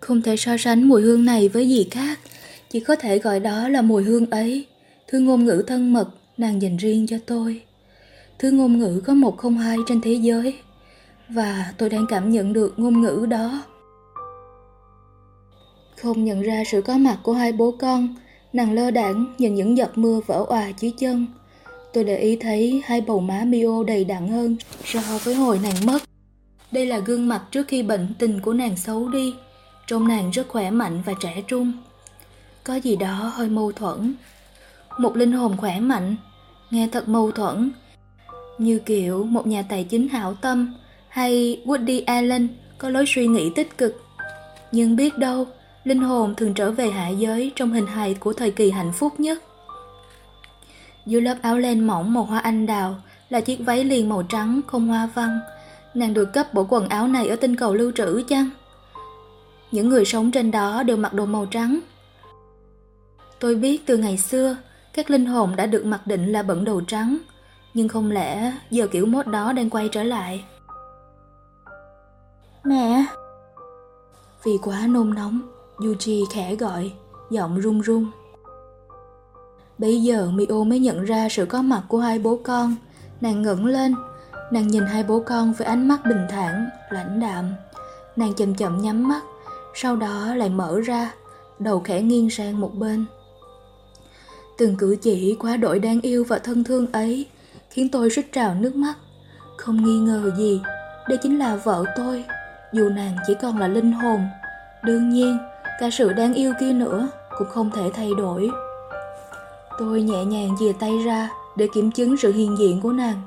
[0.00, 2.18] Không thể so sánh mùi hương này với gì khác,
[2.70, 4.66] chỉ có thể gọi đó là mùi hương ấy,
[5.08, 7.62] thứ ngôn ngữ thân mật nàng dành riêng cho tôi.
[8.38, 10.54] Thứ ngôn ngữ có một không hai trên thế giới,
[11.28, 13.62] và tôi đang cảm nhận được ngôn ngữ đó.
[16.02, 18.16] Không nhận ra sự có mặt của hai bố con,
[18.52, 21.26] nàng lơ đãng nhìn những giọt mưa vỡ òa dưới chân.
[21.92, 25.86] Tôi để ý thấy hai bầu má Mio đầy đặn hơn so với hồi nàng
[25.86, 26.02] mất.
[26.72, 29.34] Đây là gương mặt trước khi bệnh tình của nàng xấu đi.
[29.86, 31.72] Trông nàng rất khỏe mạnh và trẻ trung.
[32.64, 34.14] Có gì đó hơi mâu thuẫn.
[34.98, 36.16] Một linh hồn khỏe mạnh,
[36.70, 37.72] nghe thật mâu thuẫn.
[38.58, 40.74] Như kiểu một nhà tài chính hảo tâm
[41.08, 42.48] hay Woody Allen
[42.78, 44.04] có lối suy nghĩ tích cực.
[44.72, 45.46] Nhưng biết đâu,
[45.84, 49.20] linh hồn thường trở về hạ giới trong hình hài của thời kỳ hạnh phúc
[49.20, 49.42] nhất.
[51.06, 52.96] Dưới lớp áo len mỏng màu hoa anh đào
[53.28, 55.40] là chiếc váy liền màu trắng không hoa văn.
[55.94, 58.50] Nàng được cấp bộ quần áo này ở tinh cầu lưu trữ chăng?
[59.70, 61.80] Những người sống trên đó đều mặc đồ màu trắng.
[63.40, 64.56] Tôi biết từ ngày xưa,
[64.94, 67.18] các linh hồn đã được mặc định là bẩn đồ trắng,
[67.74, 70.44] nhưng không lẽ giờ kiểu mốt đó đang quay trở lại?
[72.64, 73.04] Mẹ!
[74.44, 75.40] Vì quá nôn nóng,
[75.82, 76.92] Yuji khẽ gọi,
[77.30, 78.06] giọng run run.
[79.78, 82.76] Bây giờ Mio mới nhận ra sự có mặt của hai bố con.
[83.20, 83.94] Nàng ngẩng lên,
[84.50, 87.52] nàng nhìn hai bố con với ánh mắt bình thản, lãnh đạm.
[88.16, 89.22] Nàng chậm chậm nhắm mắt,
[89.74, 91.12] sau đó lại mở ra,
[91.58, 93.04] đầu khẽ nghiêng sang một bên.
[94.58, 97.26] Từng cử chỉ quá đổi đáng yêu và thân thương ấy
[97.70, 98.94] khiến tôi rít trào nước mắt.
[99.56, 100.60] Không nghi ngờ gì,
[101.08, 102.24] đây chính là vợ tôi,
[102.72, 104.20] Dù nàng chỉ còn là linh hồn,
[104.82, 105.38] đương nhiên
[105.80, 107.08] cả sự đáng yêu kia nữa
[107.38, 108.50] cũng không thể thay đổi.
[109.78, 113.22] Tôi nhẹ nhàng dìa tay ra để kiểm chứng sự hiện diện của nàng.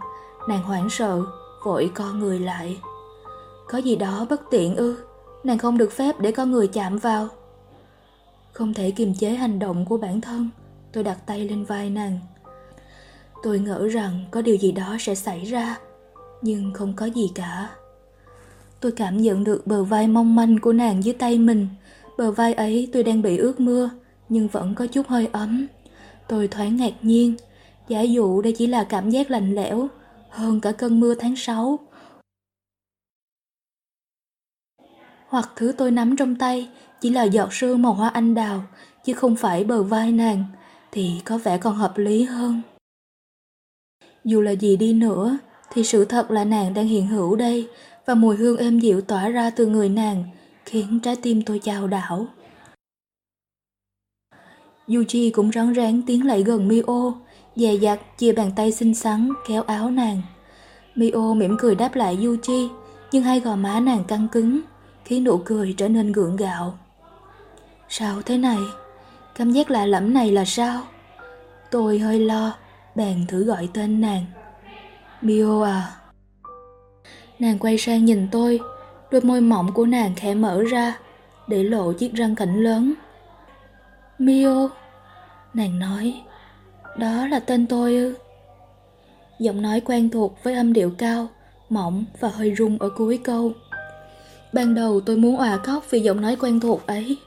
[0.48, 1.22] Nàng hoảng sợ,
[1.66, 2.78] vội co người lại.
[3.68, 4.98] Có gì đó bất tiện ư,
[5.44, 7.28] nàng không được phép để con người chạm vào.
[8.54, 10.50] Không thể kiềm chế hành động của bản thân,
[10.92, 12.20] tôi đặt tay lên vai nàng.
[13.44, 15.78] Tôi ngỡ rằng có điều gì đó sẽ xảy ra,
[16.42, 17.70] nhưng không có gì cả.
[18.80, 21.68] Tôi cảm nhận được bờ vai mong manh của nàng dưới tay mình.
[22.18, 23.90] Bờ vai ấy tôi đang bị ướt mưa,
[24.30, 25.68] nhưng vẫn có chút hơi ấm.
[26.28, 27.36] Tôi thoáng ngạc nhiên,
[27.88, 29.88] giả dụ đây chỉ là cảm giác lạnh lẽo,
[30.30, 31.80] hơn cả cơn mưa tháng 6.
[35.28, 36.70] Hoặc thứ tôi nắm trong tay
[37.02, 38.64] chỉ là giọt sương màu hoa anh đào,
[39.06, 40.44] chứ không phải bờ vai nàng,
[40.92, 42.62] thì có vẻ còn hợp lý hơn.
[44.24, 45.38] Dù là gì đi nữa,
[45.72, 47.68] thì sự thật là nàng đang hiện hữu đây,
[48.06, 50.24] và mùi hương êm dịu tỏa ra từ người nàng,
[50.66, 52.28] khiến trái tim tôi chao đảo.
[54.88, 57.14] Yuji cũng rón rén tiến lại gần Mio,
[57.56, 60.22] dè dặt chia bàn tay xinh xắn kéo áo nàng.
[60.96, 62.70] Mio mỉm cười đáp lại Yuji,
[63.12, 64.62] nhưng hai gò má nàng căng cứng,
[65.06, 66.78] khiến nụ cười trở nên gượng gạo.
[67.90, 68.60] Sao thế này?
[69.36, 70.82] Cảm giác lạ lẫm này là sao?
[71.72, 72.56] Tôi hơi lo,
[72.96, 74.26] bèn thử gọi tên nàng.
[75.22, 75.96] Mio à.
[77.40, 78.60] Nàng quay sang nhìn tôi,
[79.12, 81.00] đôi môi mỏng của nàng khẽ mở ra,
[81.48, 82.94] để lộ chiếc răng cảnh lớn.
[84.20, 84.70] Mio,
[85.54, 86.22] nàng nói,
[86.98, 88.16] đó là tên tôi ư?
[89.40, 91.28] Giọng nói quen thuộc với âm điệu cao,
[91.70, 93.52] mỏng và hơi rung ở cuối câu.
[94.54, 97.18] Ban đầu tôi muốn òa khóc vì giọng nói quen thuộc ấy,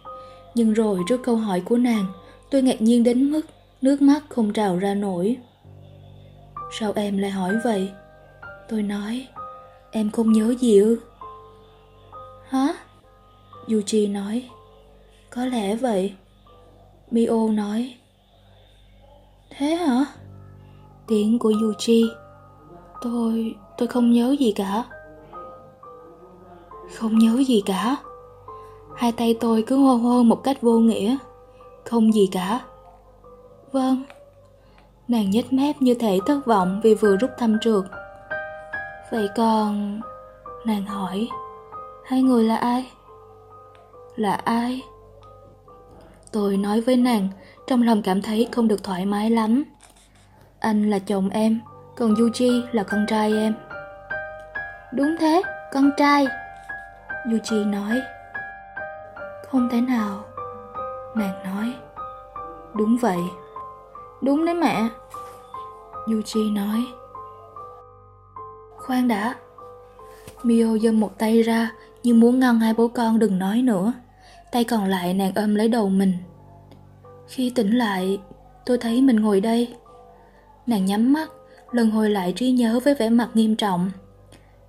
[0.55, 2.07] nhưng rồi trước câu hỏi của nàng,
[2.51, 3.43] tôi ngạc nhiên đến mức
[3.83, 5.37] nước mắt không trào ra nổi.
[6.79, 7.91] Sao em lại hỏi vậy?
[8.69, 9.27] Tôi nói,
[9.91, 10.99] em không nhớ gì ư?
[12.49, 12.75] Hả?
[13.67, 14.49] Yuji nói,
[15.31, 16.15] có lẽ vậy.
[17.11, 17.95] Mio nói,
[19.51, 20.05] thế hả?
[21.07, 22.09] Tiếng của Yuji,
[23.03, 24.85] tôi, tôi không nhớ gì cả.
[26.95, 27.97] Không nhớ gì cả.
[28.97, 31.17] Hai tay tôi cứ hô hô một cách vô nghĩa.
[31.85, 32.61] Không gì cả.
[33.73, 34.03] Vâng.
[35.09, 37.85] Nàng nhếch mép như thể thất vọng vì vừa rút thăm trượt.
[39.13, 40.01] Vậy còn...
[40.65, 41.29] Nàng hỏi,
[42.09, 42.93] hai người là ai?
[44.17, 44.83] Là ai?
[46.33, 47.29] Tôi nói với nàng,
[47.67, 49.65] trong lòng cảm thấy không được thoải mái lắm.
[50.61, 51.61] Anh là chồng em,
[51.97, 53.55] còn Yuji là con trai em.
[54.93, 56.27] Đúng thế, con trai.
[57.27, 58.01] Yuji nói.
[59.51, 60.25] Không thể nào.
[61.15, 61.75] Nàng nói.
[62.75, 63.21] Đúng vậy.
[64.23, 64.89] Đúng đấy mẹ.
[66.07, 66.87] Yuji nói.
[68.77, 69.35] Khoan đã.
[70.43, 71.71] Mio giơ một tay ra
[72.03, 73.93] như muốn ngăn hai bố con đừng nói nữa.
[74.53, 76.13] Tay còn lại nàng ôm lấy đầu mình.
[77.29, 78.19] Khi tỉnh lại,
[78.67, 79.75] tôi thấy mình ngồi đây.
[80.67, 81.31] Nàng nhắm mắt,
[81.73, 83.91] lần hồi lại trí nhớ với vẻ mặt nghiêm trọng.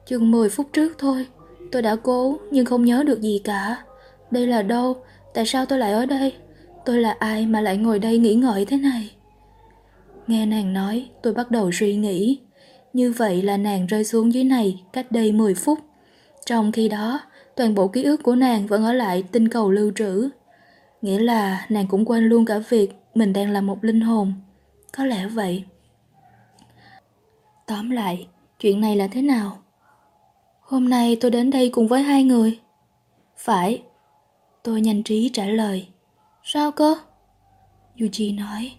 [0.05, 1.27] Chừng 10 phút trước thôi,
[1.71, 3.83] tôi đã cố nhưng không nhớ được gì cả.
[4.31, 4.95] Đây là đâu?
[5.33, 6.33] Tại sao tôi lại ở đây?
[6.85, 9.11] Tôi là ai mà lại ngồi đây nghĩ ngợi thế này?
[10.27, 12.39] Nghe nàng nói, tôi bắt đầu suy nghĩ.
[12.93, 15.79] Như vậy là nàng rơi xuống dưới này cách đây 10 phút.
[16.49, 17.19] Trong khi đó,
[17.55, 20.29] toàn bộ ký ức của nàng vẫn ở lại tinh cầu lưu trữ.
[21.01, 24.33] Nghĩa là nàng cũng quên luôn cả việc mình đang là một linh hồn.
[24.97, 25.63] Có lẽ vậy.
[27.67, 28.27] Tóm lại,
[28.59, 29.57] chuyện này là thế nào?
[30.61, 32.59] Hôm nay tôi đến đây cùng với hai người.
[33.37, 33.83] Phải.
[34.63, 35.87] Tôi nhanh trí trả lời.
[36.43, 36.95] Sao cơ?
[37.97, 38.71] Yuji nói.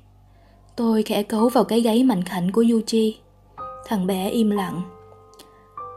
[0.76, 3.12] Tôi khẽ cấu vào cái gáy mạnh khảnh của Yuji.
[3.86, 4.82] Thằng bé im lặng.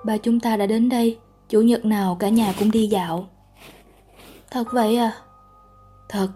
[0.05, 1.17] Ba chúng ta đã đến đây,
[1.53, 3.27] chủ nhật nào cả nhà cũng đi dạo.
[4.51, 5.11] Thật vậy à?
[6.09, 6.27] Thật.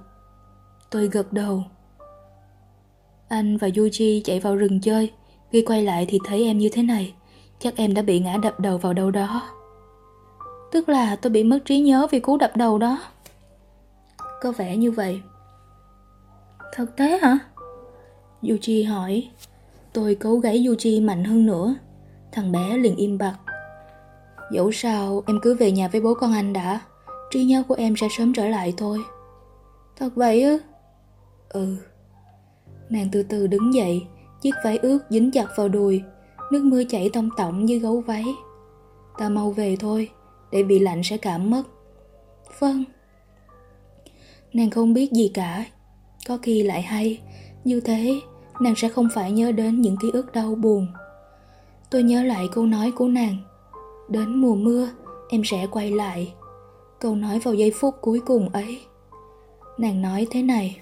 [0.89, 1.63] Tôi gật đầu.
[3.27, 5.11] Anh và Yuji chạy vào rừng chơi.
[5.51, 7.13] Khi quay lại thì thấy em như thế này.
[7.59, 9.41] Chắc em đã bị ngã đập đầu vào đâu đó.
[10.71, 12.99] Tức là tôi bị mất trí nhớ vì cú đập đầu đó.
[14.41, 15.21] Có vẻ như vậy.
[16.73, 17.39] Thật thế hả?
[18.41, 19.29] Yuji hỏi.
[19.93, 21.75] Tôi cố gáy Yuji mạnh hơn nữa.
[22.31, 23.35] Thằng bé liền im bặt.
[24.51, 26.81] Dẫu sao em cứ về nhà với bố con anh đã.
[27.31, 28.99] Trí nhớ của em sẽ sớm trở lại thôi.
[29.95, 30.59] Thật vậy ư?
[31.49, 31.75] Ừ.
[32.89, 34.05] Nàng từ từ đứng dậy,
[34.41, 36.03] chiếc váy ướt dính chặt vào đùi,
[36.51, 38.25] nước mưa chảy tông tọng như gấu váy.
[39.17, 40.09] Ta mau về thôi,
[40.51, 41.63] để bị lạnh sẽ cảm mất.
[42.59, 42.83] Vâng.
[44.53, 45.65] Nàng không biết gì cả,
[46.27, 47.21] có khi lại hay,
[47.63, 48.21] như thế
[48.59, 50.87] nàng sẽ không phải nhớ đến những ký ức đau buồn.
[51.89, 53.37] Tôi nhớ lại câu nói của nàng.
[54.09, 54.89] Đến mùa mưa,
[55.29, 56.33] em sẽ quay lại.
[56.99, 58.81] Câu nói vào giây phút cuối cùng ấy.
[59.77, 60.81] Nàng nói thế này.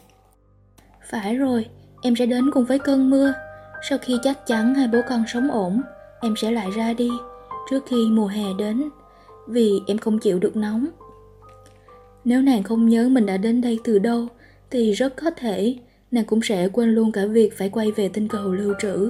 [1.10, 1.66] Phải rồi,
[2.02, 3.34] em sẽ đến cùng với cơn mưa.
[3.90, 5.82] Sau khi chắc chắn hai bố con sống ổn,
[6.22, 7.10] em sẽ lại ra đi
[7.70, 8.90] trước khi mùa hè đến,
[9.48, 10.88] vì em không chịu được nóng.
[12.24, 14.28] Nếu nàng không nhớ mình đã đến đây từ đâu,
[14.72, 15.76] thì rất có thể
[16.12, 19.10] nàng cũng sẽ quên luôn cả việc phải quay về tinh cầu lưu trữ.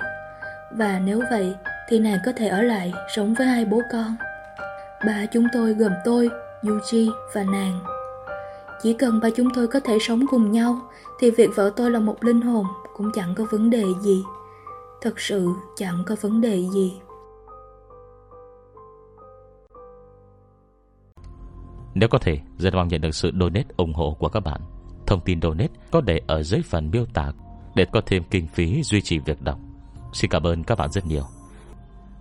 [0.77, 1.53] Và nếu vậy,
[1.89, 4.15] thì nàng có thể ở lại sống với hai bố con.
[5.05, 6.29] Ba chúng tôi gồm tôi,
[6.61, 7.79] Yuji và nàng.
[8.81, 10.81] Chỉ cần ba chúng tôi có thể sống cùng nhau,
[11.19, 14.23] thì việc vợ tôi là một linh hồn cũng chẳng có vấn đề gì.
[15.01, 16.93] Thật sự chẳng có vấn đề gì.
[21.93, 24.61] Nếu có thể, rất mong nhận được sự donate ủng hộ của các bạn.
[25.07, 27.31] Thông tin donate có để ở dưới phần miêu tả
[27.75, 29.59] để có thêm kinh phí duy trì việc đọc.
[30.13, 31.34] Xin cảm ơn các bạn rất nhiều.